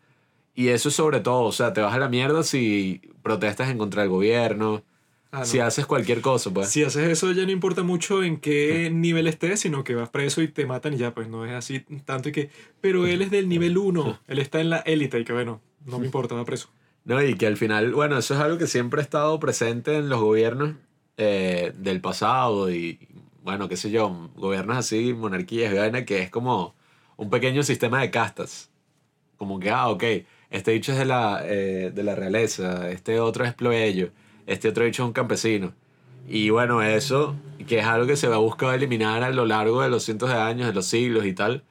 [0.56, 3.78] Y eso es sobre todo, o sea, te vas a la mierda si protestas en
[3.78, 4.82] contra del gobierno.
[5.31, 5.44] Ah, no.
[5.47, 6.70] Si haces cualquier cosa, pues.
[6.70, 10.43] Si haces eso ya no importa mucho en qué nivel estés, sino que vas preso
[10.43, 12.51] y te matan y ya, pues no es así tanto y que...
[12.81, 15.98] Pero él es del nivel 1, él está en la élite y que bueno, no
[15.98, 16.69] me importa, va preso.
[17.05, 20.09] No, y que al final, bueno, eso es algo que siempre ha estado presente en
[20.09, 20.74] los gobiernos
[21.19, 22.98] eh, del pasado y,
[23.43, 26.74] bueno, qué sé yo, gobiernos así, monarquías, vaina, que es como
[27.16, 28.70] un pequeño sistema de castas.
[29.36, 30.02] Como que, ah, ok,
[30.51, 34.11] este dicho es de la, eh, de la realeza, este otro es plebeyo,
[34.47, 35.74] este otro dicho es un campesino.
[36.27, 37.36] Y bueno, eso,
[37.66, 40.31] que es algo que se va a buscar eliminar a lo largo de los cientos
[40.31, 41.65] de años, de los siglos y tal,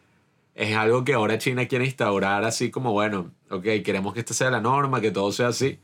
[0.55, 4.51] es algo que ahora China quiere instaurar así como, bueno, ok, queremos que esta sea
[4.51, 5.80] la norma, que todo sea así.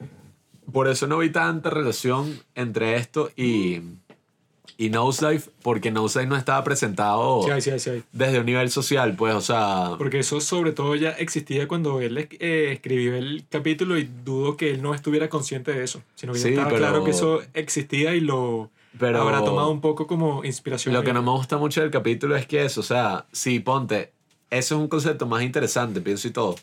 [0.72, 3.82] Por eso no vi tanta relación entre esto y,
[4.78, 9.34] y Nosedive, porque Nosedive no estaba presentado Sí sí sí desde un nivel social, pues,
[9.34, 9.96] o sea...
[9.98, 14.70] Porque eso sobre todo ya existía cuando él eh, escribió el capítulo y dudo que
[14.70, 18.14] él no estuviera consciente de eso, sino que ya estaba pero- claro que eso existía
[18.14, 18.70] y lo
[19.00, 20.94] Pero habrá tomado un poco como inspiración.
[20.94, 24.12] Lo que no me gusta mucho del capítulo es que eso, o sea, si ponte,
[24.50, 26.56] eso es un concepto más interesante, pienso y todo.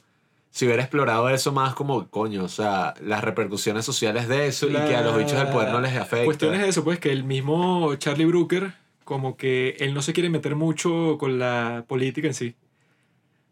[0.51, 4.73] Si hubiera explorado eso más como, coño, o sea, las repercusiones sociales de eso y
[4.73, 6.25] que a los bichos del poder no les afecta.
[6.25, 8.73] cuestión es eso, pues que el mismo Charlie Brooker,
[9.05, 12.55] como que él no se quiere meter mucho con la política en sí.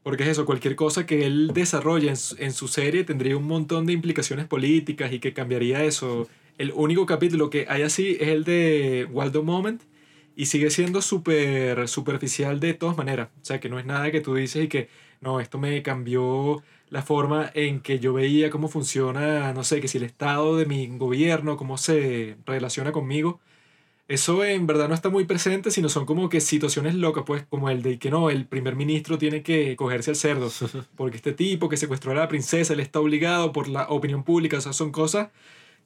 [0.03, 3.47] Porque es eso, cualquier cosa que él desarrolle en su, en su serie tendría un
[3.47, 6.29] montón de implicaciones políticas y que cambiaría eso.
[6.57, 9.83] El único capítulo que hay así es el de Waldo Moment
[10.37, 13.29] y sigue siendo súper superficial de todas maneras.
[13.43, 14.89] O sea, que no es nada que tú dices y que,
[15.21, 19.89] no, esto me cambió la forma en que yo veía cómo funciona, no sé, que
[19.89, 23.41] si el estado de mi gobierno, cómo se relaciona conmigo.
[24.07, 27.71] Eso en verdad no está muy presente, sino son como que situaciones locas, pues, como
[27.71, 30.51] el de que no, el primer ministro tiene que cogerse al cerdo,
[30.97, 34.59] porque este tipo que secuestró a la princesa, él está obligado por la opinión pública,
[34.59, 35.31] o sea, son cosas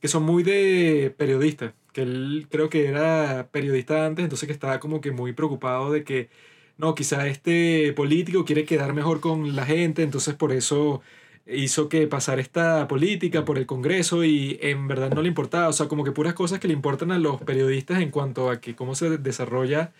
[0.00, 4.80] que son muy de periodista, que él creo que era periodista antes, entonces que estaba
[4.80, 6.30] como que muy preocupado de que,
[6.76, 11.02] no, quizá este político quiere quedar mejor con la gente, entonces por eso
[11.46, 15.72] hizo que pasara esta política por el Congreso y en verdad no le importaba, o
[15.72, 18.76] sea, como que puras cosas que le importan a los periodistas en cuanto a que
[18.76, 19.92] cómo se desarrolla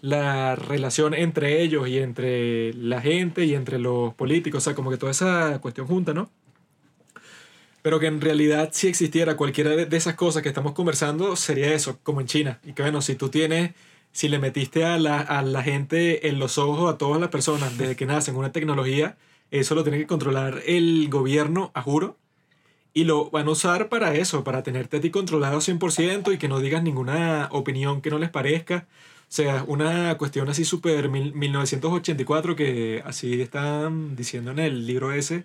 [0.00, 4.90] la relación entre ellos y entre la gente y entre los políticos, o sea, como
[4.90, 6.30] que toda esa cuestión junta, ¿no?
[7.84, 12.00] Pero que en realidad si existiera cualquiera de esas cosas que estamos conversando, sería eso,
[12.02, 12.60] como en China.
[12.64, 13.74] Y que bueno, si tú tienes,
[14.12, 17.76] si le metiste a la, a la gente en los ojos, a todas las personas,
[17.78, 19.18] desde que nacen una tecnología,
[19.50, 22.18] eso lo tiene que controlar el gobierno, a juro.
[22.94, 26.48] Y lo van a usar para eso, para tenerte a ti controlado 100% y que
[26.48, 28.86] no digas ninguna opinión que no les parezca.
[29.28, 35.12] O sea, una cuestión así súper mil- 1984 que así están diciendo en el libro
[35.12, 35.44] ese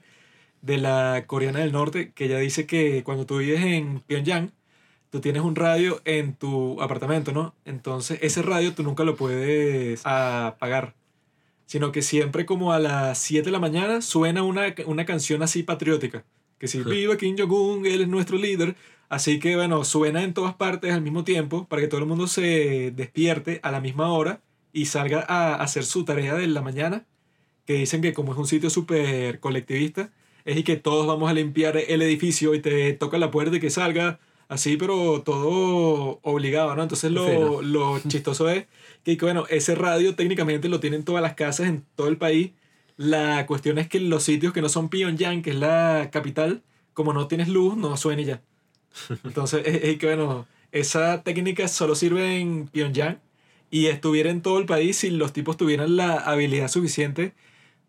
[0.61, 4.51] de la coreana del norte, que ella dice que cuando tú vives en Pyongyang,
[5.09, 7.55] tú tienes un radio en tu apartamento, ¿no?
[7.65, 10.95] Entonces ese radio tú nunca lo puedes apagar,
[11.65, 15.63] sino que siempre como a las 7 de la mañana suena una, una canción así
[15.63, 16.25] patriótica,
[16.57, 18.75] que si viva Kim Jong-un, él es nuestro líder,
[19.07, 22.27] así que bueno, suena en todas partes al mismo tiempo para que todo el mundo
[22.27, 24.41] se despierte a la misma hora
[24.73, 27.05] y salga a hacer su tarea de la mañana,
[27.65, 30.11] que dicen que como es un sitio súper colectivista,
[30.49, 33.59] es y que todos vamos a limpiar el edificio y te toca la puerta y
[33.59, 36.81] que salga así, pero todo obligado, ¿no?
[36.81, 37.61] Entonces lo, Fino.
[37.61, 38.65] lo chistoso es
[39.03, 42.51] que, bueno, ese radio técnicamente lo tienen todas las casas en todo el país.
[42.97, 46.63] La cuestión es que los sitios que no son Pyongyang, que es la capital,
[46.93, 48.41] como no tienes luz, no suena ya.
[49.23, 53.19] Entonces, es, es que bueno, esa técnica solo sirve en Pyongyang
[53.69, 57.33] y estuviera en todo el país si los tipos tuvieran la habilidad suficiente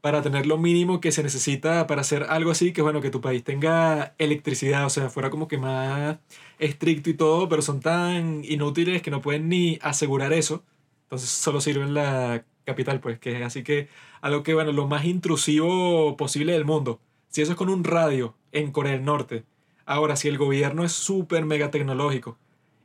[0.00, 3.20] para tener lo mínimo que se necesita para hacer algo así, que bueno, que tu
[3.20, 6.18] país tenga electricidad, o sea, fuera como que más
[6.58, 10.64] estricto y todo, pero son tan inútiles que no pueden ni asegurar eso.
[11.04, 13.88] Entonces solo sirve en la capital, pues, que es así que
[14.20, 17.00] algo que, bueno, lo más intrusivo posible del mundo.
[17.28, 19.44] Si eso es con un radio en Corea del Norte.
[19.86, 22.38] Ahora, si el gobierno es súper mega tecnológico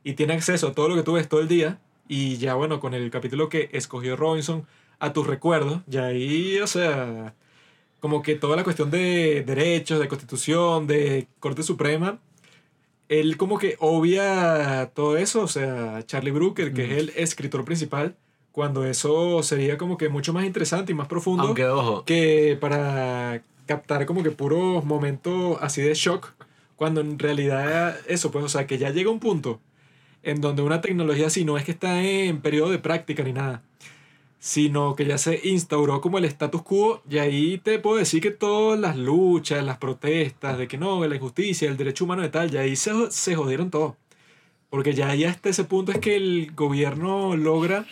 [0.04, 2.80] y tiene acceso a todo lo que tú ves todo el día, y ya bueno,
[2.80, 4.66] con el capítulo que escogió Robinson,
[4.98, 7.34] a tus recuerdos, ya ahí, o sea,
[8.00, 12.18] como que toda la cuestión de derechos, de constitución, de Corte Suprema,
[13.08, 18.16] él como que obvia todo eso, o sea, Charlie Brooker, que es el escritor principal,
[18.52, 23.42] cuando eso sería como que mucho más interesante y más profundo Aunque, ojo, que para
[23.66, 26.32] captar como que puros momentos así de shock,
[26.74, 29.60] cuando en realidad eso, pues, o sea, que ya llega un punto
[30.22, 33.62] en donde una tecnología así no es que está en periodo de práctica ni nada,
[34.38, 38.30] sino que ya se instauró como el status quo y ahí te puedo decir que
[38.30, 42.52] todas las luchas, las protestas de que no, la injusticia, el derecho humano y tal,
[42.52, 43.96] y ahí se, se jodieron todo.
[44.70, 47.86] Porque ya, ya hasta ese punto es que el gobierno logra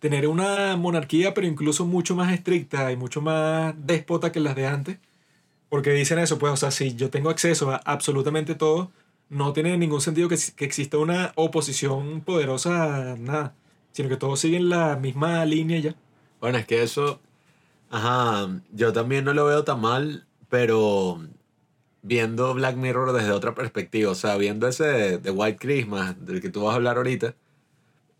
[0.00, 4.66] tener una monarquía, pero incluso mucho más estricta y mucho más déspota que las de
[4.66, 4.98] antes.
[5.68, 8.90] Porque dicen eso, pues, o sea, si yo tengo acceso a absolutamente todo,
[9.28, 13.54] no tiene ningún sentido que, que exista una oposición poderosa nada,
[13.92, 15.94] sino que todos siguen la misma línea ya.
[16.40, 17.20] Bueno, es que eso,
[17.90, 21.20] ajá, yo también no lo veo tan mal, pero
[22.02, 26.40] viendo Black Mirror desde otra perspectiva, o sea, viendo ese de, de White Christmas, del
[26.40, 27.34] que tú vas a hablar ahorita,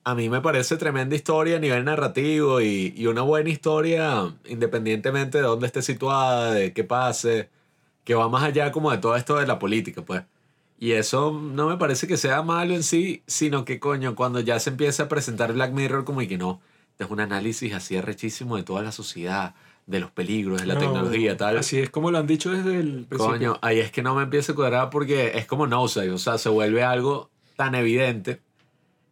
[0.05, 5.39] a mí me parece tremenda historia a nivel narrativo y, y una buena historia independientemente
[5.39, 7.51] de dónde esté situada, de qué pase,
[8.05, 10.23] que va más allá como de todo esto de la política, pues.
[10.81, 14.59] Y eso no me parece que sea malo en sí, sino que coño, cuando ya
[14.61, 16.61] se empieza a presentar Black Mirror como y que no,
[16.93, 19.55] este es un análisis así arrechísimo de toda la sociedad,
[19.87, 21.59] de los peligros, de la No, tecnología, tal.
[21.59, 23.53] Así es como lo han dicho desde el principio.
[23.53, 26.19] Coño, ahí es que no me empieza a cuadrar porque es como no sé, o
[26.19, 28.41] sea, se vuelve algo tan evidente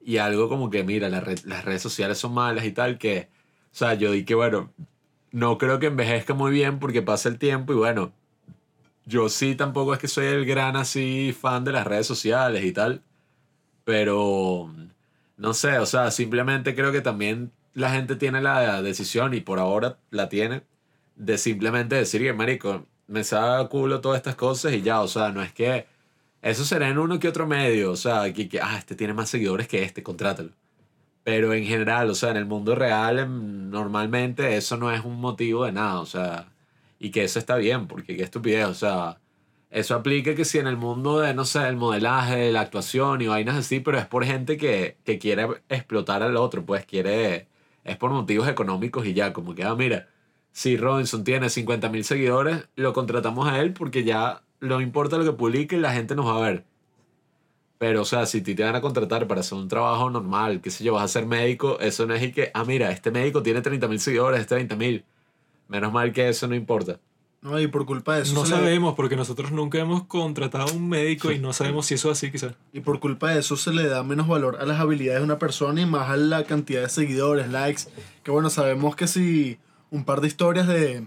[0.05, 3.29] y algo como que, mira, la red- las redes sociales son malas y tal, que,
[3.73, 4.73] o sea, yo di que, bueno,
[5.33, 8.13] no creo que envejezca muy bien porque pasa el tiempo y bueno,
[9.09, 12.73] yo sí tampoco es que soy el gran así fan de las redes sociales y
[12.73, 13.03] tal,
[13.85, 14.73] pero
[15.37, 19.59] no sé, o sea, simplemente creo que también la gente tiene la decisión y por
[19.61, 20.63] ahora la tiene
[21.17, 25.31] de simplemente decir que, marico, me saca culo todas estas cosas y ya, o sea,
[25.33, 25.87] no es que
[26.43, 29.31] eso será en uno que otro medio, o sea, que, que ah, este tiene más
[29.31, 30.51] seguidores que este, contrátalo.
[31.25, 35.21] Pero en general, o sea, en el mundo real, em, normalmente eso no es un
[35.21, 36.49] motivo de nada, o sea,
[36.99, 39.21] y que eso está bien, porque qué estupidez, o sea,
[39.71, 43.27] eso aplica que si en el mundo de, no sé, el modelaje, la actuación y
[43.27, 47.49] vainas así, pero es por gente que, que quiere explotar al otro, pues quiere,
[47.85, 50.09] es por motivos económicos y ya, como que, ah, mira,
[50.53, 55.25] si Robinson tiene 50 mil seguidores, lo contratamos a él porque ya no importa lo
[55.25, 56.65] que publique, la gente nos va a ver.
[57.79, 60.83] Pero, o sea, si te van a contratar para hacer un trabajo normal, qué sé
[60.83, 63.61] yo, vas a ser médico, eso no es y que, ah, mira, este médico tiene
[63.63, 65.05] 30 mil seguidores, este 20 mil.
[65.69, 66.99] Menos mal que eso no importa.
[67.41, 68.35] No, y por culpa de eso.
[68.35, 71.95] No le- sabemos, porque nosotros nunca hemos contratado a un médico y no sabemos si
[71.95, 72.55] eso es así, quizás.
[72.73, 75.39] Y por culpa de eso se le da menos valor a las habilidades de una
[75.39, 77.83] persona y más a la cantidad de seguidores, likes.
[78.25, 79.59] Que bueno, sabemos que si
[79.91, 81.07] un par de historias de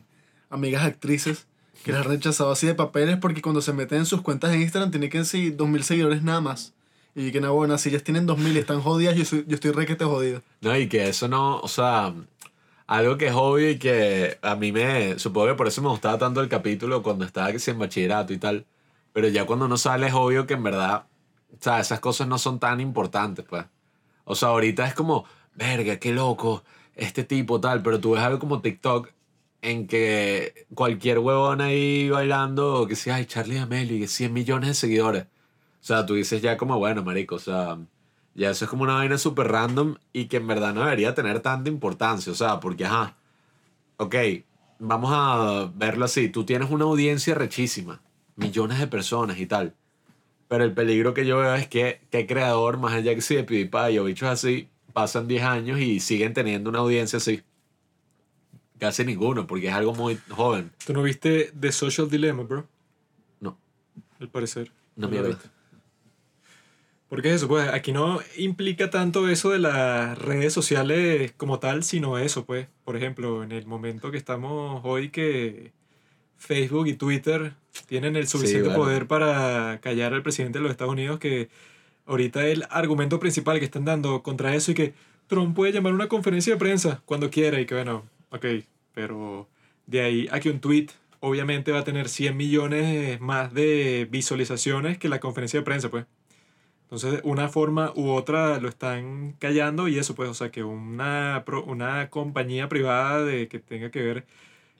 [0.49, 1.47] amigas actrices
[1.83, 4.61] que las han rechazado así de papeles porque cuando se meten en sus cuentas de
[4.61, 6.73] Instagram tienen que ser 2000 seguidores nada más.
[7.13, 9.71] Y que no, bueno, si ellas tienen 2000 y están jodidas, yo, soy, yo estoy
[9.71, 10.41] requete jodido.
[10.61, 12.13] No, y que eso no, o sea,
[12.91, 16.17] algo que es obvio y que a mí me, supongo que por eso me gustaba
[16.17, 18.65] tanto el capítulo cuando estaba que si en bachillerato y tal,
[19.13, 21.05] pero ya cuando uno sale es obvio que en verdad,
[21.53, 23.65] o sea, esas cosas no son tan importantes, pues.
[24.25, 25.23] O sea, ahorita es como,
[25.55, 26.65] verga, qué loco,
[26.95, 29.09] este tipo tal, pero tú ves algo como TikTok
[29.61, 34.67] en que cualquier huevón ahí bailando, que sea, ay, Charlie D'Amelio, y que 100 millones
[34.69, 35.23] de seguidores.
[35.81, 37.77] O sea, tú dices ya como, bueno, marico, o sea,
[38.33, 41.41] ya eso es como una vaina súper random y que en verdad no debería tener
[41.41, 42.31] tanta importancia.
[42.31, 43.17] O sea, porque, ajá,
[43.97, 44.15] ok,
[44.79, 46.29] vamos a verlo así.
[46.29, 48.01] Tú tienes una audiencia rechísima,
[48.35, 49.75] millones de personas y tal.
[50.47, 53.43] Pero el peligro que yo veo es que, qué creador, más allá que si de
[53.43, 57.41] PewDiePie o bichos así, pasan 10 años y siguen teniendo una audiencia así.
[58.77, 60.71] Casi ninguno, porque es algo muy joven.
[60.85, 62.67] ¿Tú no viste The Social Dilemma, bro?
[63.39, 63.57] No.
[64.19, 64.71] Al parecer.
[64.95, 65.29] No lo mierda.
[65.29, 65.49] viste.
[67.11, 71.83] Porque es eso, pues aquí no implica tanto eso de las redes sociales como tal,
[71.83, 72.69] sino eso, pues.
[72.85, 75.73] Por ejemplo, en el momento que estamos hoy que
[76.37, 77.51] Facebook y Twitter
[77.85, 78.85] tienen el suficiente bueno.
[78.85, 81.49] poder para callar al presidente de los Estados Unidos, que
[82.05, 84.93] ahorita el argumento principal que están dando contra eso y que
[85.27, 88.45] Trump puede llamar una conferencia de prensa cuando quiera y que bueno, ok,
[88.93, 89.49] pero
[89.85, 90.87] de ahí a que un tweet
[91.19, 96.05] obviamente va a tener 100 millones más de visualizaciones que la conferencia de prensa, pues.
[96.91, 101.41] Entonces, una forma u otra lo están callando y eso, pues, o sea, que una,
[101.65, 104.25] una compañía privada de, que tenga que ver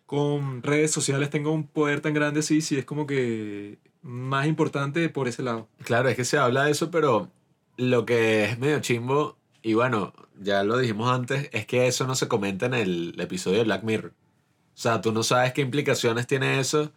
[0.06, 5.08] con redes sociales tenga un poder tan grande, sí, sí, es como que más importante
[5.08, 5.70] por ese lado.
[5.86, 7.32] Claro, es que se habla de eso, pero
[7.78, 12.16] lo que es medio chimbo, y bueno, ya lo dijimos antes, es que eso no
[12.16, 14.12] se comenta en el episodio de Black Mirror.
[14.12, 16.92] O sea, tú no sabes qué implicaciones tiene eso,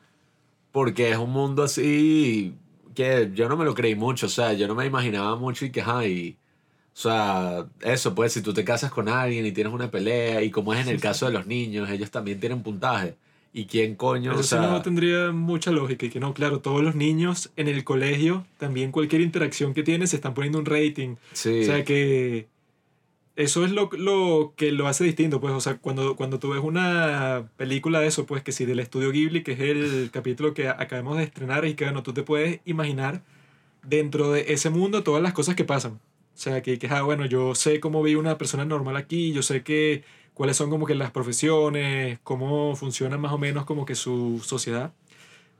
[0.72, 2.56] porque es un mundo así
[2.94, 5.70] que yo no me lo creí mucho, o sea, yo no me imaginaba mucho y
[5.70, 6.38] que, ajá, y,
[6.94, 10.50] o sea, eso, pues, si tú te casas con alguien y tienes una pelea, y
[10.50, 13.16] como es en el caso de los niños, ellos también tienen puntaje.
[13.56, 14.32] ¿Y quién coño?
[14.32, 17.68] Eso o sea, no tendría mucha lógica y que no, claro, todos los niños en
[17.68, 21.16] el colegio, también cualquier interacción que tienen se están poniendo un rating.
[21.32, 21.60] sí.
[21.60, 22.48] O sea que
[23.36, 26.60] eso es lo, lo que lo hace distinto, pues, o sea, cuando, cuando tú ves
[26.62, 30.68] una película de eso, pues, que si del estudio Ghibli, que es el capítulo que
[30.68, 33.22] acabamos de estrenar y que, bueno, tú te puedes imaginar
[33.82, 35.94] dentro de ese mundo todas las cosas que pasan.
[36.34, 39.42] O sea, que, que ah, bueno, yo sé cómo vive una persona normal aquí, yo
[39.42, 40.04] sé que
[40.34, 44.92] cuáles son como que las profesiones, cómo funciona más o menos como que su sociedad.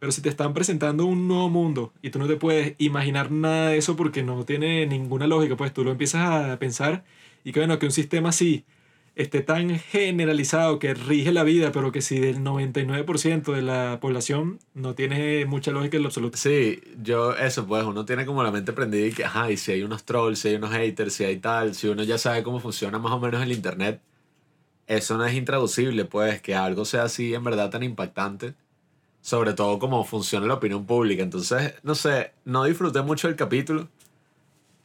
[0.01, 3.71] Pero si te están presentando un nuevo mundo y tú no te puedes imaginar nada
[3.71, 6.23] de eso porque no tiene ninguna lógica, pues tú lo empiezas
[6.53, 7.05] a pensar
[7.45, 8.65] y que bueno, que un sistema así
[9.17, 14.59] esté tan generalizado que rige la vida, pero que si del 99% de la población
[14.75, 16.37] no tiene mucha lógica en lo absoluto.
[16.37, 19.73] Sí, yo, eso pues, uno tiene como la mente prendida y que, ajá, y si
[19.73, 22.59] hay unos trolls, si hay unos haters, si hay tal, si uno ya sabe cómo
[22.61, 24.01] funciona más o menos el internet,
[24.87, 28.55] eso no es intraducible, pues, que algo sea así en verdad tan impactante.
[29.23, 31.23] Sobre todo cómo funciona la opinión pública.
[31.23, 33.89] Entonces, no sé, no disfruté mucho el capítulo.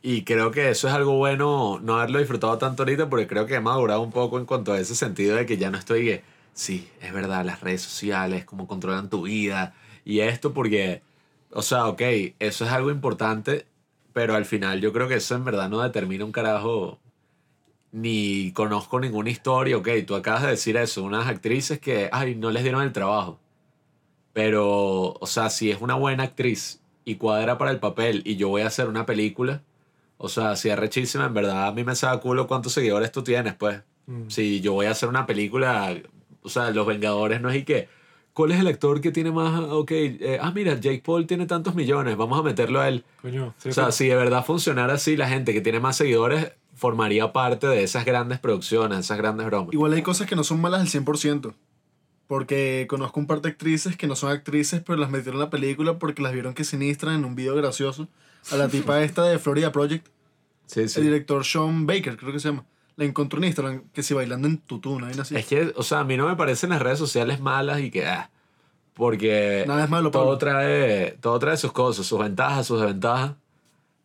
[0.01, 3.55] Y creo que eso es algo bueno no haberlo disfrutado tanto ahorita porque creo que
[3.55, 6.23] he madurado un poco en cuanto a ese sentido de que ya no estoy que,
[6.53, 9.73] sí, es verdad, las redes sociales, cómo controlan tu vida
[10.05, 11.01] y esto porque,
[11.51, 12.01] o sea, ok,
[12.39, 13.67] eso es algo importante,
[14.13, 16.99] pero al final yo creo que eso en verdad no determina un carajo
[17.91, 22.51] ni conozco ninguna historia, ok, tú acabas de decir eso, unas actrices que, ay, no
[22.51, 23.39] les dieron el trabajo.
[24.33, 28.49] Pero, o sea, si es una buena actriz y cuadra para el papel y yo
[28.49, 29.63] voy a hacer una película,
[30.21, 33.23] o sea, si es rechísima, en verdad a mí me sabe culo cuántos seguidores tú
[33.23, 33.81] tienes, pues.
[34.05, 34.27] Mm.
[34.29, 35.95] Si yo voy a hacer una película,
[36.41, 37.87] o sea, Los Vengadores no es y que,
[38.33, 39.57] ¿cuál es el actor que tiene más?
[39.69, 43.05] Ok, eh, ah, mira, Jake Paul tiene tantos millones, vamos a meterlo a él.
[43.21, 45.95] Coño, sí, O sea, pero- si de verdad funcionara así, la gente que tiene más
[45.95, 49.73] seguidores formaría parte de esas grandes producciones, esas grandes bromas.
[49.73, 51.53] Igual hay cosas que no son malas al 100%.
[52.27, 55.49] Porque conozco un par de actrices que no son actrices, pero las metieron en la
[55.49, 58.07] película porque las vieron que sinistran en un video gracioso.
[58.51, 60.07] A la tipa esta de Florida Project,
[60.65, 61.01] Sí, el sí.
[61.01, 62.65] director Sean Baker, creo que se llama.
[62.95, 65.35] La encontró en Instagram, que si bailando en tutú, una vaina así.
[65.35, 68.05] Es que, o sea, a mí no me parecen las redes sociales malas y que,
[68.05, 68.29] ah,
[68.93, 70.37] porque Nada es malo, todo Pablo.
[70.37, 73.33] trae, todo trae sus cosas, sus ventajas, sus desventajas.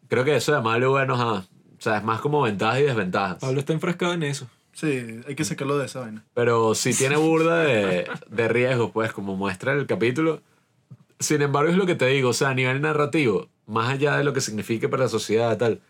[0.09, 1.33] Creo que eso de malo y bueno, ajá.
[1.41, 1.45] o
[1.81, 3.39] sea, es más como ventajas y desventajas.
[3.41, 4.47] Pablo está enfrascado en eso.
[4.73, 6.25] Sí, hay que sacarlo de esa vaina.
[6.35, 10.41] Pero sí tiene burda de, de riesgos, pues, como muestra el capítulo.
[11.19, 14.25] Sin embargo, es lo que te digo, o sea, a nivel narrativo, más allá de
[14.25, 15.81] lo que signifique para la sociedad, tal.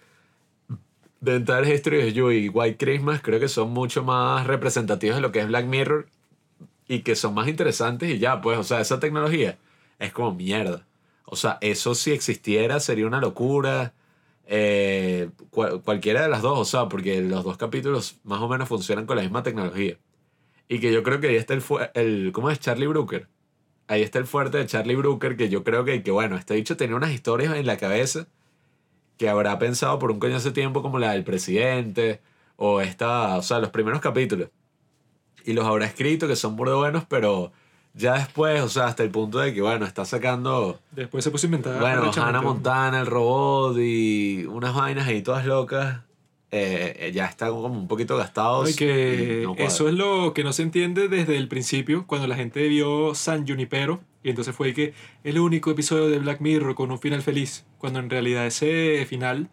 [1.20, 5.32] Dental History of You y White Christmas creo que son mucho más representativos de lo
[5.32, 6.06] que es Black Mirror
[6.88, 9.58] y que son más interesantes y ya, pues, o sea, esa tecnología
[10.00, 10.86] es como mierda.
[11.26, 13.94] O sea, eso si existiera sería una locura.
[14.46, 18.68] Eh, cual- cualquiera de las dos, o sea, porque los dos capítulos más o menos
[18.68, 19.98] funcionan con la misma tecnología.
[20.68, 21.62] Y que yo creo que ahí está el,
[21.94, 22.60] el ¿cómo es?
[22.60, 23.28] Charlie Brooker.
[23.86, 26.76] Ahí está el fuerte de Charlie Brooker, que yo creo que, que bueno, este dicho
[26.76, 28.26] tenía unas historias en la cabeza
[29.18, 32.20] que habrá pensado por un coño hace tiempo como la del presidente
[32.56, 34.48] o esta, o sea, los primeros capítulos.
[35.44, 37.52] Y los habrá escrito que son muy buenos, pero
[37.92, 41.46] ya después, o sea, hasta el punto de que, bueno, está sacando, Después se puso
[41.46, 41.78] a inventar.
[41.78, 42.10] bueno.
[42.16, 46.00] Hannah Montana, el robot y unas vainas ahí todas locas.
[46.56, 48.68] Eh, ya está como un poquito gastados.
[48.68, 52.36] Ay, que no eso es lo que no se entiende desde el principio, cuando la
[52.36, 54.94] gente vio San Junipero, y entonces fue que
[55.24, 59.50] el único episodio de Black Mirror con un final feliz, cuando en realidad ese final,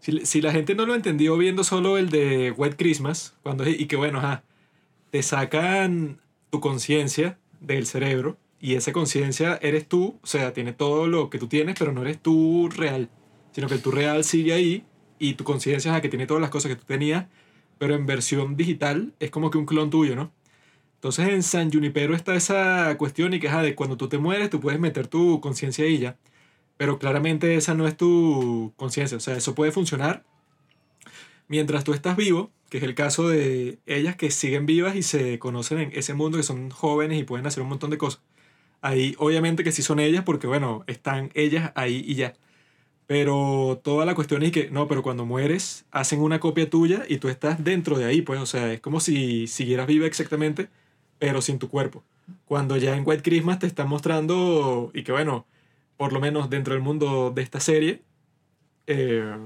[0.00, 3.86] si, si la gente no lo entendió viendo solo el de White Christmas, cuando, y
[3.86, 4.44] que bueno, ajá,
[5.10, 6.20] te sacan
[6.50, 11.38] tu conciencia del cerebro, y esa conciencia eres tú, o sea, tiene todo lo que
[11.38, 13.08] tú tienes, pero no eres tú real,
[13.52, 14.84] sino que el tú real sigue ahí,
[15.20, 17.26] y tu conciencia es la que tiene todas las cosas que tú tenías,
[17.78, 20.32] pero en versión digital es como que un clon tuyo, ¿no?
[20.96, 24.50] Entonces en San Junipero está esa cuestión y que ajá, de cuando tú te mueres
[24.50, 26.18] tú puedes meter tu conciencia ahí ya,
[26.76, 30.24] pero claramente esa no es tu conciencia, o sea, eso puede funcionar
[31.48, 35.38] mientras tú estás vivo, que es el caso de ellas que siguen vivas y se
[35.40, 38.22] conocen en ese mundo, que son jóvenes y pueden hacer un montón de cosas.
[38.82, 42.34] Ahí obviamente que sí son ellas porque bueno, están ellas ahí y ya.
[43.10, 47.18] Pero toda la cuestión es que, no, pero cuando mueres, hacen una copia tuya y
[47.18, 50.68] tú estás dentro de ahí, pues, o sea, es como si siguieras viva exactamente,
[51.18, 52.04] pero sin tu cuerpo.
[52.44, 55.44] Cuando ya en White Christmas te están mostrando, y que bueno,
[55.96, 58.02] por lo menos dentro del mundo de esta serie,
[58.86, 59.36] eh,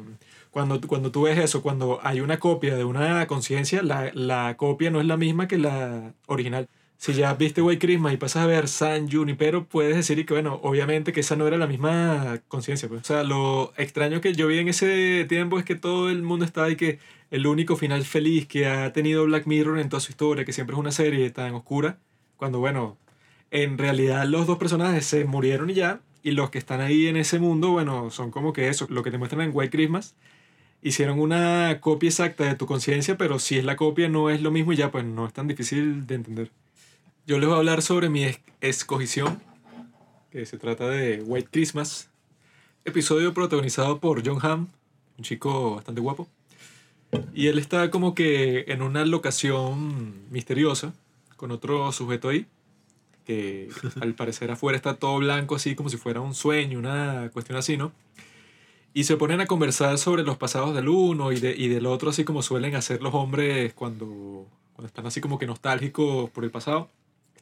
[0.50, 4.90] cuando, cuando tú ves eso, cuando hay una copia de una conciencia, la, la copia
[4.90, 6.68] no es la misma que la original.
[6.96, 10.58] Si ya viste White Christmas y pasas a ver San Junipero, puedes decir que, bueno,
[10.62, 12.88] obviamente que esa no era la misma conciencia.
[12.88, 13.02] Pues.
[13.02, 16.44] O sea, lo extraño que yo vi en ese tiempo es que todo el mundo
[16.44, 16.98] está ahí que
[17.30, 20.74] el único final feliz que ha tenido Black Mirror en toda su historia, que siempre
[20.74, 21.98] es una serie tan oscura,
[22.36, 22.96] cuando, bueno,
[23.50, 27.16] en realidad los dos personajes se murieron y ya, y los que están ahí en
[27.16, 30.14] ese mundo, bueno, son como que eso, lo que te muestran en White Christmas.
[30.82, 34.50] Hicieron una copia exacta de tu conciencia, pero si es la copia no es lo
[34.50, 36.50] mismo y ya, pues no es tan difícil de entender.
[37.26, 39.40] Yo les voy a hablar sobre mi es- escogición,
[40.30, 42.10] que se trata de White Christmas.
[42.86, 44.68] episodio protagonizado por John Hamm,
[45.16, 46.28] un chico bastante guapo.
[47.32, 50.92] Y él está como que en una locación misteriosa
[51.36, 52.46] con otro sujeto ahí,
[53.24, 53.70] que
[54.02, 57.78] al parecer afuera está todo blanco, así como si fuera un sueño, una cuestión así,
[57.78, 57.92] ¿no?
[58.92, 62.10] Y se ponen a conversar sobre los pasados del uno y, de, y del otro,
[62.10, 66.50] así como suelen hacer los hombres cuando, cuando están así como que nostálgicos por el
[66.50, 66.90] pasado.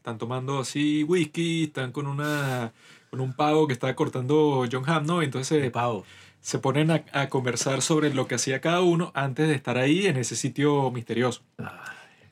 [0.03, 2.73] Están tomando así whisky, están con, una,
[3.11, 5.23] con un pavo que está cortando John Hamm, ¿no?
[5.23, 6.05] Entonces Pavo.
[6.41, 10.07] se ponen a, a conversar sobre lo que hacía cada uno antes de estar ahí
[10.09, 11.43] en ese sitio misterioso.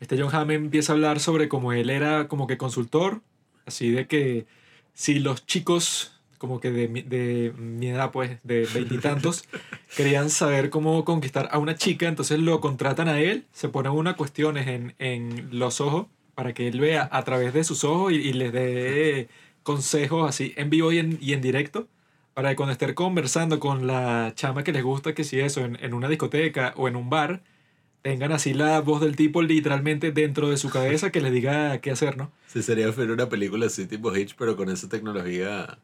[0.00, 3.20] Este John Hamm empieza a hablar sobre cómo él era como que consultor,
[3.66, 4.46] así de que
[4.94, 9.44] si los chicos como que de, mi- de mi edad, pues, de veintitantos,
[9.96, 14.16] querían saber cómo conquistar a una chica, entonces lo contratan a él, se ponen unas
[14.16, 16.06] cuestiones en, en los ojos
[16.40, 19.28] para que él vea a través de sus ojos y, les dé
[19.62, 21.86] consejos así en vivo y en, directo
[22.32, 25.92] para que cuando estén conversando con la chama que les gusta, que si eso, en,
[25.92, 27.42] una discoteca o en un bar,
[28.00, 31.90] tengan así la voz del tipo literalmente dentro de su cabeza que les diga qué
[31.90, 32.32] hacer, ¿no?
[32.46, 35.76] Sí, sería ver una película así tipo Hitch, pero con esa tecnología.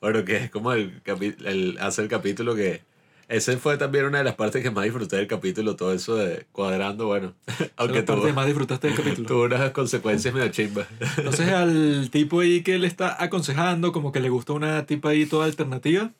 [0.00, 1.00] Bueno, que es como el,
[1.44, 2.82] el hace el capítulo que.
[3.30, 6.46] Ese fue también una de las partes que más disfruté del capítulo, todo eso de
[6.50, 7.32] cuadrando, bueno.
[7.76, 9.28] Aunque que más disfrutaste del capítulo.
[9.28, 10.88] tuvo unas consecuencias medio chimbas.
[11.16, 15.26] Entonces al tipo ahí que le está aconsejando, como que le gusta una tipa ahí
[15.26, 16.10] toda alternativa,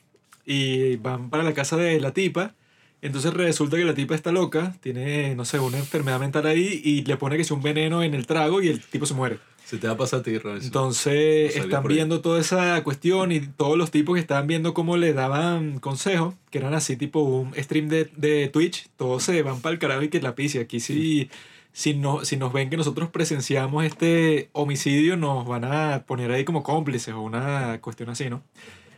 [0.47, 2.55] y van para la casa de la tipa.
[3.03, 7.03] Entonces resulta que la tipa está loca, tiene, no sé, una enfermedad mental ahí, y
[7.03, 9.41] le pone que es un veneno en el trago y el tipo se muere.
[9.71, 10.67] Se te va a pasar a ti, Robinson.
[10.67, 14.97] Entonces No están viendo toda esa cuestión y todos los tipos que estaban viendo cómo
[14.97, 19.61] le daban consejos, que eran así tipo un stream de, de Twitch, todos se van
[19.61, 20.59] para el carajo y que la pise.
[20.59, 21.31] Aquí sí,
[21.73, 26.45] si, no, si nos ven que nosotros presenciamos este homicidio, nos van a poner ahí
[26.45, 28.43] como cómplices o una cuestión así, ¿no?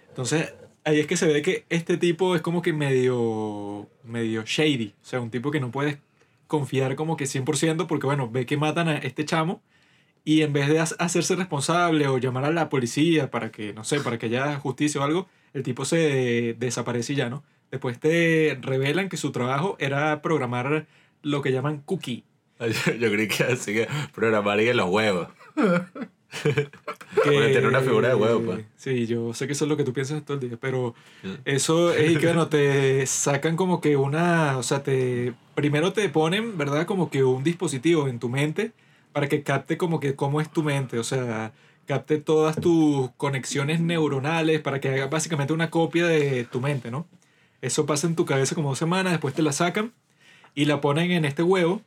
[0.08, 0.54] Entonces
[0.84, 5.04] ahí es que se ve que este tipo es como que medio, medio shady, o
[5.04, 5.98] sea, un tipo que no puedes
[6.46, 9.60] confiar como que 100% porque, bueno, ve que matan a este chamo
[10.24, 13.84] y en vez de ha- hacerse responsable o llamar a la policía para que, no
[13.84, 17.42] sé, para que haya justicia o algo, el tipo se desaparece y ya, ¿no?
[17.70, 20.86] Después te revelan que su trabajo era programar
[21.22, 22.24] lo que llaman cookie.
[22.60, 22.66] Yo,
[23.00, 25.28] yo creí que así que programaría los huevos.
[27.24, 28.64] Que, tiene una figura de huevo, pues.
[28.76, 30.94] Sí, yo sé que eso es lo que tú piensas todo el día, pero
[31.44, 36.08] eso es y que, bueno, te sacan como que una, o sea, te, primero te
[36.08, 36.86] ponen, ¿verdad?
[36.86, 38.72] Como que un dispositivo en tu mente
[39.12, 41.52] para que capte como que cómo es tu mente, o sea,
[41.86, 47.06] capte todas tus conexiones neuronales para que haga básicamente una copia de tu mente, ¿no?
[47.60, 49.92] Eso pasa en tu cabeza como dos semanas, después te la sacan
[50.54, 51.82] y la ponen en este huevo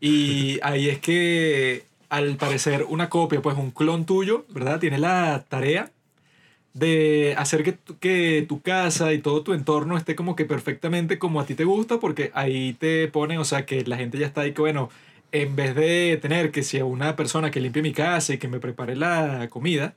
[0.00, 4.80] y ahí es que al parecer una copia, pues un clon tuyo, ¿verdad?
[4.80, 5.90] Tiene la tarea
[6.74, 11.18] de hacer que tu, que tu casa y todo tu entorno esté como que perfectamente
[11.18, 14.26] como a ti te gusta, porque ahí te ponen, o sea, que la gente ya
[14.26, 14.90] está ahí que, bueno,
[15.32, 18.60] en vez de tener que si una persona que limpie mi casa y que me
[18.60, 19.94] prepare la comida,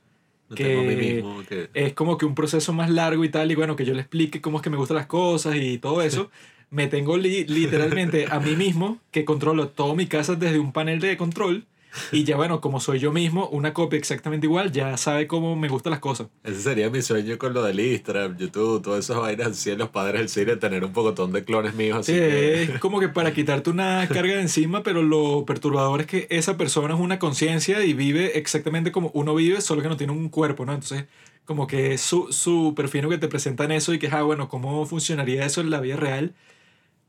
[0.48, 1.42] No Que- mismo.
[1.48, 1.70] Que...
[1.74, 4.40] es como que un proceso más largo y tal, y bueno, que yo le explique
[4.40, 6.28] cómo es que me gustan las cosas y todo eso,
[6.70, 10.98] me tengo li- literalmente a mí mismo que controlo todo mi casa desde un panel
[11.00, 11.66] de control.
[12.12, 15.68] Y ya bueno, como soy yo mismo, una copia exactamente igual, ya sabe cómo me
[15.68, 16.28] gustan las cosas.
[16.44, 20.20] Ese sería mi sueño con lo del Instagram, YouTube, todas esas vainas así los padres
[20.20, 22.12] del cine, tener un pocotón de clones míos así.
[22.12, 26.06] Sí, que- es como que para quitarte una carga de encima, pero lo perturbador es
[26.06, 29.96] que esa persona es una conciencia y vive exactamente como uno vive, solo que no
[29.96, 30.72] tiene un cuerpo, ¿no?
[30.72, 31.06] Entonces,
[31.44, 34.86] como que es su- súper fino que te presentan eso y que, ah, bueno, ¿cómo
[34.86, 36.34] funcionaría eso en la vida real?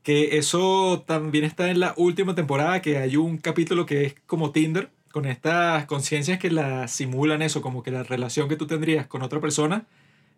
[0.03, 4.51] Que eso también está en la última temporada, que hay un capítulo que es como
[4.51, 9.07] Tinder, con estas conciencias que la simulan eso, como que la relación que tú tendrías
[9.07, 9.85] con otra persona,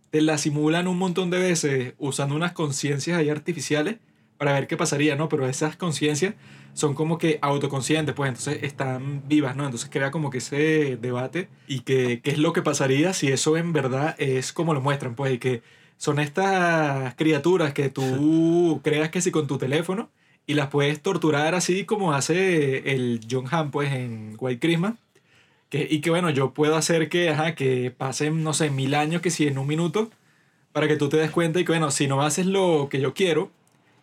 [0.09, 3.97] te la simulan un montón de veces usando unas conciencias ahí artificiales
[4.37, 5.29] para ver qué pasaría, ¿no?
[5.29, 6.35] Pero esas conciencias
[6.73, 9.63] son como que autoconscientes, pues entonces están vivas, ¿no?
[9.63, 13.57] Entonces crea como que ese debate y que qué es lo que pasaría si eso
[13.57, 15.61] en verdad es como lo muestran, pues, y que
[15.97, 20.09] son estas criaturas que tú creas que sí con tu teléfono
[20.45, 24.95] y las puedes torturar así como hace el John Hamm, pues, en White Christmas.
[25.69, 29.21] Que, y que bueno, yo puedo hacer que, ajá, que pasen, no sé, mil años,
[29.21, 30.11] que si en un minuto,
[30.71, 33.13] para que tú te des cuenta y que, bueno, si no haces lo que yo
[33.13, 33.51] quiero,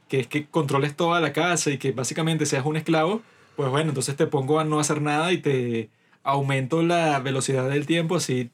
[0.09, 3.23] que es que controles toda la casa y que básicamente seas un esclavo,
[3.57, 5.91] pues bueno, entonces te pongo a no hacer nada y te
[6.23, 8.51] aumento la velocidad del tiempo, así,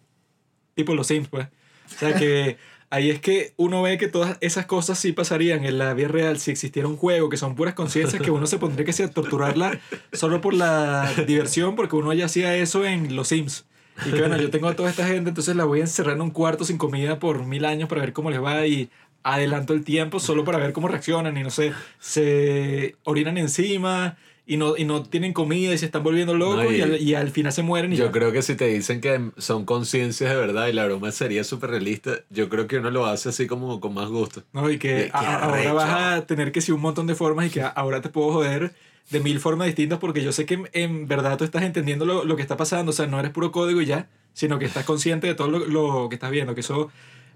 [0.75, 1.49] tipo los Sims, pues.
[1.87, 2.59] O sea que
[2.91, 6.39] ahí es que uno ve que todas esas cosas sí pasarían en la vida real
[6.39, 9.79] si existiera un juego que son puras conciencias que uno se pondría que sea torturarla
[10.13, 13.65] solo por la diversión porque uno ya hacía eso en los Sims.
[14.05, 16.21] Y que bueno, yo tengo a toda esta gente, entonces la voy a encerrar en
[16.21, 18.91] un cuarto sin comida por mil años para ver cómo les va y
[19.23, 24.17] adelanto el tiempo solo para ver cómo reaccionan y no sé, se orinan encima
[24.47, 27.01] y no, y no tienen comida y se están volviendo locos No, y- y, al,
[27.03, 28.13] y al final se mueren y Yo ya.
[28.13, 31.71] creo que si te dicen que son conciencias de verdad y la broma sería súper
[31.71, 34.43] realista, yo creo que uno lo hace así como con más gusto.
[34.53, 34.71] ¿no?
[34.71, 35.91] Y que a- ahora vas
[36.21, 38.73] a tener que sí un montón de formas y que ahora te puedo joder
[39.11, 42.25] de mil formas distintas porque yo sé que en, en verdad tú estás entendiendo lo,
[42.25, 44.85] lo que está pasando, o sea, no eres puro código y ya, sino que estás
[44.85, 46.91] consciente de todo lo, lo que estás viendo, que eso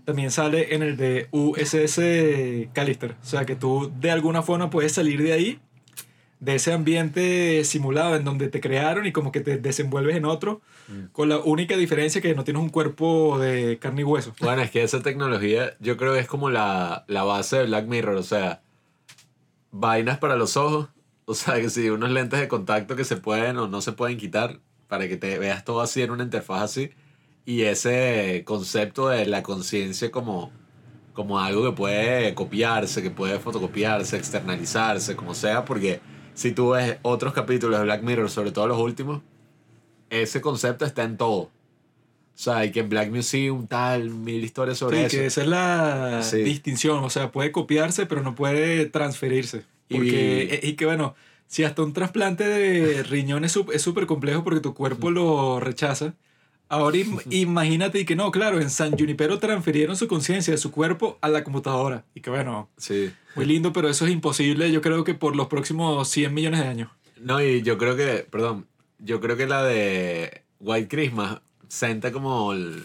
[0.04, 4.92] también sale en el de USS Callister, o sea, que tú de alguna forma puedes
[4.92, 5.60] salir de ahí,
[6.40, 10.62] de ese ambiente simulado en donde te crearon y como que te desenvuelves en otro,
[11.12, 14.34] con la única diferencia que no tienes un cuerpo de carne y hueso.
[14.40, 17.86] Bueno, es que esa tecnología yo creo que es como la, la base de Black
[17.86, 18.62] Mirror, o sea,
[19.70, 20.88] vainas para los ojos,
[21.26, 24.16] o sea, que si unos lentes de contacto que se pueden o no se pueden
[24.16, 24.58] quitar
[24.88, 26.90] para que te veas todo así en una interfaz así,
[27.44, 30.50] y ese concepto de la conciencia como,
[31.12, 36.00] como algo que puede copiarse, que puede fotocopiarse, externalizarse, como sea, porque
[36.34, 39.22] si tú ves otros capítulos de Black Mirror, sobre todo los últimos,
[40.10, 41.38] ese concepto está en todo.
[41.42, 45.16] O sea, y que en Black Museum tal, mil historias sobre Sí, eso.
[45.18, 46.38] que esa es la Sí.
[46.42, 47.04] distinción.
[47.04, 49.64] O sea, puede copiarse, pero no puede transferirse.
[49.90, 51.14] Y- Porque, y, que bueno,
[51.48, 56.14] si hasta un trasplante de riñón es súper complejo porque tu cuerpo lo rechaza.
[56.70, 60.70] Ahora im- imagínate y que no, claro, en San Junipero transfirieron su conciencia de su
[60.70, 62.04] cuerpo a la computadora.
[62.14, 63.12] Y que bueno, Sí.
[63.34, 66.66] muy lindo, pero eso es imposible, yo creo que por los próximos 100 millones de
[66.68, 66.90] años.
[67.20, 68.66] No, y yo creo que, perdón,
[68.98, 72.82] yo creo que la de White Christmas senta como el-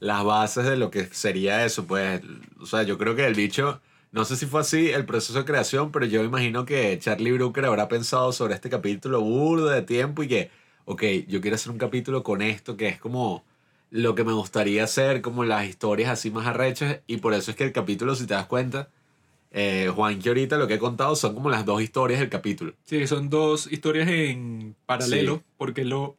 [0.00, 2.20] las bases de lo que sería eso, pues.
[2.60, 3.80] O sea, yo creo que el bicho,
[4.12, 7.64] no sé si fue así el proceso de creación, pero yo imagino que Charlie Brooker
[7.66, 10.50] habrá pensado sobre este capítulo burdo de tiempo y que,
[10.86, 13.44] ok, yo quiero hacer un capítulo con esto que es como
[13.90, 17.56] lo que me gustaría hacer, como las historias así más arrechas, y por eso es
[17.56, 18.88] que el capítulo, si te das cuenta,
[19.52, 22.72] eh, Juan, que ahorita lo que he contado son como las dos historias del capítulo.
[22.84, 25.42] Sí, son dos historias en paralelo, Sí.
[25.56, 26.16] porque lo,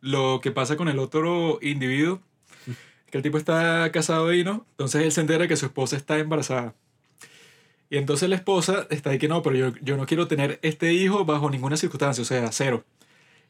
[0.00, 2.20] lo que pasa con el otro individuo
[2.66, 4.66] es que el tipo está casado ahí, ¿no?
[4.72, 6.74] Entonces él se entera que su esposa está embarazada.
[7.90, 10.92] Y entonces la esposa está ahí que no, pero yo, yo no quiero tener este
[10.94, 12.84] hijo bajo ninguna circunstancia, o sea, cero.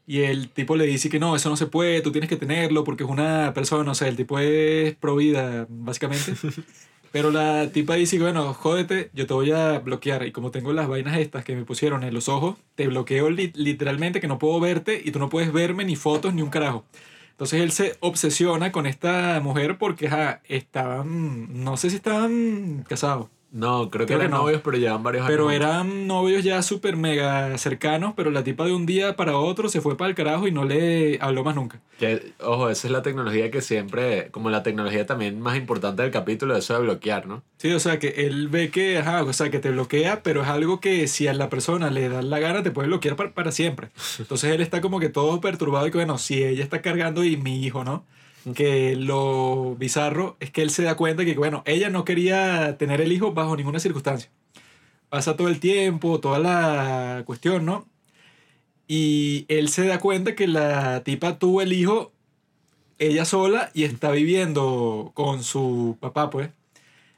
[0.07, 2.85] Y el tipo le dice que no, eso no se puede, tú tienes que tenerlo
[2.85, 6.39] porque es una persona, o sea, el tipo es pro vida, básicamente.
[7.11, 10.27] Pero la tipa dice, bueno, jódete, yo te voy a bloquear.
[10.27, 13.53] Y como tengo las vainas estas que me pusieron en los ojos, te bloqueo li-
[13.55, 16.85] literalmente que no puedo verte y tú no puedes verme ni fotos ni un carajo.
[17.31, 23.29] Entonces él se obsesiona con esta mujer porque ajá, estaban, no sé si estaban casados,
[23.55, 24.39] No, creo que Creo que eran no.
[24.39, 25.61] novios, pero llevan varios pero años.
[25.63, 29.81] eran novios ya súper mega cercanos, pero la tipa de un día para otro se
[29.81, 31.79] fue para el carajo y no le habló más nunca.
[32.01, 36.11] Que, ojo, esa es la tecnología que siempre, como la tecnología también más importante del
[36.11, 37.45] capítulo, eso de bloquear, ¿no?
[37.59, 40.49] Sí, o sea, que él ve que, ajá, o sea, que te bloquea, pero es
[40.49, 43.53] algo que si a la persona le da la gana, te puede bloquear para, para
[43.53, 43.91] siempre.
[44.19, 47.37] Entonces él está como que todo perturbado y que, bueno, si ella está cargando y
[47.37, 48.05] mi hijo, ¿no?
[48.55, 53.01] Que lo bizarro es que él se da cuenta que, bueno, ella no quería tener
[53.01, 54.31] el hijo bajo ninguna circunstancia.
[55.09, 57.89] Pasa todo el tiempo, toda la cuestión, ¿no?
[58.87, 62.13] Y él se da cuenta que la tipa tuvo el hijo
[62.99, 66.51] ella sola y está viviendo con su papá, pues.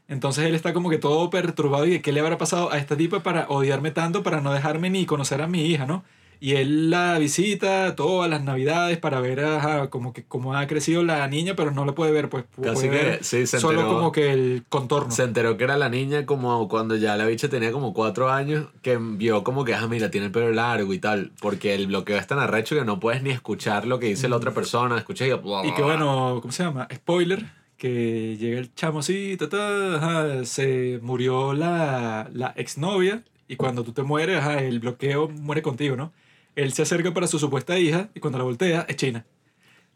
[0.08, 2.96] Entonces él está como que todo perturbado y de qué le habrá pasado a esta
[2.96, 6.04] tipa para odiarme tanto, para no dejarme ni conocer a mi hija, ¿no?
[6.40, 11.02] Y él la visita todas las navidades para ver ajá, como que cómo ha crecido
[11.02, 13.80] la niña, pero no la puede ver, pues puede Casi ver que, sí, se solo
[13.80, 15.10] enteró, como que el contorno.
[15.10, 18.66] se enteró que era la niña como cuando ya la bicha tenía como cuatro años,
[18.82, 22.18] que vio como que, ah, mira, tiene el pelo largo y tal, porque el bloqueo
[22.18, 25.28] es tan arrecho que no puedes ni escuchar lo que dice la otra persona, escuchas
[25.28, 25.68] y...
[25.68, 26.88] Y que bueno, ¿cómo se llama?
[26.94, 27.46] Spoiler,
[27.76, 33.84] que llega el chamo así, ta, ta, ajá, se murió la, la exnovia y cuando
[33.84, 36.12] tú te mueres, ajá, el bloqueo muere contigo, ¿no?
[36.56, 39.24] Él se acerca para su supuesta hija y cuando la voltea es China.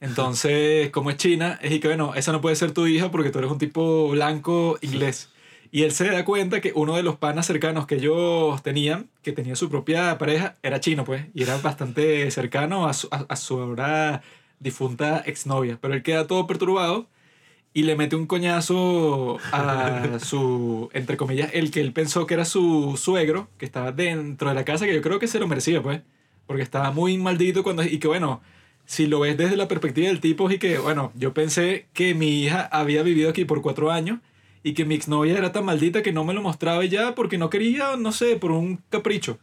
[0.01, 3.31] Entonces, como es China, es y que bueno, esa no puede ser tu hija porque
[3.31, 5.31] tú eres un tipo blanco inglés.
[5.73, 9.33] Y él se da cuenta que uno de los panas cercanos que ellos tenían, que
[9.33, 13.37] tenía su propia pareja, era chino, pues, y era bastante cercano a su, a, a
[13.37, 14.23] su ahora
[14.59, 15.79] difunta exnovia.
[15.81, 17.09] Pero él queda todo perturbado
[17.73, 22.45] y le mete un coñazo a su, entre comillas, el que él pensó que era
[22.45, 25.83] su suegro, que estaba dentro de la casa, que yo creo que se lo merecía,
[25.83, 26.03] pues,
[26.51, 28.41] porque estaba muy maldito cuando, y que bueno,
[28.85, 32.43] si lo ves desde la perspectiva del tipo, y que bueno, yo pensé que mi
[32.43, 34.19] hija había vivido aquí por cuatro años
[34.65, 37.51] y que mi exnovia era tan maldita que no me lo mostraba ya porque no
[37.51, 39.39] quería, no sé, por un capricho.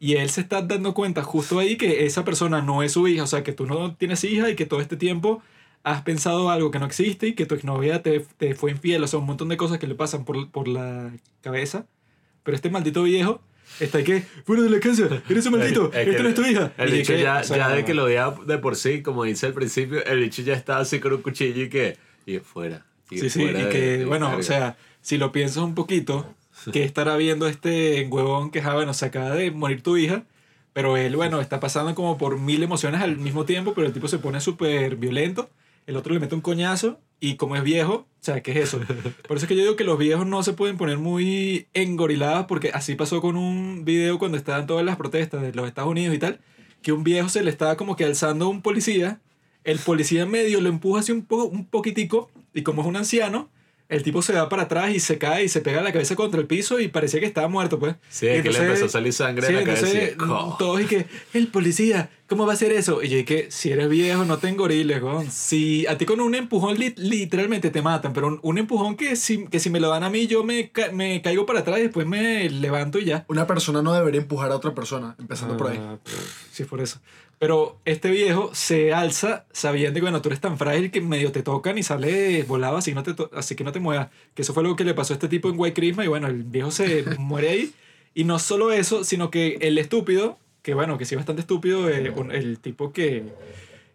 [0.00, 3.22] Y él se está dando cuenta justo ahí que esa persona no es su hija,
[3.22, 5.40] o sea, que tú no tienes hija y que todo este tiempo
[5.84, 9.06] has pensado algo que no existe y que tu exnovia te, te fue infiel, o
[9.06, 11.86] sea, un montón de cosas que le pasan por, por la cabeza.
[12.42, 13.42] Pero este maldito viejo
[13.80, 16.72] está que, fuera de la casa, eres un maldito, esta no es tu hija.
[16.78, 19.24] El Y bicho ya, o sea, ya de que lo veía de por sí, como
[19.24, 21.96] dice al principio, el bicho ya estaba así con un cuchillo y que.
[22.26, 22.84] Y fuera.
[23.10, 24.40] Y Sí, sí, fuera y de- que, de bueno, carga.
[24.40, 26.34] o sea, si lo piensas un poquito,
[26.72, 30.24] que estará viendo este huevón que, ah, bueno, se acaba de morir tu hija,
[30.72, 34.08] pero él, bueno, está pasando como por mil emociones al mismo tiempo, pero el tipo
[34.08, 35.50] se pone súper violento,
[35.86, 38.78] el otro le mete un coñazo, y como es viejo, o sea, ¿qué es eso?
[39.28, 42.46] Por eso es que yo digo que los viejos no se pueden poner muy engorilados,
[42.46, 46.14] porque así pasó con un video cuando estaban todas las protestas de los Estados Unidos
[46.14, 46.40] y tal,
[46.82, 49.20] que un viejo se le estaba como que alzando a un policía,
[49.64, 53.50] el policía medio lo empuja así un, poco, un poquitico, y como es un anciano,
[53.88, 56.40] el tipo se va para atrás y se cae y se pega la cabeza contra
[56.40, 57.96] el piso y parecía que estaba muerto, pues.
[58.10, 59.86] Sí, Y que le empezó a salir sangre Sí, de la cabeza.
[59.86, 60.56] entonces, y- ¡co!
[60.58, 63.02] todos y que, el policía, ¿cómo va a hacer eso?
[63.02, 65.30] Y yo dije, si eres viejo, no te engoriles, weón.
[65.30, 69.16] Si a ti con un empujón li- literalmente te matan, pero un, un empujón que
[69.16, 71.78] si, que si me lo dan a mí, yo me, ca- me caigo para atrás
[71.78, 73.24] y después me levanto y ya.
[73.28, 75.78] Una persona no debería empujar a otra persona, empezando por ahí.
[75.80, 77.00] Ah, pff, Sí, por eso.
[77.38, 81.42] Pero este viejo se alza sabiendo que, bueno, tú eres tan frágil que medio te
[81.42, 84.08] tocan y sale volado así, no te así que no te muevas.
[84.34, 86.26] Que eso fue lo que le pasó a este tipo en White Christmas y bueno,
[86.26, 87.72] el viejo se muere ahí.
[88.14, 92.12] Y no solo eso, sino que el estúpido, que bueno, que sí bastante estúpido, eh,
[92.32, 93.22] el tipo que,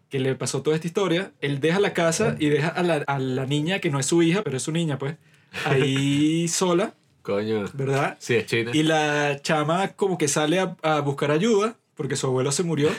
[0.08, 3.18] que le pasó toda esta historia, él deja la casa y deja a la, a
[3.18, 5.16] la niña, que no es su hija, pero es su niña, pues,
[5.66, 7.64] ahí sola, Coño.
[7.74, 8.16] ¿verdad?
[8.20, 8.70] Sí, es China.
[8.72, 12.90] Y la chama como que sale a, a buscar ayuda porque su abuelo se murió.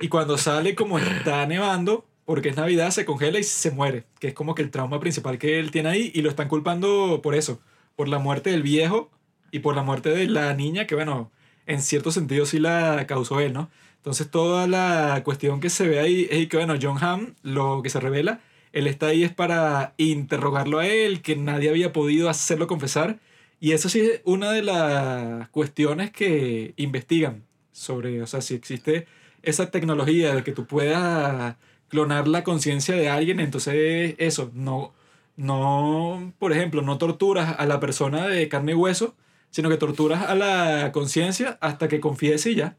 [0.00, 4.04] y cuando sale como está nevando, porque es Navidad, se congela y se muere.
[4.18, 7.20] Que es como que el trauma principal que él tiene ahí y lo están culpando
[7.22, 7.60] por eso.
[7.96, 9.10] Por la muerte del viejo
[9.50, 11.30] y por la muerte de la niña que bueno,
[11.66, 13.70] en cierto sentido sí la causó él, ¿no?
[13.96, 17.90] Entonces toda la cuestión que se ve ahí es que bueno, John Hamm, lo que
[17.90, 18.40] se revela,
[18.72, 23.18] él está ahí es para interrogarlo a él, que nadie había podido hacerlo confesar.
[23.58, 27.44] Y eso sí es una de las cuestiones que investigan
[27.80, 29.06] sobre, o sea, si existe
[29.42, 31.56] esa tecnología de que tú puedas
[31.88, 34.92] clonar la conciencia de alguien, entonces eso, no,
[35.36, 39.16] no, por ejemplo, no torturas a la persona de carne y hueso,
[39.50, 42.76] sino que torturas a la conciencia hasta que confiese y ya.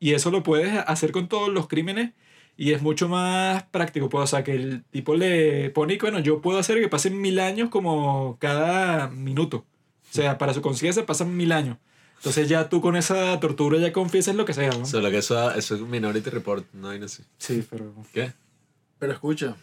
[0.00, 2.12] Y eso lo puedes hacer con todos los crímenes
[2.56, 4.08] y es mucho más práctico.
[4.08, 7.20] Pues, o sea, que el tipo le pone, y, bueno, yo puedo hacer que pasen
[7.20, 9.66] mil años como cada minuto.
[10.10, 11.78] O sea, para su conciencia pasan mil años.
[12.16, 14.86] Entonces ya tú con esa tortura ya confiesas lo que sea, ¿no?
[14.86, 17.22] Solo que eso, eso es Minority Report, no hay así.
[17.38, 17.94] Sí, pero...
[18.12, 18.32] ¿Qué?
[18.98, 19.56] Pero escucha,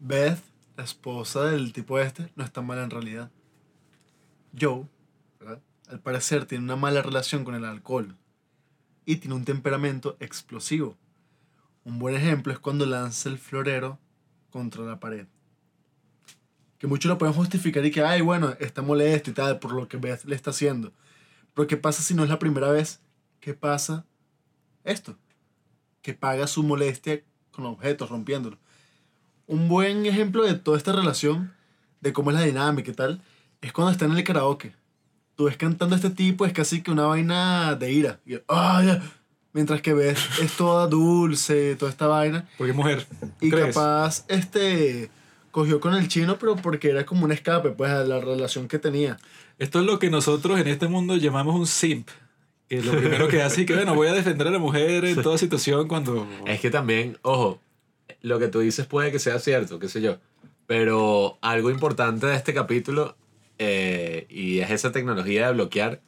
[0.00, 0.38] Beth,
[0.76, 3.30] la esposa del tipo este, no está mal en realidad.
[4.58, 4.86] Joe,
[5.38, 5.60] ¿verdad?
[5.88, 8.16] al parecer, tiene una mala relación con el alcohol
[9.04, 10.96] y tiene un temperamento explosivo.
[11.84, 13.98] Un buen ejemplo es cuando lanza el florero
[14.50, 15.26] contra la pared.
[16.78, 19.88] Que muchos lo pueden justificar y que, ay, bueno, está molesto y tal por lo
[19.88, 20.92] que Beth le está haciendo.
[21.58, 23.00] Pero ¿qué pasa si no es la primera vez?
[23.40, 24.06] ¿Qué pasa
[24.84, 25.16] esto?
[26.02, 27.20] Que paga su molestia
[27.50, 28.58] con objetos, rompiéndolo.
[29.48, 31.52] Un buen ejemplo de toda esta relación,
[32.00, 33.22] de cómo es la dinámica y tal,
[33.60, 34.72] es cuando están en el karaoke.
[35.34, 38.20] Tú ves cantando a este tipo, es casi que una vaina de ira.
[39.52, 42.48] Mientras que ves, es toda dulce, toda esta vaina.
[42.56, 43.04] Porque es mujer.
[43.40, 43.74] Y ¿crees?
[43.74, 45.10] capaz, este,
[45.50, 48.78] cogió con el chino, pero porque era como un escape, pues, a la relación que
[48.78, 49.16] tenía.
[49.58, 52.08] Esto es lo que nosotros en este mundo llamamos un simp.
[52.68, 55.22] Que lo primero que hace es que, bueno, voy a defender a la mujer en
[55.22, 56.28] toda situación cuando...
[56.46, 57.60] Es que también, ojo,
[58.20, 60.18] lo que tú dices puede que sea cierto, qué sé yo.
[60.66, 63.16] Pero algo importante de este capítulo,
[63.58, 66.00] eh, y es esa tecnología de bloquear.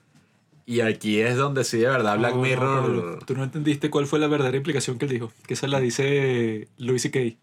[0.66, 2.82] Y aquí es donde sí, de verdad, Black No, no, Mirror.
[2.82, 5.32] Pablo, tú no entendiste cuál fue la verdadera implicación que él dijo.
[5.46, 7.36] Que esa la dice Louis C.K.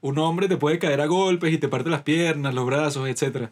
[0.00, 3.50] Un hombre te puede caer a golpes y te parte las piernas, los brazos, etc.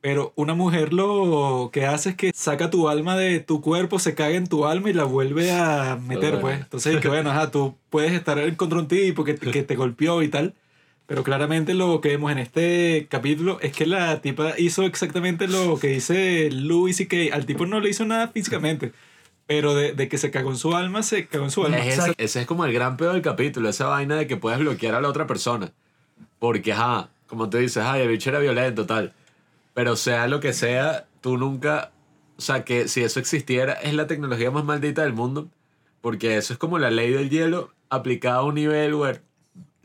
[0.00, 4.14] Pero una mujer lo que hace es que saca tu alma de tu cuerpo, se
[4.14, 6.58] caga en tu alma y la vuelve a meter, pues.
[6.60, 9.76] Entonces, que bueno, ajá, tú puedes estar en contra de un tipo que, que te
[9.76, 10.54] golpeó y tal.
[11.06, 15.76] Pero claramente lo que vemos en este capítulo es que la tipa hizo exactamente lo
[15.78, 17.34] que dice Louis C.K.
[17.34, 18.92] Al tipo no le hizo nada físicamente.
[19.46, 21.78] Pero de, de que se cagó en su alma, se cagó en su alma.
[21.78, 24.60] Es ese, ese es como el gran peor del capítulo, esa vaina de que puedes
[24.60, 25.72] bloquear a la otra persona.
[26.38, 29.12] Porque, ajá, como tú dices, ay, el bicho era violento, tal.
[29.74, 31.92] Pero sea lo que sea, tú nunca.
[32.36, 35.48] O sea, que si eso existiera, es la tecnología más maldita del mundo.
[36.00, 39.20] Porque eso es como la ley del hielo aplicada a un nivel, güey.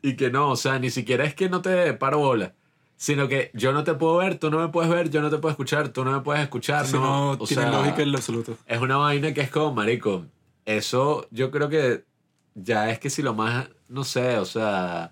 [0.02, 2.54] Y que no, o sea, ni siquiera es que no te paro bola.
[2.98, 5.38] Sino que yo no te puedo ver, tú no me puedes ver, yo no te
[5.38, 6.86] puedo escuchar, tú no me puedes escuchar.
[6.86, 8.58] Si no, no, o tiene sea, lógica en lo absoluto.
[8.66, 10.26] es una vaina que es como, marico,
[10.64, 12.06] eso yo creo que
[12.54, 15.12] ya es que si lo más, no sé, o sea,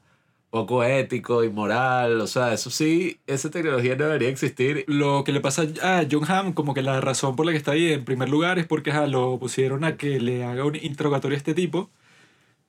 [0.53, 4.85] poco ético, inmoral, o sea, eso sí, esa tecnología no debería existir.
[4.87, 7.71] Lo que le pasa a John Hamm, como que la razón por la que está
[7.71, 11.35] ahí en primer lugar es porque ajá, lo pusieron a que le haga un interrogatorio
[11.35, 11.89] a este tipo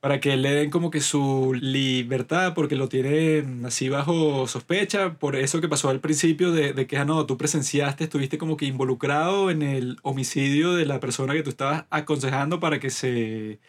[0.00, 5.36] para que le den como que su libertad porque lo tienen así bajo sospecha por
[5.36, 8.66] eso que pasó al principio de, de que ah, no, tú presenciaste, estuviste como que
[8.66, 13.60] involucrado en el homicidio de la persona que tú estabas aconsejando para que se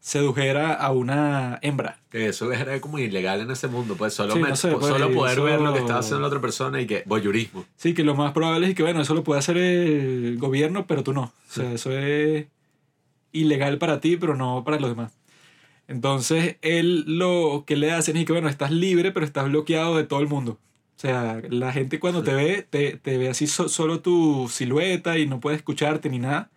[0.00, 1.98] sedujera a una hembra.
[2.12, 5.12] Eso era como ilegal en ese mundo, pues solo, Sí, me- no sé, pues, solo
[5.12, 7.64] poder ver lo que estaba haciendo la otra persona y que voyurismo.
[7.76, 11.02] Sí, que lo más probable es que, bueno, eso lo puede hacer el gobierno, pero
[11.04, 11.22] tú no.
[11.22, 12.46] O sea, eso es
[13.32, 15.12] ilegal para ti, pero no para los demás.
[15.86, 20.04] Entonces, él lo que le hacen es que, bueno, estás libre, pero estás bloqueado de
[20.04, 20.52] todo el mundo.
[20.96, 25.18] O sea, la gente cuando te ve, te, te ve así so- solo tu silueta
[25.18, 26.50] y no puede escucharte ni nada.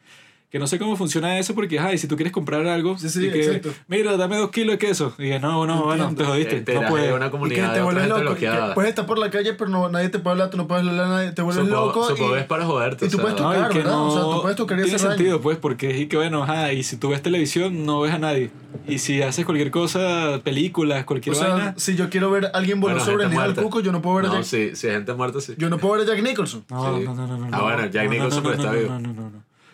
[0.54, 3.26] Que no sé cómo funciona eso porque, ay, si tú quieres comprar algo, Sí, sí,
[3.26, 3.72] y que, exacto.
[3.88, 5.12] mira, dame dos kilos de queso.
[5.18, 6.24] Y que, no, no, bueno, Entiendo.
[6.26, 6.62] te jodiste.
[6.62, 7.08] Te no puedes.
[7.08, 8.36] de una Y que comunidad te vuelves loco.
[8.36, 10.86] que puedes estar por la calle, pero no, nadie te puede hablar, tú no puedes
[10.88, 11.32] hablarle a nadie.
[11.32, 12.08] Te vuelves Supongo, loco.
[12.08, 13.08] supongo y, es para joderte.
[13.08, 14.98] y tú o sea, puedes No, tocar, no O sea, tú puedes tocar y tiene
[15.00, 15.10] daño.
[15.10, 18.20] sentido, pues, porque es que, bueno, ajá, y si tú ves televisión, no ves a
[18.20, 18.52] nadie.
[18.88, 21.74] Y si haces cualquier cosa, películas, cualquier O sea, vaina...
[21.78, 24.04] si yo quiero ver a alguien volar Bueno, sobre el nido del cuco, yo no
[24.04, 25.56] puedo ver a No, Jack, sí, si hay gente muerta, sí.
[25.58, 26.64] yo no puedo ver a Jack Nicholson.
[26.70, 27.04] No, Sí.
[27.06, 27.46] no, no, no, no.
[27.48, 27.64] Ah, no.
[27.64, 28.90] bueno, Jack No, no, Nicholson no, está no, vivo.
[28.90, 29.33] No, no, no, no.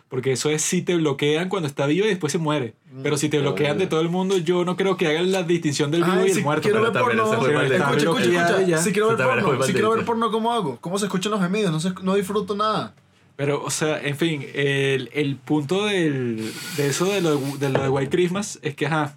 [0.10, 2.74] Porque eso es si te bloquean cuando está vivo y después se muere.
[3.04, 5.92] Pero si te bloquean de todo el mundo, yo no creo que hagan la distinción
[5.92, 6.64] del vivo Ay, y el si muerto.
[6.64, 8.78] quiero ver porno, escucha, escucha, escucha.
[8.80, 10.78] Si quiero ver porno, si quiero ver porno, ¿cómo hago?
[10.82, 11.72] ¿Cómo se escuchan los gemidos?
[11.72, 12.96] No, se, no disfruto nada.
[13.36, 17.70] Pero, o sea, en fin, el, el punto del, de eso de lo de, de
[17.70, 19.16] lo de White Christmas es que, ajá,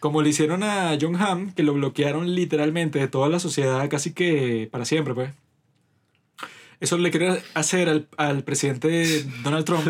[0.00, 4.12] como le hicieron a John Hamm, que lo bloquearon literalmente de toda la sociedad casi
[4.12, 5.30] que para siempre, pues.
[6.80, 9.86] Eso le quieren hacer al, al presidente Donald Trump.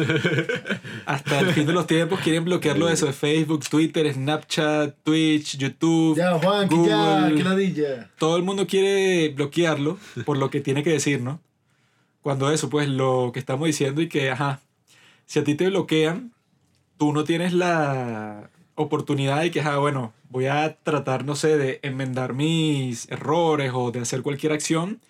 [1.07, 5.57] Hasta el fin de los tiempos quieren bloquearlo de eso de Facebook, Twitter, Snapchat, Twitch,
[5.57, 6.17] YouTube.
[6.17, 7.73] Ya, Juan, que ya, Google.
[7.75, 11.41] que todo el mundo quiere bloquearlo por lo que tiene que decir, ¿no?
[12.23, 14.61] Cuando eso, pues lo que estamos diciendo y que, ajá,
[15.27, 16.33] si a ti te bloquean,
[16.99, 21.79] tú no tienes la oportunidad de que, ajá, bueno, voy a tratar, no sé, de
[21.83, 25.01] enmendar mis errores o de hacer cualquier acción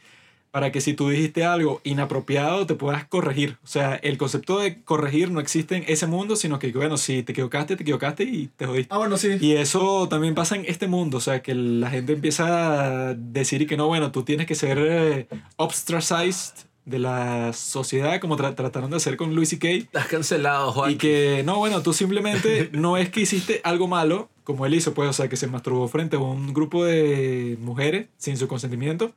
[0.51, 3.57] para que si tú dijiste algo inapropiado te puedas corregir.
[3.63, 7.23] O sea, el concepto de corregir no existe en ese mundo, sino que, bueno, si
[7.23, 8.93] te equivocaste, te equivocaste y te jodiste.
[8.95, 9.29] Ah, bueno, sí.
[9.41, 13.63] Y eso también pasa en este mundo, o sea, que la gente empieza a decir
[13.63, 16.55] y que no, bueno, tú tienes que ser eh, ostracized
[16.85, 19.69] de la sociedad, como tra- trataron de hacer con Louis C.K.
[19.69, 20.91] Estás cancelado, Juan.
[20.91, 24.93] Y que, no, bueno, tú simplemente no es que hiciste algo malo, como él hizo,
[24.95, 29.13] pues, o sea, que se masturbó frente a un grupo de mujeres sin su consentimiento.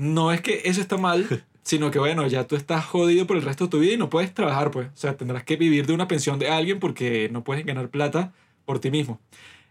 [0.00, 1.26] No es que eso está mal,
[1.62, 4.08] sino que, bueno, ya tú estás jodido por el resto de tu vida y no
[4.08, 4.88] puedes trabajar, pues.
[4.88, 8.32] O sea, tendrás que vivir de una pensión de alguien porque no puedes ganar plata
[8.64, 9.20] por ti mismo.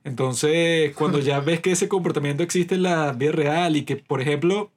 [0.03, 4.22] Entonces, cuando ya ves que ese comportamiento existe en la vida real y que, por
[4.22, 4.72] ejemplo,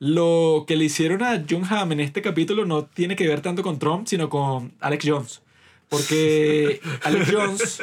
[0.00, 3.62] lo que le hicieron a John Hamm en este capítulo no tiene que ver tanto
[3.62, 5.42] con Trump, sino con Alex Jones.
[5.88, 7.82] Porque Alex Jones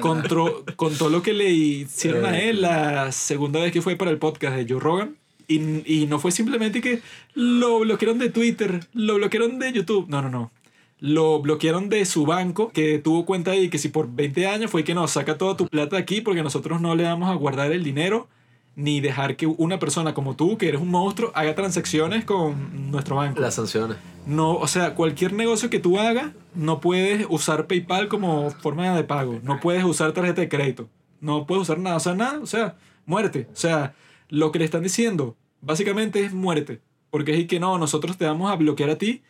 [0.00, 4.18] contó, contó lo que le hicieron a él la segunda vez que fue para el
[4.18, 5.21] podcast de Joe Rogan.
[5.48, 7.00] Y, y no fue simplemente que
[7.34, 10.08] lo bloquearon de Twitter, lo bloquearon de YouTube.
[10.08, 10.50] No, no, no.
[10.98, 14.84] Lo bloquearon de su banco, que tuvo cuenta ahí que si por 20 años fue
[14.84, 17.82] que no, saca toda tu plata aquí porque nosotros no le vamos a guardar el
[17.82, 18.28] dinero
[18.74, 23.16] ni dejar que una persona como tú, que eres un monstruo, haga transacciones con nuestro
[23.16, 23.40] banco.
[23.40, 23.98] Las sanciones.
[24.26, 29.04] No, o sea, cualquier negocio que tú hagas, no puedes usar PayPal como forma de
[29.04, 29.40] pago.
[29.42, 30.88] No puedes usar tarjeta de crédito.
[31.20, 31.96] No puedes usar nada.
[31.96, 32.40] O sea, nada.
[32.40, 33.48] O sea, muerte.
[33.52, 33.94] O sea,
[34.32, 36.80] lo que le están diciendo, básicamente es muerte.
[37.10, 39.22] Porque es que no, nosotros te vamos a bloquear a ti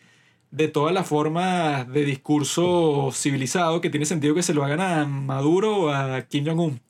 [0.52, 5.04] de todas las formas de discurso civilizado que tiene sentido que se lo hagan a
[5.04, 6.80] Maduro o a Kim Jong-un.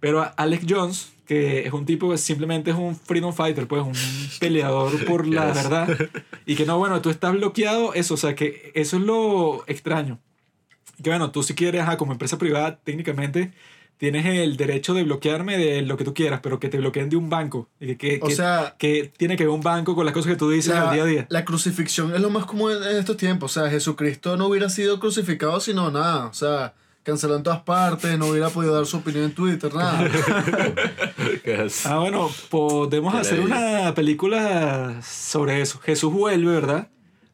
[0.00, 3.82] Pero a Alex Jones, que es un tipo que simplemente es un freedom fighter, pues
[3.82, 3.92] un
[4.40, 5.62] peleador por la Yes.
[5.62, 6.10] verdad,
[6.46, 10.18] y que no, bueno, tú estás bloqueado, eso, o sea, que eso es lo extraño.
[11.02, 13.52] Que bueno, tú si quieres, ajá, como empresa privada, técnicamente
[14.02, 17.14] tienes el derecho de bloquearme de lo que tú quieras, pero que te bloqueen de
[17.14, 17.68] un banco.
[17.78, 20.32] Y que, que, O que- sea, que tiene que ver un banco con las cosas
[20.32, 21.26] que tú dices la, al día a día.
[21.28, 23.56] la crucifixión es lo más común en estos tiempos.
[23.56, 26.26] O sea, Jesucristo no hubiera sido crucificado sino nada.
[26.26, 26.74] O sea,
[27.04, 30.04] cancelado en todas partes, no hubiera podido dar su opinión en Twitter, nada.
[31.84, 35.78] Ah, bueno, podemos hacer una película sobre eso.
[35.78, 36.88] Jesús vuelve, ¿verdad?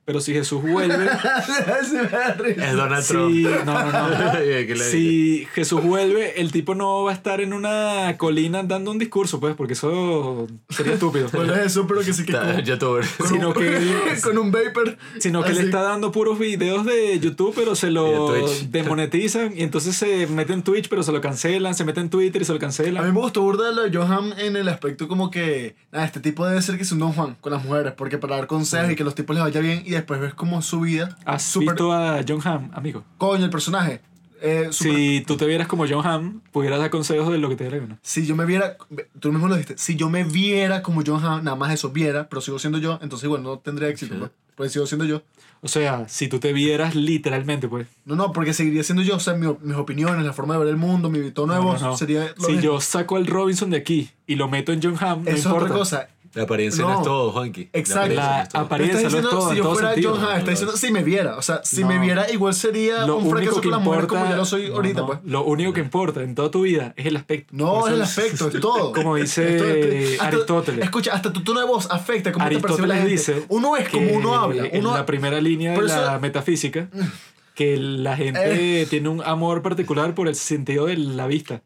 [0.08, 1.06] Pero si Jesús vuelve.
[2.56, 3.64] Es Donald si, Trump.
[3.66, 4.32] no, no, no.
[4.38, 8.90] ¿Qué le Si Jesús vuelve, el tipo no va a estar en una colina dando
[8.90, 11.28] un discurso, pues, porque eso sería estúpido.
[11.38, 13.04] Bueno, es eso, pero que sí que con, youtuber.
[13.18, 14.96] con Sino un, que- con un vapor.
[15.18, 15.58] Sino que así.
[15.58, 18.70] le está dando puros videos de YouTube, pero se lo de Twitch.
[18.70, 19.52] demonetizan.
[19.58, 21.74] Y entonces se mete en Twitch, pero se lo cancelan.
[21.74, 23.04] Se mete en Twitter y se lo A mí cancelan.
[23.14, 26.62] me gustó burda lo de Johan en el aspecto como que, nada, este tipo debe
[26.62, 29.04] ser que es un Don Juan con las mujeres, porque para dar consejos y que
[29.04, 31.16] los tipos les vaya bien y después ves como su vida.
[31.24, 33.04] ¿Has súper- visto a John Hamm, amigo?
[33.18, 34.00] Coño, el personaje.
[34.40, 37.56] Eh, súper- Si tú te vieras como John Hamm, pudieras dar consejos de lo que
[37.56, 37.98] te dé gana.
[38.02, 38.76] Si yo me viera,
[39.18, 42.28] tú mismo lo dijiste, si yo me viera como John Hamm, nada más eso viera,
[42.28, 44.20] pero sigo siendo yo, entonces igual no tendría éxito, Sí.
[44.20, 44.30] ¿no?
[44.54, 45.22] Porque sigo siendo yo.
[45.60, 47.88] O sea, si tú te vieras literalmente, pues.
[48.04, 50.68] No, no, porque seguiría siendo yo, o sea, mi- mis opiniones, la forma de ver
[50.68, 51.96] el mundo, mi tono de No, voz, no, no.
[51.96, 52.60] sería lo Si mismo.
[52.62, 55.64] yo saco al Robinson de aquí y lo meto en John Hamm, no es importa.
[55.64, 56.08] otra cosa.
[56.34, 56.98] La apariencia no, No.
[56.98, 57.68] es todo, Juanqui.
[57.72, 58.14] Exacto.
[58.14, 58.62] La apariencia no es todo.
[58.64, 59.88] apariencia- no es diciendo, todo, si yo fuera.
[59.94, 60.78] John No, está no, diciendo, no.
[60.78, 61.88] si me viera, o sea, si No.
[61.88, 64.44] me viera, igual sería Lo un único fracaso que con mujeres importa, como ya lo
[64.44, 65.18] soy no, ahorita, no, pues.
[65.24, 67.48] Lo único que importa en toda tu vida es el aspecto.
[67.56, 68.92] No, es el aspecto, es todo.
[68.92, 70.84] Como dice hasta- Aristóteles.
[70.84, 73.40] Escucha, hasta tu tono de voz afecta cómo te percibe la Aristóteles gente.
[73.40, 74.66] dice uno es como uno habla.
[74.66, 76.88] en Uno, la primera línea de la eso- metafísica
[77.54, 78.86] que la gente Eh.
[78.86, 81.62] tiene un amor particular por el sentido de la vista.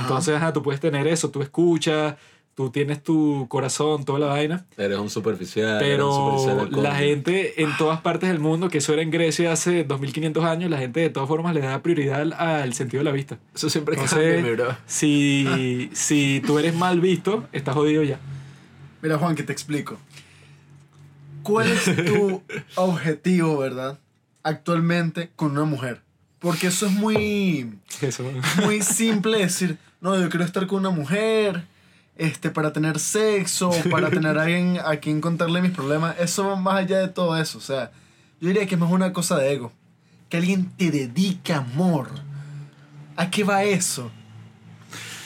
[0.00, 2.16] Entonces, ajá, tú puedes tener eso, tú escuchas,
[2.56, 5.76] tú tienes tu corazón, toda la vaina, Eres un superficial.
[5.82, 9.10] eres un pero superficial la gente en todas partes del mundo, que eso era en
[9.10, 13.04] Grecia hace 2500 años, la gente de todas formas le da prioridad al, sentido de
[13.04, 13.38] la vista.
[13.54, 14.76] Eso siempre Entonces, cambia, bro.
[14.86, 18.18] si, si tú eres mal visto, estás jodido ya.
[19.02, 19.98] Mira, Juan, que te explico.
[21.42, 22.42] ¿Cuál es tu
[22.76, 23.98] objetivo, verdad?
[24.42, 26.00] Actualmente con una mujer.
[26.38, 27.70] Porque eso es muy,
[28.00, 28.24] Eso.
[28.64, 31.64] muy simple decir, no, yo quiero estar con una mujer,
[32.16, 36.16] este, para tener sexo, para tener a alguien a quien contarle mis problemas.
[36.18, 37.58] Eso va más allá de todo eso.
[37.58, 37.90] O sea,
[38.40, 39.72] yo diría que es más una cosa de ego.
[40.28, 42.08] Que alguien te dedique amor.
[43.16, 44.10] ¿A qué va eso?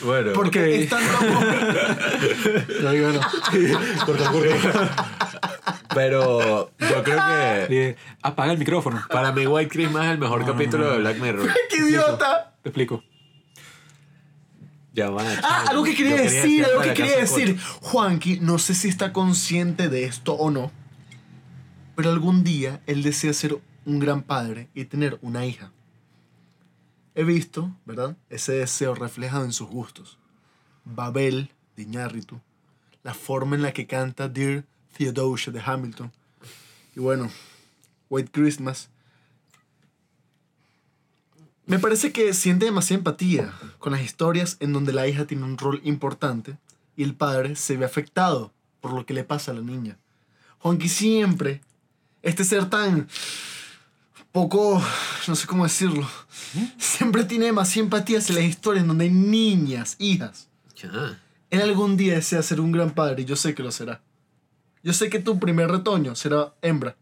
[0.03, 0.65] Bueno, Porque Ok.
[0.65, 1.45] es tanto amor.
[2.83, 3.19] No, digo, no.
[4.05, 4.31] Corta,
[5.93, 7.17] pero yo creo
[7.67, 9.03] que Apaga el micrófono.
[9.09, 11.49] para mí White Christmas es el mejor capítulo de Black Mirror.
[11.69, 12.53] ¡Qué idiota!
[12.63, 13.03] Te explico.
[14.93, 15.21] Ya va.
[15.21, 15.69] Ah, chamo.
[15.69, 17.57] algo que quería decir, algo que quería decir.
[17.81, 20.71] Juanqui, no sé si está consciente de esto o no,
[21.95, 25.71] pero algún día él desea ser un gran padre y tener una hija.
[27.15, 28.15] He visto, ¿verdad?
[28.29, 30.17] Ese deseo reflejado en sus gustos.
[30.85, 32.39] Babel de Iñárritu,
[33.03, 34.65] la forma en la que canta Dear
[34.97, 36.11] Theodosia de Hamilton.
[36.95, 37.29] Y bueno,
[38.09, 38.89] White Christmas.
[41.65, 45.57] Me parece que siente demasiada empatía con las historias en donde la hija tiene un
[45.57, 46.57] rol importante
[46.95, 48.51] y el padre se ve afectado
[48.81, 49.97] por lo que le pasa a la niña.
[50.59, 51.61] Juanqui siempre,
[52.21, 53.07] este ser tan
[54.31, 54.81] poco,
[55.27, 56.07] no sé cómo decirlo,
[56.77, 60.47] siempre tiene demasiada empatía hacia las historias en donde hay niñas, hijas.
[60.75, 61.19] Ya.
[61.49, 64.01] Él algún día desea ser un gran padre y yo sé que lo será.
[64.83, 66.95] Yo sé que tu primer retoño será hembra.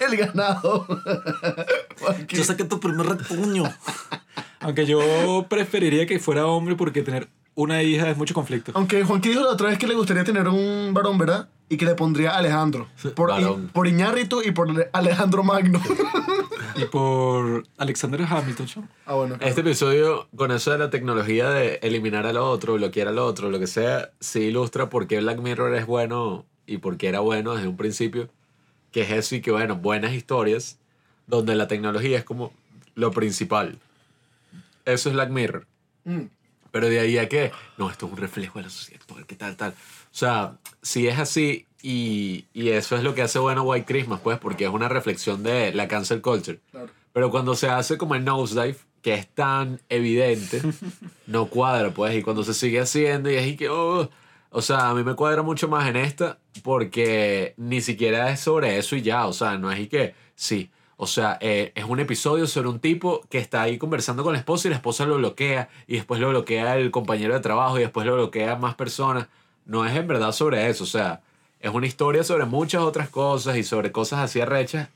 [0.10, 0.86] el ganado.
[2.28, 3.64] Yo saqué tu primer retoño.
[4.60, 8.72] Aunque yo preferiría que fuera hombre porque tener una hija es mucho conflicto.
[8.74, 11.48] Aunque Juanqui dijo la otra vez que le gustaría tener un varón, ¿verdad?
[11.70, 12.86] Y que le pondría Alejandro.
[13.14, 13.70] Por, Varón.
[13.72, 15.80] por Iñárritu y por Alejandro Magno.
[16.76, 18.66] Y por Alexander Hamilton.
[18.76, 18.88] ¿no?
[19.06, 19.36] ah, bueno.
[19.36, 19.48] claro.
[19.48, 23.58] Este episodio, con eso de la tecnología de eliminar al otro, bloquear al otro, lo
[23.58, 27.54] que sea, sí ilustra por qué Black Mirror es bueno y por qué era bueno
[27.54, 28.28] desde un principio.
[28.92, 30.78] Que es eso y que, bueno, buenas historias
[31.26, 32.52] donde la tecnología es como
[32.94, 33.78] lo principal.
[34.84, 35.66] Eso es Black Mirror.
[36.04, 36.24] Mm.
[36.70, 39.34] Pero de ahí a que, no, esto es un reflejo de la sociedad actual, ¿qué
[39.34, 39.70] tal, tal?
[39.70, 39.74] O
[40.16, 44.38] sea, si es así y, y eso es lo que hace bueno White Christmas, pues,
[44.38, 46.60] porque es una reflexión de la cancel culture.
[46.70, 46.90] Claro.
[47.12, 50.62] Pero cuando se hace como el nosedive, que es tan evidente,
[51.26, 52.16] no cuadra, pues.
[52.16, 54.10] Y cuando se sigue haciendo y es y que, oh,
[54.50, 58.78] o sea, a mí me cuadra mucho más en esta porque ni siquiera es sobre
[58.78, 59.26] eso y ya.
[59.26, 60.70] O sea, no es y que, sí.
[60.96, 64.38] O sea, eh, es un episodio sobre un tipo que está ahí conversando con la
[64.38, 67.82] esposa y la esposa lo bloquea y después lo bloquea el compañero de trabajo y
[67.82, 69.28] después lo bloquea más personas.
[69.64, 70.84] No es en verdad sobre eso.
[70.84, 71.22] O sea,
[71.60, 74.88] es una historia sobre muchas otras cosas y sobre cosas así arrechas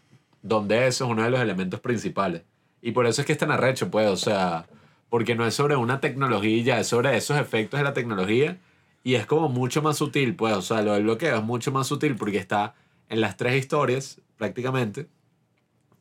[0.43, 2.43] donde eso es uno de los elementos principales.
[2.83, 4.67] Y por eso es que es tan arrecho, pues, o sea,
[5.09, 8.59] porque no es sobre una tecnología, es sobre esos efectos de la tecnología
[9.05, 11.87] y es como mucho más sutil, pues, o sea, lo del bloqueo es mucho más
[11.87, 12.75] sutil porque está
[13.11, 15.09] en las tres historias prácticamente,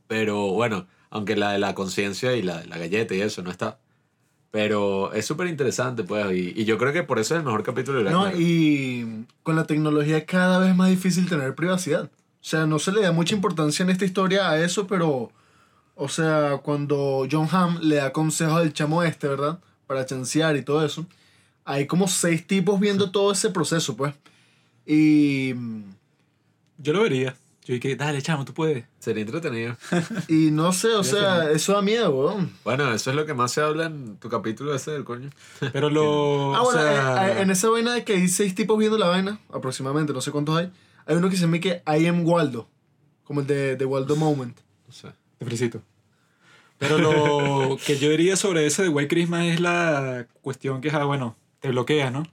[0.08, 3.52] pero bueno, aunque la de la conciencia y la de la galleta y eso no
[3.52, 3.78] está.
[4.52, 7.64] Pero es súper interesante, pues, y, y yo creo que por eso es el mejor
[7.64, 12.10] capítulo de Black No, y con la tecnología cada vez más difícil tener privacidad.
[12.40, 15.32] sea, no se le da mucha importancia en esta historia a eso, pero,
[15.96, 19.60] o sea, cuando John Hamm le da consejos al chamo este, ¿verdad?
[19.88, 21.06] Para chancear y todo eso,
[21.66, 24.14] hay como seis tipos viendo todo ese proceso, pues.
[24.86, 25.54] Y,
[26.78, 27.36] Yo lo vería.
[27.66, 28.84] Yo dije, dale, chamo, tú puedes.
[29.00, 29.78] Sería entretenido.
[30.28, 32.52] y no sé, o sea, eso da miedo, weón.
[32.66, 35.30] Bueno, eso es lo que más se habla en tu capítulo ese del coño.
[35.72, 36.54] Pero lo.
[36.56, 38.98] Ah, o bueno, sea, eh, eh, en esa vaina de que hay seis tipos viendo
[38.98, 40.72] la vaina, aproximadamente, no sé cuántos hay,
[41.06, 42.68] hay uno que se llama que I am Waldo,
[43.24, 44.60] como el de, de Waldo Moment.
[44.86, 45.08] No sé.
[45.38, 45.82] Te felicito.
[46.80, 51.06] Pero lo que yo diría sobre ese de White Christmas es la cuestión que, ah,
[51.06, 52.24] bueno, te bloquea, ¿no?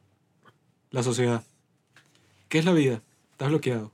[0.91, 1.45] La sociedad.
[2.49, 3.01] ¿Qué es la vida?
[3.31, 3.93] Estás bloqueado.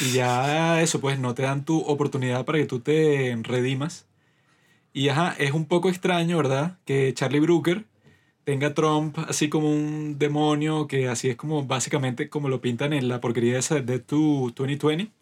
[0.00, 4.06] Y ya eso, pues, no te dan tu oportunidad para que tú te redimas.
[4.94, 6.78] Y ajá, es un poco extraño, ¿verdad?
[6.86, 7.84] Que Charlie Brooker
[8.44, 12.94] tenga a Trump así como un demonio, que así es como básicamente como lo pintan
[12.94, 15.12] en la porquería esa de to 2020.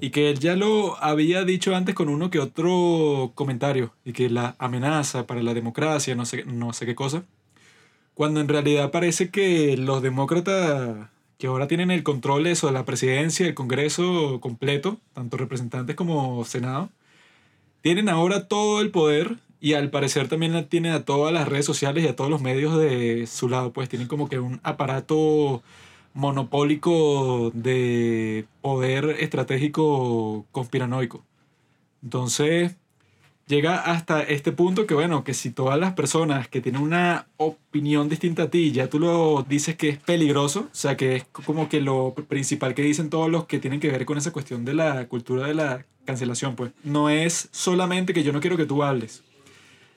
[0.00, 3.92] Y que él ya lo había dicho antes con uno que otro comentario.
[4.04, 7.24] Y que la amenaza para la democracia, no sé, no sé qué cosa.
[8.14, 11.08] Cuando en realidad parece que los demócratas
[11.38, 15.96] que ahora tienen el control de eso, de la presidencia, el Congreso completo, tanto representantes
[15.96, 16.90] como Senado,
[17.80, 22.04] tienen ahora todo el poder y al parecer también tienen a todas las redes sociales
[22.04, 25.62] y a todos los medios de su lado, pues tienen como que un aparato
[26.14, 31.24] monopólico de poder estratégico conspiranoico.
[32.02, 32.76] Entonces,
[33.46, 38.08] llega hasta este punto que, bueno, que si todas las personas que tienen una opinión
[38.08, 41.68] distinta a ti, ya tú lo dices que es peligroso, o sea, que es como
[41.68, 44.74] que lo principal que dicen todos los que tienen que ver con esa cuestión de
[44.74, 48.82] la cultura de la cancelación, pues, no es solamente que yo no quiero que tú
[48.82, 49.22] hables,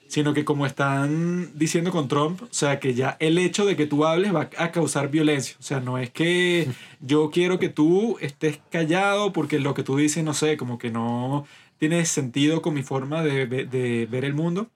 [0.08, 3.86] sino que como están diciendo con Trump, o sea, que ya el hecho de que
[3.86, 5.56] tú hables va a causar violencia.
[5.58, 6.68] O sea, no es que
[7.00, 10.90] yo quiero que tú estés callado porque lo que tú dices, no sé, como que
[10.90, 11.46] no
[11.78, 14.68] tiene sentido con mi forma de, de ver el mundo.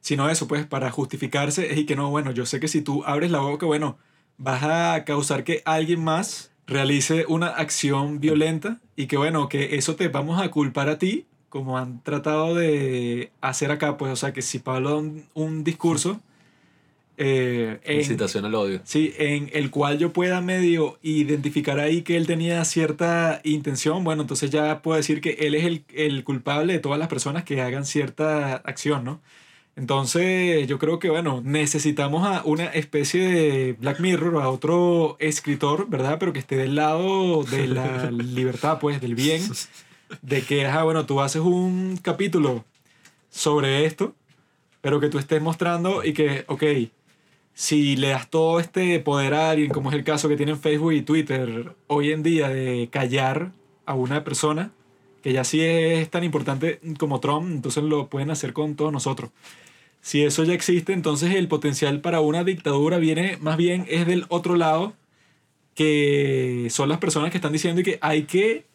[0.00, 3.04] Sino eso, pues, para justificarse es y que no, bueno, yo sé que si tú
[3.04, 3.96] abres la boca, bueno,
[4.36, 9.96] vas a causar que alguien más realice una acción violenta y que, bueno, que eso
[9.96, 14.32] te vamos a culpar a ti como han tratado de hacer acá, pues, o sea,
[14.32, 16.20] que si Pablo da un discurso,
[17.16, 18.80] eh, en- Incitación al odio.
[18.84, 24.22] sí, en el cual yo pueda medio identificar ahí que él tenía cierta intención, bueno,
[24.22, 27.60] entonces ya puedo decir que él es el, el culpable de todas las personas que
[27.60, 29.20] hagan cierta acción, ¿no?
[29.76, 35.88] Entonces, yo creo que, bueno, necesitamos a una especie de Black Mirror, a otro escritor,
[35.88, 36.18] ¿verdad?
[36.20, 39.42] Pero que esté del lado de la libertad, pues, del bien,
[40.22, 42.64] de que, ajá, bueno, tú haces un capítulo
[43.30, 44.14] sobre esto,
[44.80, 46.62] pero que tú estés mostrando y que, ok,
[47.54, 50.92] si le das todo este poder a alguien, como es el caso que tienen Facebook
[50.92, 53.52] y Twitter hoy en día de callar
[53.86, 54.72] a una persona,
[55.22, 59.30] que ya sí es tan importante como Trump, entonces lo pueden hacer con todos nosotros.
[60.02, 64.26] Si eso ya existe, entonces el potencial para una dictadura viene más bien es del
[64.28, 64.92] otro lado,
[65.74, 68.66] que son las personas que están diciendo que hay que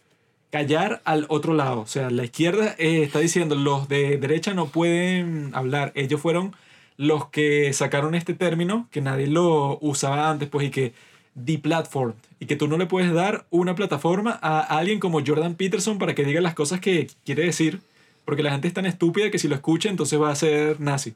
[0.49, 1.81] callar al otro lado.
[1.81, 5.91] O sea, la izquierda eh, está diciendo los de derecha no pueden hablar.
[5.95, 6.55] Ellos fueron
[6.99, 10.91] los que sacaron este término que nadie lo usaba antes, pues, y que
[11.33, 12.15] deplatformed.
[12.41, 16.13] Y que tú no le puedes dar una plataforma a alguien como Jordan Peterson para
[16.13, 17.79] que diga las cosas que quiere decir,
[18.25, 21.13] porque la gente es tan estúpida que si lo escucha entonces va a ser nazi.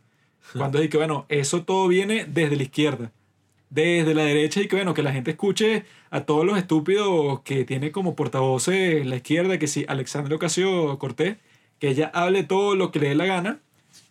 [0.57, 3.11] Cuando es que, bueno, eso todo viene desde la izquierda
[3.69, 7.65] desde la derecha y que bueno, que la gente escuche a todos los estúpidos que
[7.65, 11.37] tiene como portavoces la izquierda, que si Alexandra Ocasio Cortés,
[11.79, 13.59] que ella hable todo lo que le dé la gana,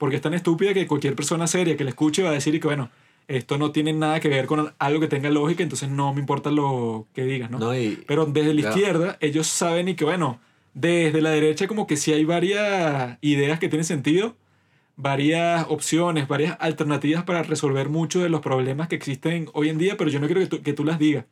[0.03, 2.67] porque es tan estúpida que cualquier persona seria que la escuche va a decir que
[2.67, 2.91] bueno,
[3.29, 6.51] esto no tiene nada que ver con algo que tenga lógica, entonces no me importa
[6.51, 7.61] lo que digas, ¿no?
[7.61, 10.41] No, y, Pero desde la izquierda, ellos saben y que, bueno,
[10.75, 14.35] desde la derecha como que sí hay varias ideas que tienen sentido,
[14.97, 19.97] varias opciones, varias alternativas para resolver muchos de los problemas que existen hoy en día,
[19.97, 21.27] pero yo no quiero que tú, que tú las digas.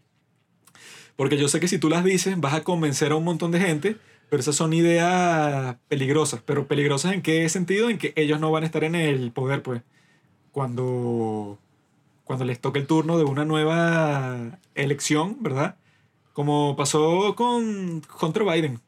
[1.16, 3.58] Porque yo sé que si tú las dices vas a convencer a un montón de
[3.58, 3.96] gente,
[4.30, 6.40] pero esas son ideas peligrosas.
[6.44, 7.90] Pero peligrosas en qué sentido?
[7.90, 9.82] En que ellos no van a estar en el poder, pues,
[10.52, 11.58] cuando,
[12.24, 15.76] cuando les toque el turno de una nueva elección, ¿verdad?
[16.32, 18.80] Como pasó con contra Biden.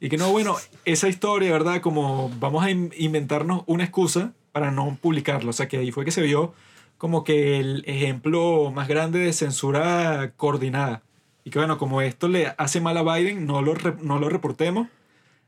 [0.00, 1.80] Y que no, bueno, esa historia, ¿verdad?
[1.80, 5.50] Como vamos a in- inventarnos una excusa para no publicarlo.
[5.50, 6.52] O sea, que ahí fue que se vio
[6.98, 11.02] como que el ejemplo más grande de censura coordinada.
[11.44, 14.88] Y que bueno, como esto le hace mal a Biden, no lo, no lo reportemos.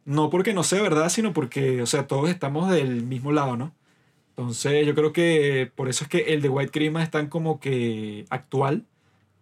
[0.05, 3.75] No porque no sea verdad, sino porque, o sea, todos estamos del mismo lado, ¿no?
[4.31, 7.61] Entonces yo creo que por eso es que el de White Christmas es tan como
[7.61, 8.87] que actual,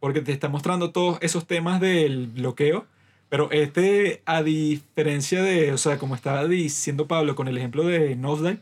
[0.00, 2.86] porque te está mostrando todos esos temas del bloqueo,
[3.28, 8.16] Pero este, a diferencia de, o sea, como estaba diciendo Pablo con el ejemplo de
[8.16, 8.60] Nosedive,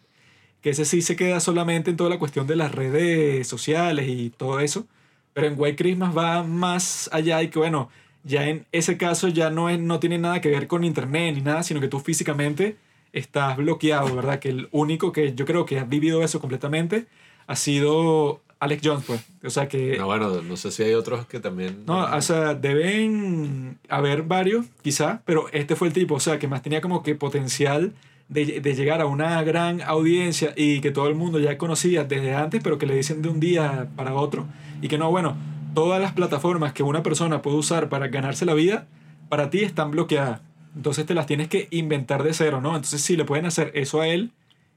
[0.63, 4.31] que ese sí se queda solamente en toda la cuestión de las redes sociales y
[4.31, 4.87] todo eso,
[5.33, 7.91] pero en White Christmas va más allá y que bueno,
[8.25, 11.41] ya en ese caso ya no, es, no tiene nada que ver con internet ni
[11.41, 12.77] nada, sino que tú físicamente
[13.13, 14.39] estás bloqueado, ¿verdad?
[14.39, 17.07] Que el único que yo creo que ha vivido eso completamente
[17.47, 19.21] ha sido Alex Jones, pues.
[19.45, 19.97] O sea que...
[19.99, 21.85] No, bueno, no sé si hay otros que también...
[21.85, 26.47] No, o sea, deben haber varios, quizá, pero este fue el tipo, o sea, que
[26.47, 27.93] más tenía como que potencial
[28.33, 32.63] de, llegar a una gran audiencia y que todo el mundo ya conocía desde antes,
[32.63, 34.47] pero que le dicen de un día para otro.
[34.81, 35.37] Y que no, bueno,
[35.75, 38.87] todas las plataformas que una persona puede usar para ganarse la vida,
[39.29, 40.41] para ti están bloqueadas.
[40.75, 42.71] Entonces te las tienes que inventar de cero, ¿no?
[42.71, 44.31] Entonces si le pueden hacer eso a él,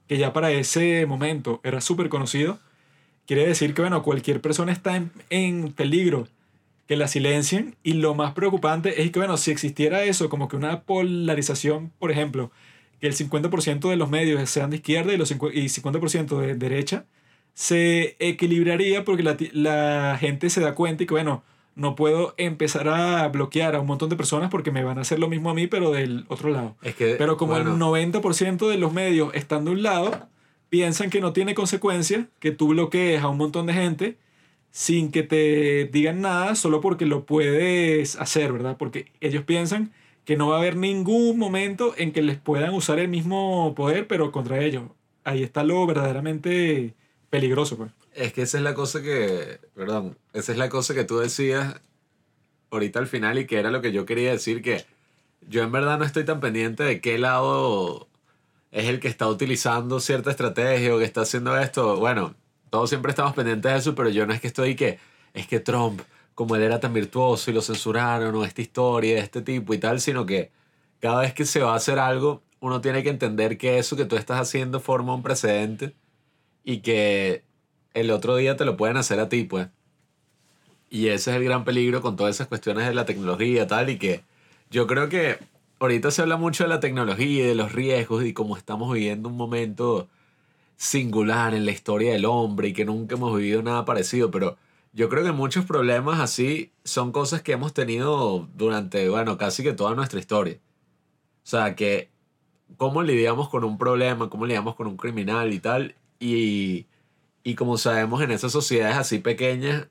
[0.06, 2.58] que ya para ese momento era súper conocido,
[3.26, 6.28] quiere decir que, bueno, cualquier persona está en, en, peligro
[6.86, 10.56] que la silencien y lo más preocupante es que, bueno, si existiera eso, como que
[10.56, 12.52] una polarización, por ejemplo,
[13.00, 17.04] que el 50% de los medios sean de izquierda y, los 50% de derecha,
[17.54, 21.42] se equilibraría porque la, la gente se da cuenta y que, bueno,
[21.76, 25.18] no puedo empezar a bloquear a un montón de personas porque me van a hacer
[25.18, 26.74] lo mismo a mí, pero del otro lado.
[26.82, 30.28] Es que, pero como bueno, el 90% de los medios están de un lado,
[30.70, 34.16] piensan que no tiene consecuencia que tú bloquees a un montón de gente
[34.70, 38.76] sin que te digan nada, solo porque lo puedes hacer, ¿verdad?
[38.78, 39.92] Porque ellos piensan
[40.26, 44.08] que no va a haber ningún momento en que les puedan usar el mismo poder,
[44.08, 44.82] pero contra ellos.
[45.24, 46.94] Ahí está lo verdaderamente
[47.30, 47.92] peligroso, pues.
[48.12, 51.80] Es que esa es la cosa que, perdón, esa es la cosa que tú decías
[52.72, 54.84] ahorita al final y que era lo que yo quería decir, que
[55.48, 58.08] yo en verdad no estoy tan pendiente de qué lado
[58.72, 61.96] es el que está utilizando cierta estrategia o que está haciendo esto.
[61.98, 62.34] Bueno,
[62.70, 64.98] todos siempre estamos pendientes de eso, pero yo no es que estoy que,
[65.34, 66.00] es que Trump,
[66.36, 69.78] como él era tan virtuoso y lo censuraron, o esta historia de este tipo y
[69.78, 70.52] tal, sino que
[71.00, 74.04] cada vez que se va a hacer algo, uno tiene que entender que eso que
[74.04, 75.94] tú estás haciendo forma un precedente
[76.62, 77.42] y que
[77.94, 79.68] el otro día te lo pueden hacer a ti, pues.
[80.90, 83.98] Y ese es el gran peligro con todas esas cuestiones de la tecnología tal, y
[83.98, 84.22] que
[84.70, 85.38] yo creo que
[85.78, 89.30] ahorita se habla mucho de la tecnología y de los riesgos y cómo estamos viviendo
[89.30, 90.08] un momento
[90.76, 94.58] singular en la historia del hombre y que nunca hemos vivido nada parecido, pero
[94.96, 99.74] yo creo que muchos problemas así son cosas que hemos tenido durante, bueno, casi que
[99.74, 100.58] toda nuestra historia.
[101.44, 102.08] O sea, que
[102.78, 106.86] cómo lidiamos con un problema, cómo lidiamos con un criminal y tal, y,
[107.44, 109.88] y como sabemos en esas sociedades así pequeñas,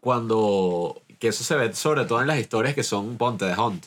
[0.00, 3.86] cuando, que eso se ve sobre todo en las historias que son Ponte de Hunt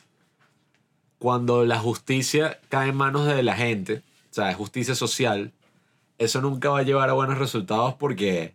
[1.19, 5.51] cuando la justicia cae en manos de la gente, o sea, justicia social,
[6.17, 8.53] eso nunca va a llevar a buenos resultados porque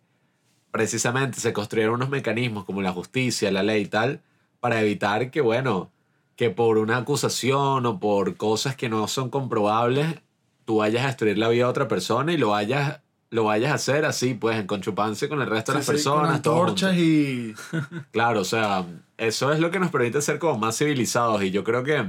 [0.73, 4.21] precisamente se construyeron unos mecanismos como la justicia, la ley y tal,
[4.59, 5.91] para evitar que, bueno,
[6.35, 10.17] que por una acusación o por cosas que no son comprobables,
[10.65, 13.01] tú vayas a destruir la vida de otra persona y lo vayas,
[13.31, 16.27] lo vayas a hacer así, pues, en conchupancia con el resto de las Sí, personas.
[16.27, 17.55] con antorchas y...
[18.11, 18.85] Claro, o sea,
[19.19, 22.05] eso es lo que nos permite ser como más civilizados y yo creo que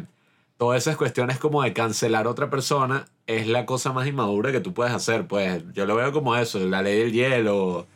[0.57, 4.60] todas esas cuestiones como de cancelar a otra persona es la cosa más inmadura que
[4.61, 7.88] tú puedes hacer, pues yo lo veo como eso, la ley del hielo,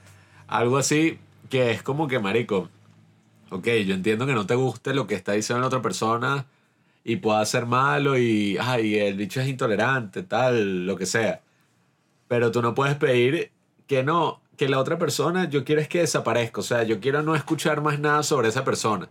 [0.47, 1.19] algo así,
[1.49, 2.69] que es como que, marico,
[3.49, 6.45] ok, yo entiendo que no te guste lo que está diciendo la otra persona
[7.03, 11.41] y pueda ser malo y, ay, el bicho es intolerante, tal, lo que sea,
[12.27, 13.51] pero tú no puedes pedir
[13.87, 17.21] que no, que la otra persona, yo quiero es que desaparezca, o sea, yo quiero
[17.23, 19.09] no escuchar más nada sobre esa persona.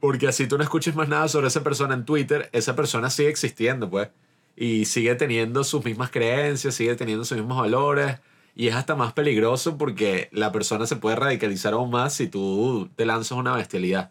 [0.00, 3.30] Porque así tú no escuches más nada sobre esa persona en Twitter, esa persona sigue
[3.30, 4.10] existiendo, pues.
[4.54, 8.18] Y sigue teniendo sus mismas creencias, sigue teniendo sus mismos valores.
[8.56, 12.90] Y es hasta más peligroso porque la persona se puede radicalizar aún más si tú
[12.96, 14.10] te lanzas una bestialidad.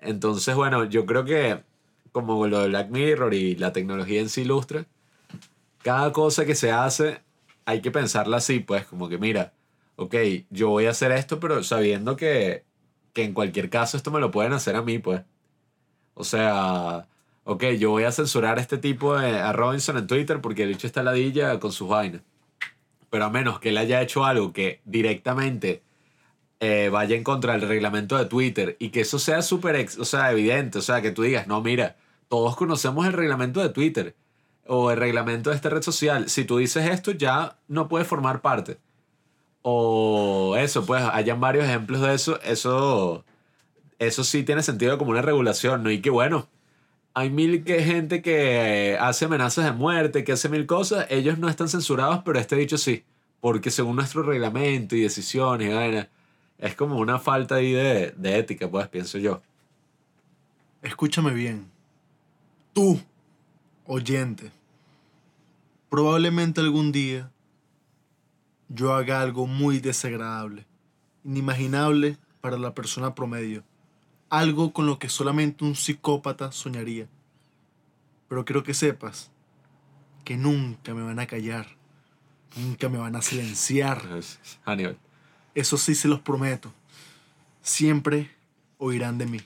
[0.00, 1.62] Entonces, bueno, yo creo que
[2.10, 4.86] como lo de Black Mirror y la tecnología en sí ilustra,
[5.82, 7.20] cada cosa que se hace
[7.66, 9.52] hay que pensarla así, pues, como que mira,
[9.96, 10.14] ok,
[10.50, 12.66] yo voy a hacer esto, pero sabiendo que
[13.16, 15.22] que en cualquier caso esto me lo pueden hacer a mí, pues.
[16.14, 17.08] O sea,
[17.44, 20.72] ok, yo voy a censurar a este tipo de, a Robinson en Twitter porque el
[20.72, 22.20] hecho está ladilla con sus vainas.
[23.16, 25.82] Pero a menos que él haya hecho algo que directamente
[26.60, 30.30] eh, vaya en contra del reglamento de Twitter y que eso sea súper, o sea,
[30.32, 31.96] evidente, o sea, que tú digas, no, mira,
[32.28, 34.14] todos conocemos el reglamento de Twitter
[34.66, 36.28] o el reglamento de esta red social.
[36.28, 38.76] Si tú dices esto, ya no puedes formar parte.
[39.62, 42.38] O eso, pues, hayan varios ejemplos de eso.
[42.42, 43.24] Eso,
[43.98, 45.90] eso sí tiene sentido como una regulación, ¿no?
[45.90, 46.48] Y que bueno,
[47.18, 51.06] hay mil que gente que hace amenazas de muerte, que hace mil cosas.
[51.08, 53.04] Ellos no están censurados, pero este dicho sí.
[53.40, 58.70] Porque según nuestro reglamento y decisiones y es como una falta ahí de, de ética,
[58.70, 59.40] pues, pienso yo.
[60.82, 61.70] escúchame bien.
[62.74, 63.00] Tú,
[63.86, 64.52] oyente,
[65.88, 67.30] probablemente algún día
[68.68, 70.66] yo haga algo muy desagradable,
[71.24, 73.64] inimaginable para la persona promedio,
[74.28, 77.06] algo con lo que solamente un psicópata soñaría.
[78.28, 79.30] Pero quiero que sepas
[80.24, 81.68] que nunca me van a callar,
[82.56, 84.02] nunca me van a silenciar.
[84.64, 84.98] Hannibal.
[85.54, 86.72] Eso sí se los prometo.
[87.62, 88.30] Siempre
[88.78, 89.40] oirán de mí.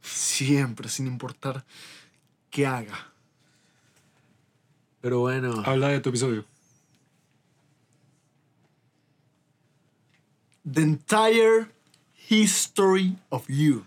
[0.00, 1.64] Siempre, sin importar
[2.50, 3.12] qué haga.
[5.00, 6.44] Pero bueno, Habla de tu episodio.
[10.64, 11.68] The entire
[12.28, 13.84] history of you.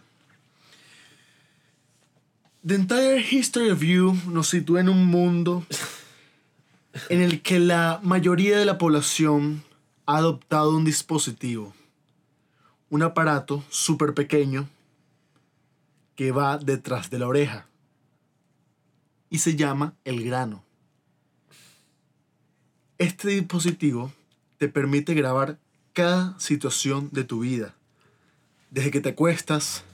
[2.61, 5.65] The entire history of you nos sitúa en un mundo
[7.07, 9.63] en el que la mayoría de la población
[10.05, 11.73] ha adoptado un dispositivo,
[12.89, 14.67] un aparato súper pequeño
[16.17, 17.65] que va detrás de la oreja
[19.29, 20.61] y se llama el grano.
[22.97, 24.11] Este dispositivo
[24.57, 25.57] te permite grabar
[25.93, 27.73] cada situación de tu vida,
[28.69, 29.85] desde que te acuestas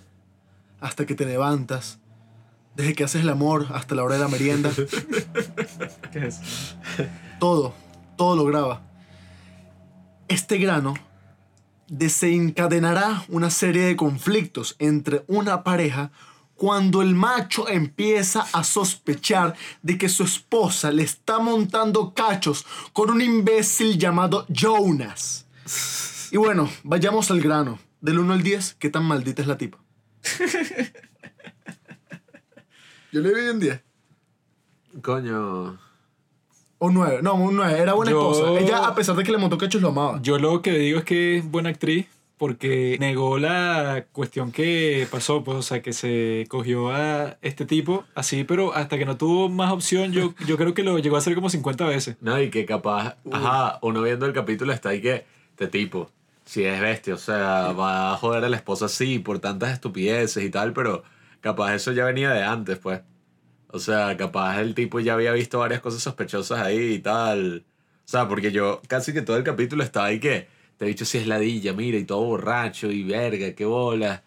[0.82, 2.00] hasta que te levantas,
[2.76, 4.72] desde que haces el amor hasta la hora de la merienda,
[6.12, 6.40] ¿Qué es?
[7.40, 7.74] todo,
[8.18, 8.82] todo lo graba.
[10.28, 10.96] Este grano
[11.88, 16.12] desencadenará una serie de conflictos entre una pareja
[16.56, 23.10] cuando el macho empieza a sospechar de que su esposa le está montando cachos con
[23.12, 25.48] un imbécil llamado Jonas.
[26.32, 27.80] Y bueno, vayamos al grano.
[28.02, 29.80] Del 1 al 10, ¿qué tan maldita es la tipa?
[33.16, 33.82] Yo le vi un 10.
[35.02, 35.78] coño.
[36.80, 37.20] O 9.
[37.22, 37.80] No, un 9.
[37.80, 38.60] Era buena Yo- esposa.
[38.60, 40.20] Ella, a pesar de que le montó cachos, lo amaba.
[40.22, 45.46] Yo lo que digo es que es buena actriz porque negó la cuestión que pasó,
[45.46, 49.48] pues, o sea, que se cogió a este tipo así, pero hasta que no tuvo
[49.48, 52.18] más opción, yo, yo creo que lo llegó a hacer como 50 veces.
[52.20, 56.12] No, y que capaz, ajá, uno viendo el capítulo está ahí que, este tipo,
[56.44, 60.44] si es bestia, o sea, va a joder a la esposa así por tantas estupideces
[60.44, 61.04] y tal, pero
[61.46, 63.02] capaz eso ya venía de antes, pues.
[63.68, 67.66] O sea, capaz el tipo ya había visto varias cosas sospechosas ahí y tal.
[68.06, 70.48] O sea, porque yo casi que todo el capítulo estaba ahí que,
[70.78, 74.24] te he dicho si es ladilla, mira, y todo borracho y verga, qué bola.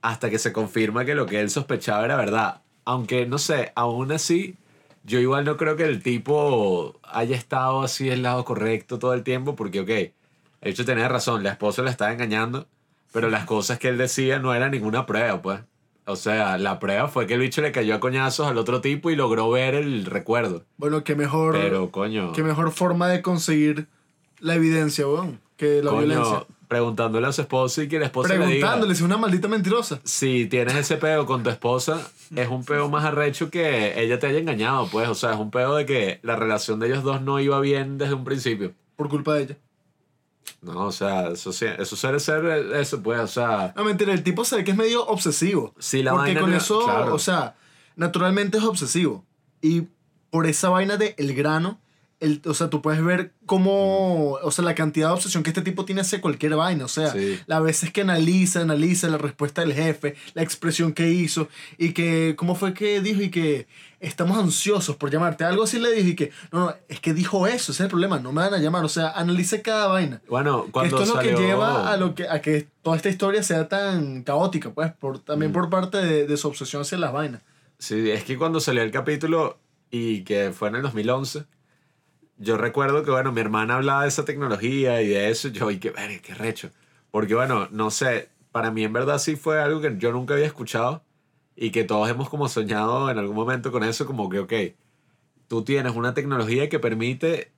[0.00, 2.62] Hasta que se confirma que lo que él sospechaba era verdad.
[2.86, 4.56] Aunque, no sé, aún así,
[5.04, 9.24] yo igual no creo que el tipo haya estado así del lado correcto todo el
[9.24, 10.14] tiempo, porque, ok, de
[10.62, 12.66] hecho tenía razón, la esposa le estaba engañando,
[13.12, 15.60] pero las cosas que él decía no eran ninguna prueba, pues.
[16.04, 19.10] O sea, la prueba fue que el bicho le cayó a coñazos al otro tipo
[19.10, 20.64] y logró ver el recuerdo.
[20.76, 23.86] Bueno, qué mejor, Pero, coño, qué mejor forma de conseguir
[24.40, 26.46] la evidencia, weón, que la coño, violencia.
[26.66, 28.48] preguntándole a su esposa y que la esposa le diga...
[28.48, 30.00] Preguntándole si es una maldita mentirosa.
[30.02, 34.26] si tienes ese peo con tu esposa, es un peo más arrecho que ella te
[34.26, 35.08] haya engañado, pues.
[35.08, 37.98] O sea, es un peo de que la relación de ellos dos no iba bien
[37.98, 38.72] desde un principio.
[38.96, 39.56] Por culpa de ella.
[40.60, 42.44] No, o sea, eso, sí- eso suele ser
[42.76, 43.20] eso, pues.
[43.20, 45.74] O sea, No, mentira, el tipo se ve que es medio obsesivo.
[45.78, 47.14] si la porque vaina con no- eso, claro.
[47.14, 47.56] o sea,
[47.96, 49.24] naturalmente es obsesivo.
[49.60, 49.88] Y
[50.30, 51.80] por esa vaina de el grano,
[52.22, 55.62] el, o sea, tú puedes ver cómo, o sea, la cantidad de obsesión que este
[55.62, 56.84] tipo tiene hacia cualquier vaina.
[56.84, 57.38] O sea, Sí.
[57.46, 62.34] las veces que analiza, analiza la respuesta del jefe, la expresión que hizo y que,
[62.36, 63.20] ¿cómo fue que dijo?
[63.22, 63.66] Y que
[64.00, 65.44] estamos ansiosos por llamarte.
[65.44, 67.88] Algo así le dijo y que, no, no, es que dijo eso, ese es el
[67.88, 68.84] problema, no me van a llamar.
[68.84, 70.20] O sea, analice cada vaina.
[70.28, 73.08] Bueno, Que cuando esto es lo que lleva a, lo que, a que toda esta
[73.08, 75.54] historia sea tan caótica, pues, por, también Mm.
[75.54, 77.42] por parte de, de su obsesión hacia las vainas.
[77.78, 79.58] Sí, es que cuando salió el capítulo
[79.90, 81.44] y que fue en el 2011,
[82.38, 85.78] yo recuerdo que, bueno, mi hermana hablaba de esa tecnología y de eso, yo, y
[85.78, 86.70] verga, qué recho.
[87.10, 90.46] Porque, bueno, no sé, para mí en verdad sí fue algo que yo nunca había
[90.46, 91.02] escuchado
[91.56, 94.52] y que todos hemos como soñado en algún momento con eso, como que, ok,
[95.48, 97.52] tú tienes una tecnología que permite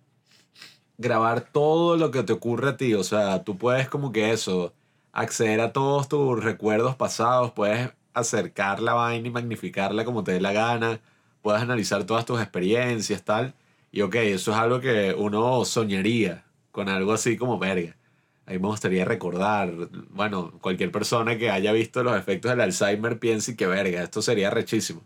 [0.98, 4.74] grabar todo lo que te ocurre a ti, o sea, tú puedes como que eso,
[5.12, 10.40] acceder a todos tus recuerdos pasados, puedes acercar la vaina y magnificarla como te dé
[10.40, 11.00] la gana,
[11.42, 13.54] puedes analizar todas tus experiencias, tal.
[13.96, 17.96] Y ok, eso es algo que uno soñaría con algo así como verga.
[18.44, 19.72] A mí me gustaría recordar,
[20.10, 24.50] bueno, cualquier persona que haya visto los efectos del Alzheimer piense que verga, esto sería
[24.50, 25.04] rechísimo.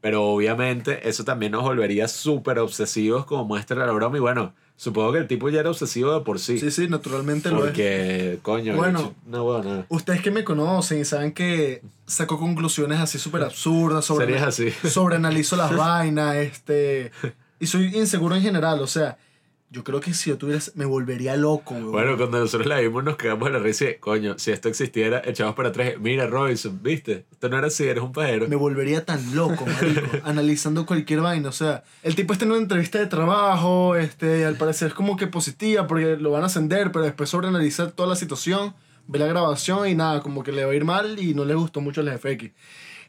[0.00, 4.16] Pero obviamente eso también nos volvería súper obsesivos como muestra la broma.
[4.16, 6.60] Y bueno, supongo que el tipo ya era obsesivo de por sí.
[6.60, 7.64] Sí, sí, naturalmente lo es.
[7.64, 9.14] porque, coño, Bueno.
[9.26, 14.26] no, bueno, Ustedes que me conocen y saben que saco conclusiones así súper absurdas sobre,
[14.26, 14.70] serías así.
[14.88, 17.10] sobreanalizo las vainas, este,
[17.62, 19.18] y soy inseguro en general, o sea,
[19.70, 20.60] Yo creo que si yo tuviera...
[20.74, 21.92] Me volvería loco, weón.
[21.92, 23.88] Bueno, cuando nosotros la vimos nos quedamos en la risa.
[23.88, 25.94] y, Coño, si esto existiera, echamos para atrás.
[26.00, 27.24] Mira, Robinson, ¿viste?
[27.30, 28.48] Esto no era así, eres un pajero.
[28.48, 31.48] Me volvería tan loco, marico, analizando cualquier vaina.
[31.48, 35.16] O sea, el tipo está en una entrevista de trabajo, este, al parecer es como
[35.16, 38.74] que positiva porque lo van a ascender, pero después sobre analizar toda la situación,
[39.06, 41.54] ve la grabación y nada, como que le va a ir mal y no le
[41.54, 42.50] gustó mucho el FX.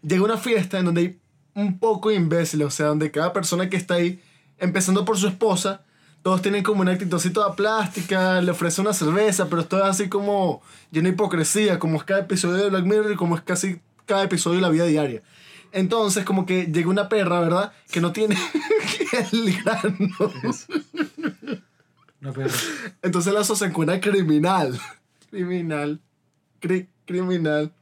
[0.02, 1.20] Llega a una fiesta en donde hay
[1.56, 4.22] un poco de imbéciles, o sea, donde cada persona que está ahí,
[4.58, 5.82] empezando por su esposa,
[6.22, 9.84] todos tienen como una actitud así toda plástica, le ofrece una cerveza, pero esto es
[9.84, 13.42] así como lleno de hipocresía, como es cada episodio de Black Mirror y como es
[13.42, 15.22] casi cada episodio de la vida diaria.
[15.74, 17.74] Entonces, como que llega una perra, ¿verdad?
[17.92, 18.38] Que no tiene
[19.32, 20.14] el grano.
[22.22, 22.54] Una perra.
[23.02, 24.80] Entonces la asocian con una criminal.
[25.30, 26.00] Criminal.
[26.62, 27.74] Cri- criminal.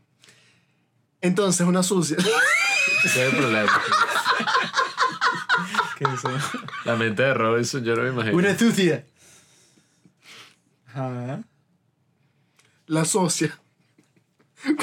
[1.19, 2.17] Entonces, una sucia.
[3.03, 3.71] Ese es el problema.
[6.01, 6.29] ¿Qué es eso?
[6.85, 8.35] La mente de Robinson, yo no me imagino.
[8.35, 9.05] Una sucia.
[10.87, 11.43] Ajá.
[12.87, 13.59] La asocia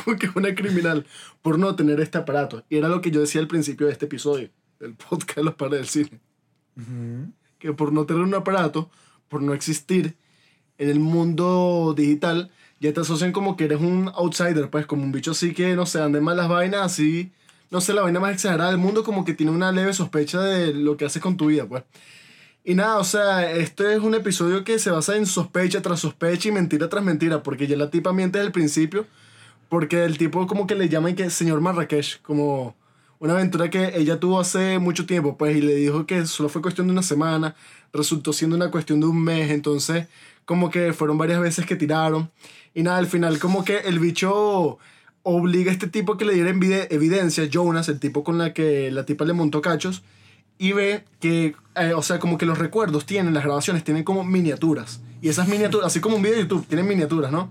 [0.05, 1.07] con que es una criminal
[1.43, 2.65] por no tener este aparato.
[2.69, 5.55] Y era lo que yo decía al principio de este episodio, del podcast de los
[5.57, 6.21] padres del cine.
[7.59, 8.89] Que por no tener un aparato,
[9.29, 10.17] por no existir
[10.79, 15.11] en el mundo digital, ya te asocian como que eres un outsider, pues como un
[15.11, 17.33] bicho así que, no sé, ande mal las vainas, así,
[17.71, 20.73] no sé, la vaina más exagerada del mundo, como que tiene una leve sospecha de
[20.75, 21.85] lo que haces con tu vida, pues.
[22.65, 26.49] Y nada, o sea, este es un episodio que se basa en sospecha tras sospecha
[26.49, 29.07] y mentira tras mentira, porque ya la tipa miente desde el principio,
[29.69, 32.77] porque el tipo como que le llaman que señor Marrakech, como
[33.21, 36.63] una aventura que ella tuvo hace mucho tiempo, pues, y le dijo que solo fue
[36.63, 37.55] cuestión de una semana,
[37.93, 40.07] resultó siendo una cuestión de un mes, entonces
[40.45, 42.31] como que fueron varias veces que tiraron,
[42.75, 44.79] y nada, al final como que el bicho
[45.23, 49.05] obliga a este tipo que le diera evidencia, Jonas, el tipo con la que la
[49.05, 50.03] tipa le montó cachos,
[50.59, 54.25] y ve que, eh, o sea, como que los recuerdos tienen, las grabaciones tienen como
[54.25, 57.51] miniaturas, y esas miniaturas, así como un video de YouTube, tienen miniaturas, ¿no?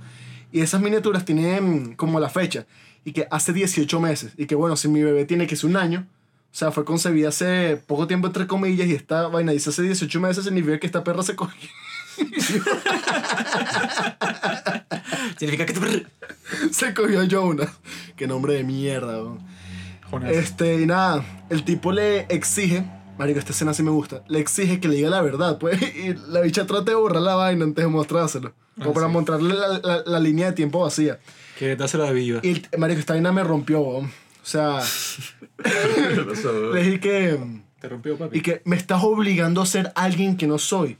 [0.51, 2.65] Y esas miniaturas tienen como la fecha.
[3.03, 4.33] Y que hace 18 meses.
[4.37, 6.07] Y que bueno, si mi bebé tiene que ser un año.
[6.51, 8.87] O sea, fue concebida hace poco tiempo, entre comillas.
[8.87, 10.45] Y esta vaina dice hace 18 meses.
[10.45, 11.69] Significa que esta perra se cogió.
[15.37, 15.81] Significa que tu
[16.71, 17.69] se cogió a Jonas.
[18.15, 19.19] Qué nombre de mierda.
[20.09, 20.31] Jonas.
[20.31, 21.23] Este, y nada.
[21.49, 22.83] El tipo le exige.
[23.17, 24.23] Marico, esta escena sí me gusta.
[24.27, 25.79] Le exige que le diga la verdad, pues.
[25.95, 28.53] Y la bicha trata de borrar la vaina antes de mostrárselo.
[28.77, 29.13] Como Ah, para sí.
[29.13, 31.19] mostrarle la, la- la línea de tiempo vacía.
[31.57, 32.39] Que dásela de viva.
[32.43, 34.05] Y, marico, esta vaina me rompió, weón.
[34.05, 34.79] O sea,
[36.73, 37.39] le dije que,
[37.81, 38.37] Te rompió, papi.
[38.37, 40.97] y que me estás obligando a ser alguien que no soy.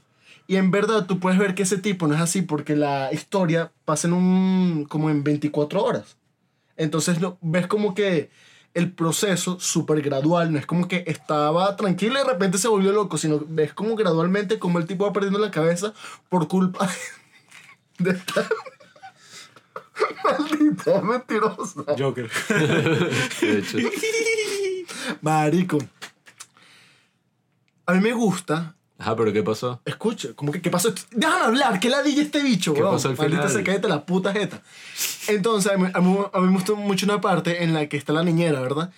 [0.48, 3.70] Y en verdad tú puedes ver que ese tipo no es así porque la historia
[3.84, 6.16] pasa en un, como en 24 horas.
[6.78, 8.30] Entonces no, ves como que
[8.72, 12.92] el proceso súper gradual, no es como que estaba tranquilo y de repente se volvió
[12.92, 15.92] loco, sino ves como gradualmente como el tipo va perdiendo la cabeza
[16.30, 16.88] por culpa
[17.98, 18.48] de esta
[20.24, 21.84] maldita mentirosa.
[21.98, 22.30] Joker.
[23.42, 23.78] De hecho,
[25.20, 25.78] Marico.
[27.84, 28.77] A mí me gusta.
[28.98, 29.80] Ajá, pero ¿qué pasó?
[29.84, 30.92] Escucha, como que, ¿qué pasó?
[31.12, 32.94] Déjame hablar, ¿qué ladilla este bicho, ¿Qué weón?
[32.94, 33.48] pasó al final?
[33.48, 34.60] se cállate la puta jeta.
[35.28, 37.96] Entonces, a mí, a, mí, a mí me gustó mucho una parte en la que
[37.96, 38.92] está la niñera, ¿verdad?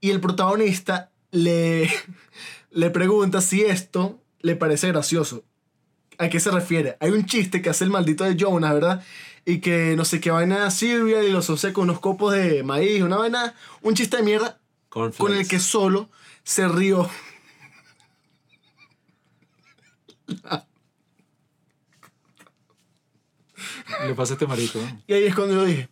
[0.00, 1.90] Y el protagonista le,
[2.70, 5.44] le pregunta si esto le parece gracioso.
[6.16, 6.96] ¿A qué se refiere?
[7.00, 9.04] Hay un chiste que hace el maldito de Jonas, ¿verdad?
[9.44, 13.02] Y que no sé qué vaina sirve y lo asocia con unos copos de maíz,
[13.02, 14.58] una vaina, un chiste de mierda
[14.88, 16.08] con el que solo
[16.44, 17.10] se rió.
[24.06, 24.78] Le pasa este marico.
[24.78, 25.02] ¿no?
[25.06, 25.88] Y ahí es cuando yo dije,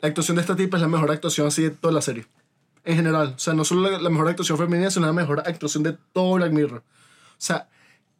[0.00, 2.26] la actuación de esta tipa es la mejor actuación así de toda la serie.
[2.84, 3.34] En general.
[3.36, 6.34] O sea, no solo la, la mejor actuación femenina, sino la mejor actuación de todo
[6.34, 6.78] Black Mirror.
[6.80, 6.84] O
[7.38, 7.68] sea,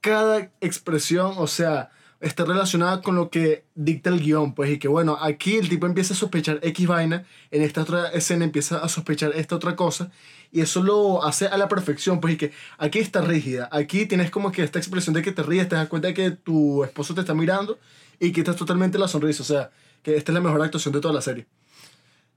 [0.00, 4.88] cada expresión, o sea, está relacionada con lo que dicta el guion, pues, y que
[4.88, 8.88] bueno, aquí el tipo empieza a sospechar X vaina, en esta otra escena empieza a
[8.88, 10.10] sospechar esta otra cosa,
[10.50, 14.30] y eso lo hace a la perfección, pues, y que aquí está rígida, aquí tienes
[14.30, 17.14] como que esta expresión de que te ríes, te das cuenta de que tu esposo
[17.14, 17.78] te está mirando,
[18.20, 19.70] y quitas totalmente la sonrisa, o sea,
[20.02, 21.46] que esta es la mejor actuación de toda la serie.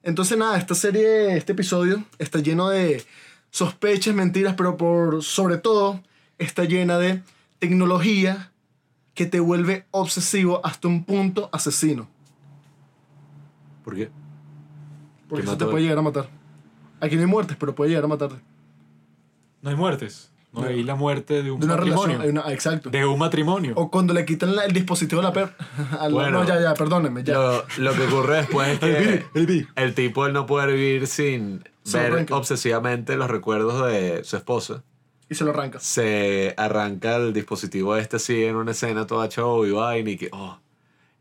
[0.03, 3.03] Entonces, nada, esta serie, este episodio, está lleno de
[3.51, 6.01] sospechas, mentiras, pero por sobre todo,
[6.38, 7.22] está llena de
[7.59, 8.51] tecnología
[9.14, 12.09] que te vuelve obsesivo hasta un punto asesino.
[13.83, 14.09] ¿Por qué?
[15.27, 16.41] Porque Que eso te puede llegar a matar.
[17.01, 18.35] Aquí no hay muertes, pero puede llegar a matarte.
[19.61, 20.30] No hay muertes.
[20.53, 20.67] No No.
[20.67, 22.17] hay la muerte de un De una matrimonio.
[22.17, 22.38] relación.
[22.39, 22.89] una- exacto.
[22.89, 23.73] De un matrimonio.
[23.77, 25.55] O cuando le quitan la- el dispositivo a la perra.
[26.11, 26.30] Bueno.
[26.31, 27.33] no, ya, ya, perdónenme, ya.
[27.35, 29.65] Lo, lo que ocurre después es que El vi.
[29.75, 32.35] el tipo al no poder vivir sin Se ver arranca.
[32.35, 34.83] obsesivamente los recuerdos de su esposa,
[35.30, 35.80] Y se lo arranca.
[35.80, 40.30] se arranca el dispositivo este así en una escena toda show y vaina y que,
[40.33, 40.59] oh,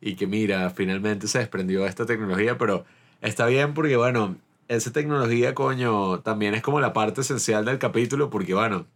[0.00, 2.84] y que mira, finalmente se desprendió esta tecnología, pero
[3.20, 4.34] está bien porque, bueno,
[4.70, 8.86] esa tecnología, coño, también es como la parte esencial del capítulo porque, bueno,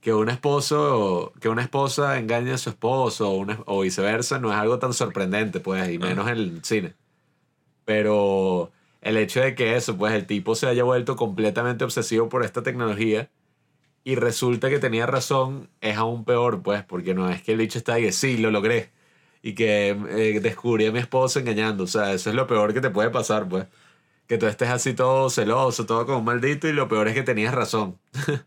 [0.00, 4.50] que un esposo, que una esposa engañe a su esposo o, una- o viceversa no
[4.52, 6.94] es algo tan sorprendente, pues, y menos en el cine.
[7.84, 8.72] Pero
[9.02, 12.62] el hecho de que eso, pues, el tipo se haya vuelto completamente obsesivo por esta
[12.62, 13.30] tecnología
[14.04, 17.78] y resulta que tenía razón, es aún peor, pues, porque no es que el bicho
[17.78, 18.90] está ahí, que sí, lo logré.
[19.42, 21.84] Y que eh, descubrí a mi esposo engañando.
[21.84, 23.66] O sea, eso es lo peor que te puede pasar, pues.
[24.30, 27.24] Que tú estés así todo celoso, todo como un maldito, y lo peor es que
[27.24, 27.98] tenías razón.
[28.28, 28.38] o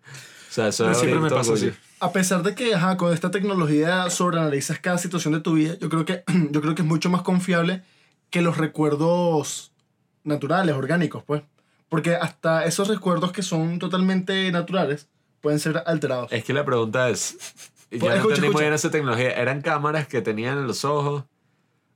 [0.50, 1.72] sea, eso siempre me pasa orgullo.
[1.72, 1.80] así.
[2.00, 5.90] A pesar de que ajá, con esta tecnología sobreanalizas cada situación de tu vida, yo
[5.90, 7.84] creo que, yo creo que es mucho más confiable
[8.30, 9.74] que los recuerdos
[10.24, 11.42] naturales, orgánicos, pues.
[11.90, 15.10] Porque hasta esos recuerdos que son totalmente naturales
[15.42, 16.32] pueden ser alterados.
[16.32, 17.38] Es que la pregunta es,
[17.92, 19.32] yo Pues, no escucha, entendí muy bien esa tecnología.
[19.32, 21.26] ¿Eran cámaras que tenían en los ojos?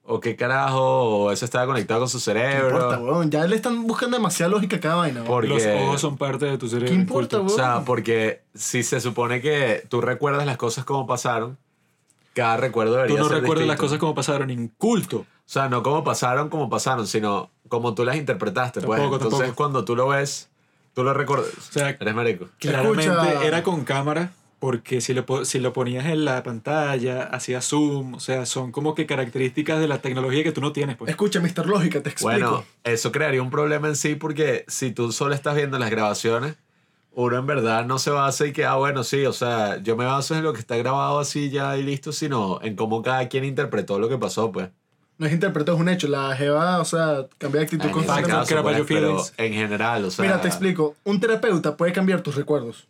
[0.09, 0.79] ¿O qué carajo?
[1.25, 2.69] ¿O eso estaba conectado con su ¿Qué cerebro?
[2.77, 3.29] importa, weón?
[3.29, 5.27] Ya le están buscando demasiada lógica a cada vaina, weón.
[5.27, 6.87] Porque- Los ojos son parte de tu cerebro.
[6.89, 7.53] ¿Qué importa, inculto.
[7.53, 7.73] O weón?
[7.75, 11.57] sea, porque si se supone que tú recuerdas las cosas como pasaron,
[12.33, 13.83] cada recuerdo debería Tú no ser recuerdas las distinto.
[13.89, 15.17] cosas como pasaron, inculto.
[15.17, 18.79] O sea, no como pasaron, como pasaron, sino como tú las interpretaste.
[18.81, 18.97] pues.
[18.99, 19.55] Tampoco, Entonces, tampoco.
[19.57, 20.49] cuando tú lo ves,
[20.93, 21.49] tú lo recuerdas.
[21.57, 22.45] O sea, Eres marico.
[22.59, 23.43] Claramente Escucha.
[23.43, 28.15] era con cámara, porque si lo, po- si lo ponías en la pantalla, hacía zoom,
[28.15, 30.97] o sea, son como que características de la tecnología que tú no tienes.
[30.97, 31.09] Pues.
[31.09, 31.67] Escucha, Mr.
[31.67, 32.31] Lógica, te explico.
[32.49, 36.55] Bueno, eso crearía un problema en sí porque si tú solo estás viendo las grabaciones,
[37.11, 40.05] uno en verdad no se basa y que, ah, bueno, sí, o sea, yo me
[40.05, 43.43] baso en lo que está grabado así ya y listo, sino en cómo cada quien
[43.43, 44.69] interpretó lo que pasó, pues.
[45.19, 46.07] No es interpretado, es un hecho.
[46.07, 50.23] La Jeva, o sea, cambia de actitud que era pues, en general, o sea...
[50.23, 50.95] Mira, te explico.
[51.03, 52.87] Un terapeuta puede cambiar tus recuerdos.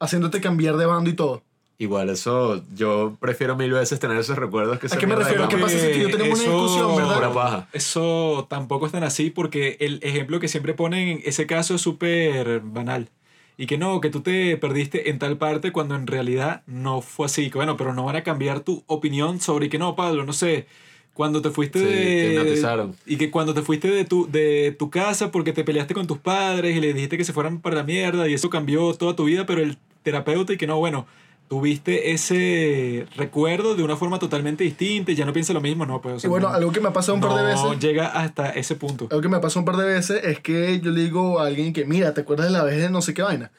[0.00, 1.42] Haciéndote cambiar de bando y todo.
[1.78, 5.48] Igual eso, yo prefiero mil veces tener esos recuerdos que ¿A qué me refiero?
[5.48, 7.32] ¿Qué pasa si tú y yo tenemos una discusión, verdad?
[7.32, 7.68] paja.
[7.72, 11.80] Eso tampoco es tan así porque el ejemplo que siempre ponen en ese caso es
[11.80, 13.08] súper banal.
[13.56, 17.26] Y que no, que tú te perdiste en tal parte cuando en realidad no fue
[17.26, 17.48] así.
[17.50, 20.66] Que bueno, pero no van a cambiar tu opinión sobre que no, Pablo, no sé.
[21.14, 22.34] Cuando te fuiste Sí, te de...
[22.34, 22.94] hipnotizaron.
[23.06, 26.18] Y que cuando te fuiste de tu, de tu casa porque te peleaste con tus
[26.18, 29.24] padres y le dijiste que se fueran para la mierda y eso cambió toda tu
[29.24, 31.06] vida, pero el terapeuta y que no, bueno,
[31.48, 36.00] tuviste ese recuerdo de una forma totalmente distinta y ya no piensa lo mismo, no,
[36.00, 36.14] pues.
[36.14, 37.80] o Y sea, bueno, no- algo que me ha pasado un par de no veces.
[37.80, 39.08] llega hasta ese punto.
[39.10, 41.46] Algo que me ha pasado un par de veces es que yo le digo a
[41.46, 43.50] alguien que, mira, ¿te acuerdas de la vez de no sé qué vaina?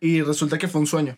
[0.00, 1.16] Y resulta que fue un sueño.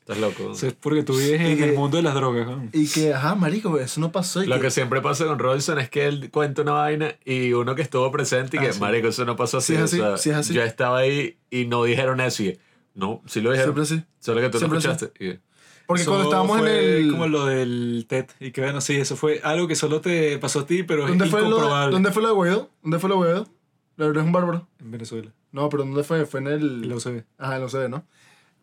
[0.00, 0.52] Estás loco.
[0.52, 2.46] Eso es porque tú vives en que- el mundo de las drogas.
[2.46, 2.68] ¿no?
[2.72, 4.42] Y que, ajá, marico, eso no pasó.
[4.42, 7.52] Y Lo que, que siempre pasa con Robinson es que él cuenta una vaina y
[7.52, 8.80] uno que estuvo presente y Ah, que, sí.
[8.80, 9.74] marico, eso no pasó así.
[9.74, 10.54] Sí es así, o sea, sí es así.
[10.54, 12.58] Yo estaba ahí y no dijeron eso y
[12.94, 13.74] no, sí lo dijeron.
[13.74, 14.04] Siempre sí.
[14.20, 14.88] Solo que tú Siempre sí.
[14.88, 15.24] escuchaste.
[15.24, 15.38] Y-
[15.86, 17.10] Porque Eso cuando estábamos en fue el...
[17.10, 18.26] como lo del TED.
[18.40, 21.24] Y que bueno, sí, eso fue algo que solo te pasó a ti, pero ¿Dónde
[21.24, 21.92] es fue, lo de, incomprobable.
[21.92, 22.70] ¿Dónde fue lo de Guaidó?
[22.82, 23.48] ¿Dónde fue lo de Guaidó?
[23.96, 24.68] La verdad es un bárbaro.
[24.80, 25.32] En Venezuela.
[25.50, 26.24] No, pero ¿dónde fue?
[26.24, 26.82] Fue en el...
[26.84, 27.24] En la UCB.
[27.38, 28.04] Ajá, en la UCB, ¿no?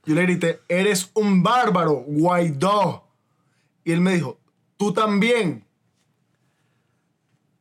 [0.05, 3.03] Yo le grité, eres un bárbaro, Guaidó.
[3.83, 4.39] Y él me dijo,
[4.77, 5.65] tú también.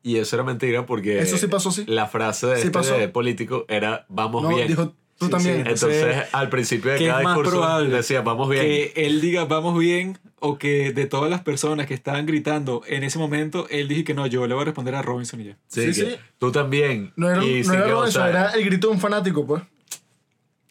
[0.02, 1.84] Y eso era mentira porque Eso sí pasó, sí.
[1.86, 2.94] la frase de Sí este pasó.
[3.12, 4.68] político era vamos No, bien.
[4.68, 5.54] dijo, tú Sí, también.
[5.56, 5.60] sí.
[5.62, 7.88] Entonces, Entonces, al principio de ¿Qué es cada más discurso probable?
[7.96, 8.62] decía vamos bien.
[8.64, 13.02] Que él diga vamos bien o que de todas las personas que estaban gritando en
[13.04, 15.56] ese momento, él dije que no, yo le voy a responder a Robinson y ya.
[15.66, 16.16] Sí, Sí.
[16.38, 17.12] Tú también.
[17.16, 19.62] No era, Y no era lo o sea, era el grito de un fanático, pues.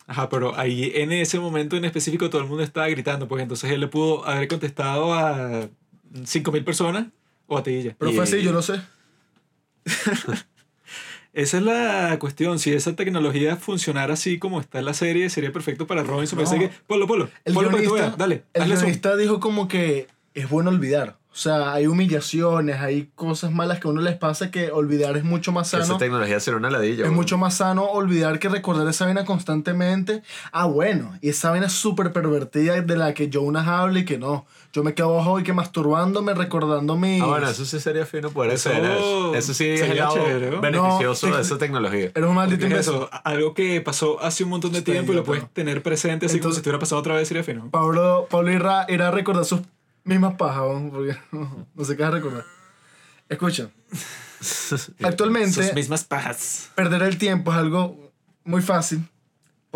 [0.09, 3.69] Ajá, pero ahí en ese momento en específico todo el mundo estaba gritando, pues entonces
[3.71, 5.67] él le pudo haber contestado a
[6.23, 7.07] 5.000 personas
[7.47, 7.95] o a ti y ya.
[7.99, 8.79] Pero Y- fue así, yo lo sé.
[11.37, 12.57] Esa es la cuestión.
[12.57, 16.39] Si esa tecnología funcionara así como está en la serie, sería perfecto para Robinson.
[16.39, 16.43] No.
[16.49, 17.29] Pensé que, ponlo, ponlo.
[17.45, 18.17] El ponlo para que tú guionista, veas.
[18.17, 18.75] Dale, el zoom.
[18.79, 21.17] guionista dijo como que es bueno olvidar.
[21.31, 25.23] O sea, hay humillaciones, hay cosas malas que a uno les pasa que olvidar es
[25.23, 25.99] mucho más Esa sano.
[25.99, 27.05] tecnología será una ladilla.
[27.05, 30.23] Es mucho más sano olvidar que recordar esa vaina constantemente.
[30.51, 34.47] Ah, bueno, y esa vaina súper pervertida de la que Jonas habla y que no.
[34.77, 37.19] Yo me quedo abajo y que masturbándome, recordando mis...
[37.21, 39.33] Ah, bueno, eso sí sería fino poder Eso hacer eso.
[39.35, 40.61] Eso sí es el chévere, ¿no?
[40.61, 42.11] beneficioso No, de te- esa tecnología.
[42.13, 42.93] Eres un maldito imbécil.
[42.93, 45.49] eso, algo que pasó hace un montón de Está tiempo y lo puedes ¿no?
[45.51, 47.71] tener presente así como si estuviera pasando otra vez, sería fino.
[47.71, 49.61] Pablo, Pablo irá, irá a recordar sus
[50.03, 50.91] mismas pajas, ¿no?
[50.91, 52.45] porque no sé qué vas a recordar.
[53.29, 53.69] Escucha,
[55.03, 56.69] actualmente Sus mismas pajas.
[56.75, 58.11] perder el tiempo es algo
[58.43, 58.99] muy fácil.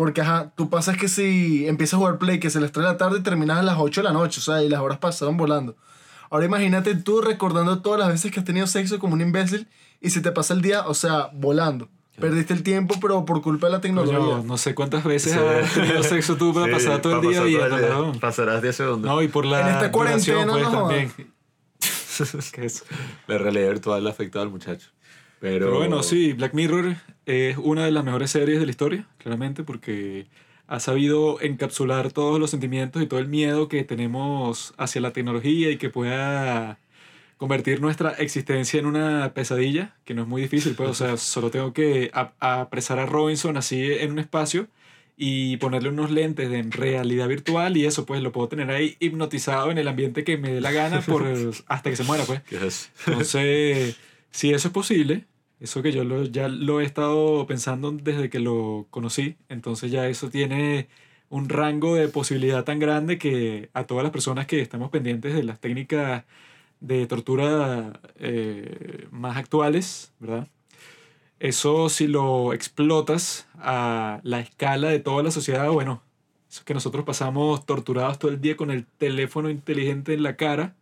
[0.02, 2.96] Porque, ajá, tú pasas que si empiezas a jugar Play, que se les trae la
[2.96, 5.36] tarde y terminas a las 8 de la noche, o sea, y las horas pasaron
[5.36, 5.76] volando.
[6.28, 9.68] Ahora imagínate tú recordando todas las veces que has tenido sexo como un imbécil
[10.00, 11.88] y se te pasa el día, o sea, volando.
[12.18, 14.18] Perdiste el tiempo, pero por culpa de la tecnología.
[14.18, 15.38] Coño, no sé cuántas veces Sí.
[15.38, 17.68] has tenido sexo tú para Sí, pasar todo el día día.
[17.68, 18.12] ¿no?
[18.18, 19.08] Pasarás 10 segundos.
[19.08, 21.12] No, y por la En esta cuarentena, pues, no también.
[22.52, 22.84] ¿Qué es?
[23.28, 24.88] La realidad virtual le ha afectado al muchacho.
[25.42, 26.96] Pero, Pero bueno, sí, Black Mirror
[27.26, 30.26] es una de las mejores series de la historia, claramente, porque
[30.68, 35.70] ha sabido encapsular todos los sentimientos y todo el miedo que tenemos hacia la tecnología
[35.70, 36.78] y que pueda
[37.38, 41.50] convertir nuestra existencia en una pesadilla, que no es muy difícil, pues, o sea, solo
[41.50, 44.68] tengo que ap- apresar a Robinson así en un espacio
[45.16, 49.72] y ponerle unos lentes de realidad virtual y eso, pues, lo puedo tener ahí hipnotizado
[49.72, 51.22] en el ambiente que me dé la gana por,
[51.66, 52.42] hasta que se muera, pues.
[53.06, 53.96] Entonces,
[54.30, 55.24] si eso es posible,
[55.62, 60.08] eso que yo lo- ya lo he estado pensando desde que lo conocí, entonces ya
[60.08, 60.88] eso tiene
[61.30, 65.42] un rango de posibilidad tan grande que a todas las personas que estamos pendientes de
[65.44, 66.24] las técnicas
[66.80, 70.48] de tortura eh, más actuales, ¿verdad?
[71.40, 76.02] Eso si lo explotas a la escala de toda la sociedad, bueno,
[76.50, 80.76] eso que nosotros pasamos torturados todo el día con el teléfono inteligente en la cara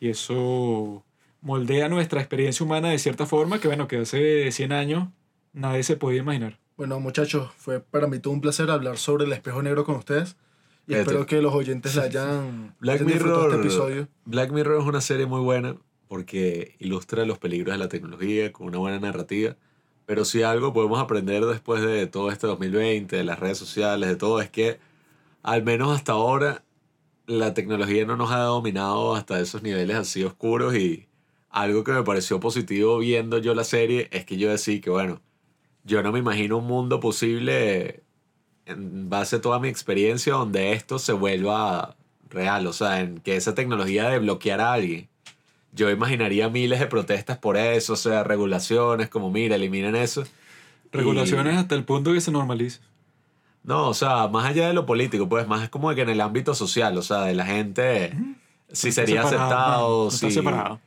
[0.00, 1.03] y eso
[1.44, 5.08] moldea nuestra experiencia humana de cierta forma que, bueno, que hace 100 años
[5.52, 6.58] nadie se podía imaginar.
[6.76, 10.36] Bueno, muchachos, fue para mí todo un placer hablar sobre el espejo negro con ustedes.
[10.86, 11.02] Y Fíjate.
[11.02, 14.08] espero que los oyentes hayan, Black Mirror, este episodio.
[14.24, 15.76] Black Mirror es una serie muy buena
[16.08, 19.56] porque ilustra los peligros de la tecnología con una buena narrativa.
[20.06, 24.16] Pero si algo podemos aprender después de todo este 2020, de las redes sociales, de
[24.16, 24.78] todo, es que
[25.42, 26.64] al menos hasta ahora
[27.26, 31.06] la tecnología no nos ha dominado hasta esos niveles así oscuros y
[31.54, 35.20] algo que me pareció positivo viendo yo la serie es que yo decía que bueno,
[35.84, 38.02] yo no me imagino un mundo posible
[38.66, 41.94] en base a toda mi experiencia donde esto se vuelva
[42.28, 45.08] real, o sea, en que esa tecnología de bloquear a alguien.
[45.72, 50.24] Yo imaginaría miles de protestas por eso, o sea, regulaciones como, mira, eliminen eso.
[50.90, 52.80] Regulaciones hasta el punto que se normalice.
[53.62, 56.20] No, o sea, más allá de lo político, pues más es como que en el
[56.20, 58.12] ámbito social, o sea, de la gente,
[58.72, 60.26] si sería aceptado, no si...
[60.26, 60.80] está separado.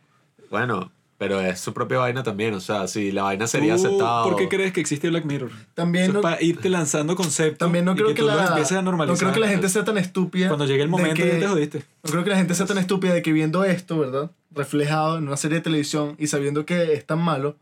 [0.49, 4.23] Bueno, pero es su propia vaina también, o sea, si la vaina sería ¿Tú aceptada...
[4.23, 5.49] ¿Por qué crees que existe Black Mirror?
[5.73, 7.57] También Eso no, es para irte lanzando conceptos.
[7.57, 9.17] también no y creo que, tú los la, empieces a no normalizar.
[9.17, 10.47] creo que la gente sea tan estúpida.
[10.47, 11.83] Cuando llegue el momento que- ya te jodiste.
[12.03, 14.31] No creo que la gente sea tan estúpida de que viendo esto, ¿verdad?
[14.51, 17.55] Reflejado en una serie de televisión y sabiendo que es tan malo,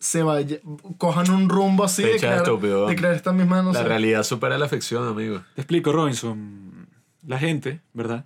[0.00, 0.58] se vaya,
[0.98, 2.86] cojan un rumbo así de crear, estúpido.
[2.88, 3.84] de crear esta misma, no La sé.
[3.88, 5.42] realidad supera la ficción, amigo.
[5.54, 6.88] Te explico, Robinson.
[7.26, 8.24] La gente, ¿verdad?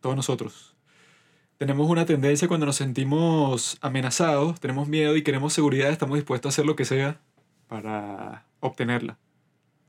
[0.00, 0.71] Todos nosotros.
[1.62, 6.52] Tenemos una tendencia cuando nos sentimos amenazados, tenemos miedo y queremos seguridad, estamos dispuestos a
[6.52, 7.20] hacer lo que sea
[7.68, 9.16] para obtenerla.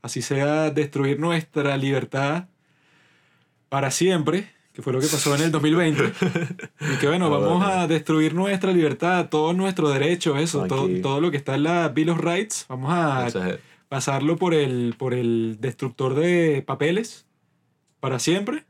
[0.00, 2.44] Así sea destruir nuestra libertad
[3.70, 6.12] para siempre, que fue lo que pasó en el 2020.
[6.94, 11.32] y que bueno, vamos a destruir nuestra libertad, todos nuestros derechos, eso, todo, todo lo
[11.32, 12.66] que está en la Bill of Rights.
[12.68, 13.26] Vamos a
[13.88, 17.26] pasarlo por el, por el destructor de papeles
[17.98, 18.64] para siempre,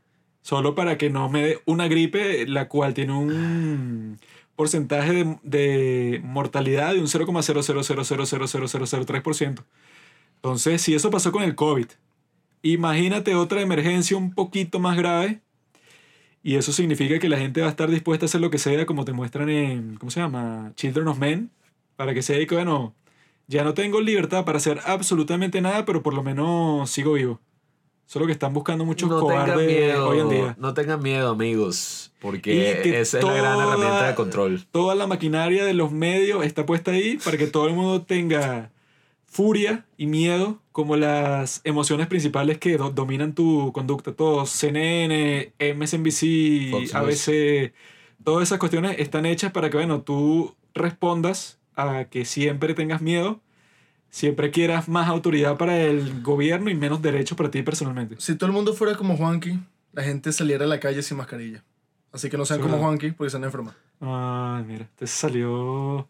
[0.45, 4.19] solo para que no me dé una gripe, la cual tiene un
[4.55, 9.63] porcentaje de, de mortalidad de un 0,000000003%.
[10.35, 11.87] Entonces, si eso pasó con el COVID,
[12.61, 15.41] imagínate otra emergencia un poquito más grave.
[16.43, 18.85] Y eso significa que la gente va a estar dispuesta a hacer lo que sea,
[18.85, 20.73] como te muestran en, ¿cómo se llama?
[20.75, 21.49] Children of Men,
[21.95, 22.93] para que sea que, bueno,
[23.47, 27.41] ya no tengo libertad para hacer absolutamente nada, pero por lo menos sigo vivo.
[28.05, 30.55] Solo que están buscando muchos no cobardes miedo, hoy en día.
[30.59, 34.65] no tengan miedo, amigos, porque que esa es la gran toda- herramienta de control.
[34.71, 38.69] Toda la maquinaria de los medios está puesta ahí para que todo el mundo tenga
[39.25, 44.13] furia y miedo como las emociones principales que do- dominan tu conducta.
[44.13, 46.95] Todos, CNN, MSNBC, Fox News.
[46.95, 47.73] ABC,
[48.23, 53.41] todas esas cuestiones están hechas para que, bueno, tú respondas a que siempre tengas miedo,
[54.15, 58.15] siempre quieras más autoridad para el gobierno y menos derechos para ti personalmente.
[58.19, 59.59] Si todo el mundo fuera como Juanqui,
[59.91, 61.65] la gente saliera a la calle sin mascarilla.
[62.13, 62.87] Así que no sean Sí, como ¿verdad?
[62.87, 63.73] Juanqui porque se van a enfermar.
[63.99, 66.07] Ay, mira, este salió.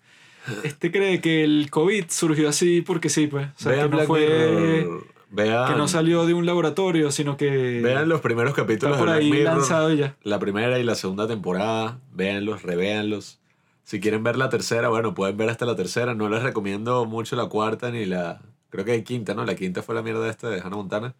[0.64, 3.48] Este cree que el COVID surgió así porque sí, pues.
[3.48, 4.88] O sea, vean que no Black fue.
[5.32, 7.82] Vean, Que no salió de un laboratorio, sino que.
[7.82, 10.16] vean los primeros capítulos está por de Black ahí Mirror, lanzado y ya.
[10.22, 13.40] la primera y la segunda temporada, véanlos, revéanlos.
[13.86, 16.16] Si quieren ver la tercera, bueno, pueden ver hasta la tercera.
[16.16, 18.42] No les recomiendo mucho la cuarta ni la.
[18.72, 19.46] Creo que hay quinta, ¿no?
[19.46, 21.16] La quinta fue la mierda esta de Hannah Montana.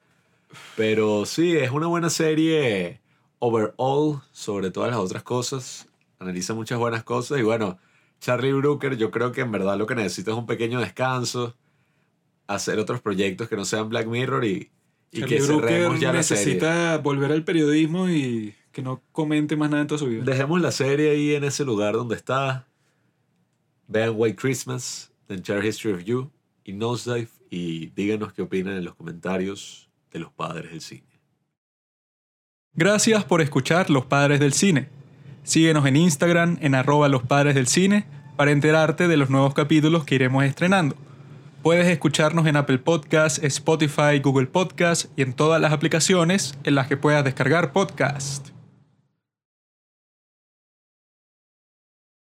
[0.76, 3.02] Pero sí, es una buena serie
[3.38, 5.88] overall sobre todas las otras cosas.
[6.18, 7.40] Analiza muchas buenas cosas.
[7.40, 7.78] Y bueno,
[8.20, 11.56] Charlie Brooker, yo creo que en verdad lo que necesita es un pequeño descanso.
[12.48, 14.72] Hacer otros proyectos que no sean Black Mirror y,
[15.12, 16.46] y que cerremos ya la serie.
[16.46, 20.26] necesita volver al periodismo y que no comente más nada en toda su vida.
[20.26, 22.68] Dejemos la serie ahí en ese lugar donde está.
[23.88, 26.30] Vean White Christmas, The Entire History of You.
[26.66, 31.08] y Nosedive y díganos qué opinan en los comentarios de los padres del cine.
[32.74, 34.90] Gracias por escuchar Los Padres del Cine.
[35.44, 38.06] Síguenos en Instagram en arroba los padres del cine
[38.36, 40.98] para enterarte de los nuevos capítulos que iremos estrenando.
[41.64, 46.88] Puedes escucharnos en Apple Podcasts, Spotify, Google Podcasts y en todas las aplicaciones en las
[46.88, 48.55] que puedas descargar podcast.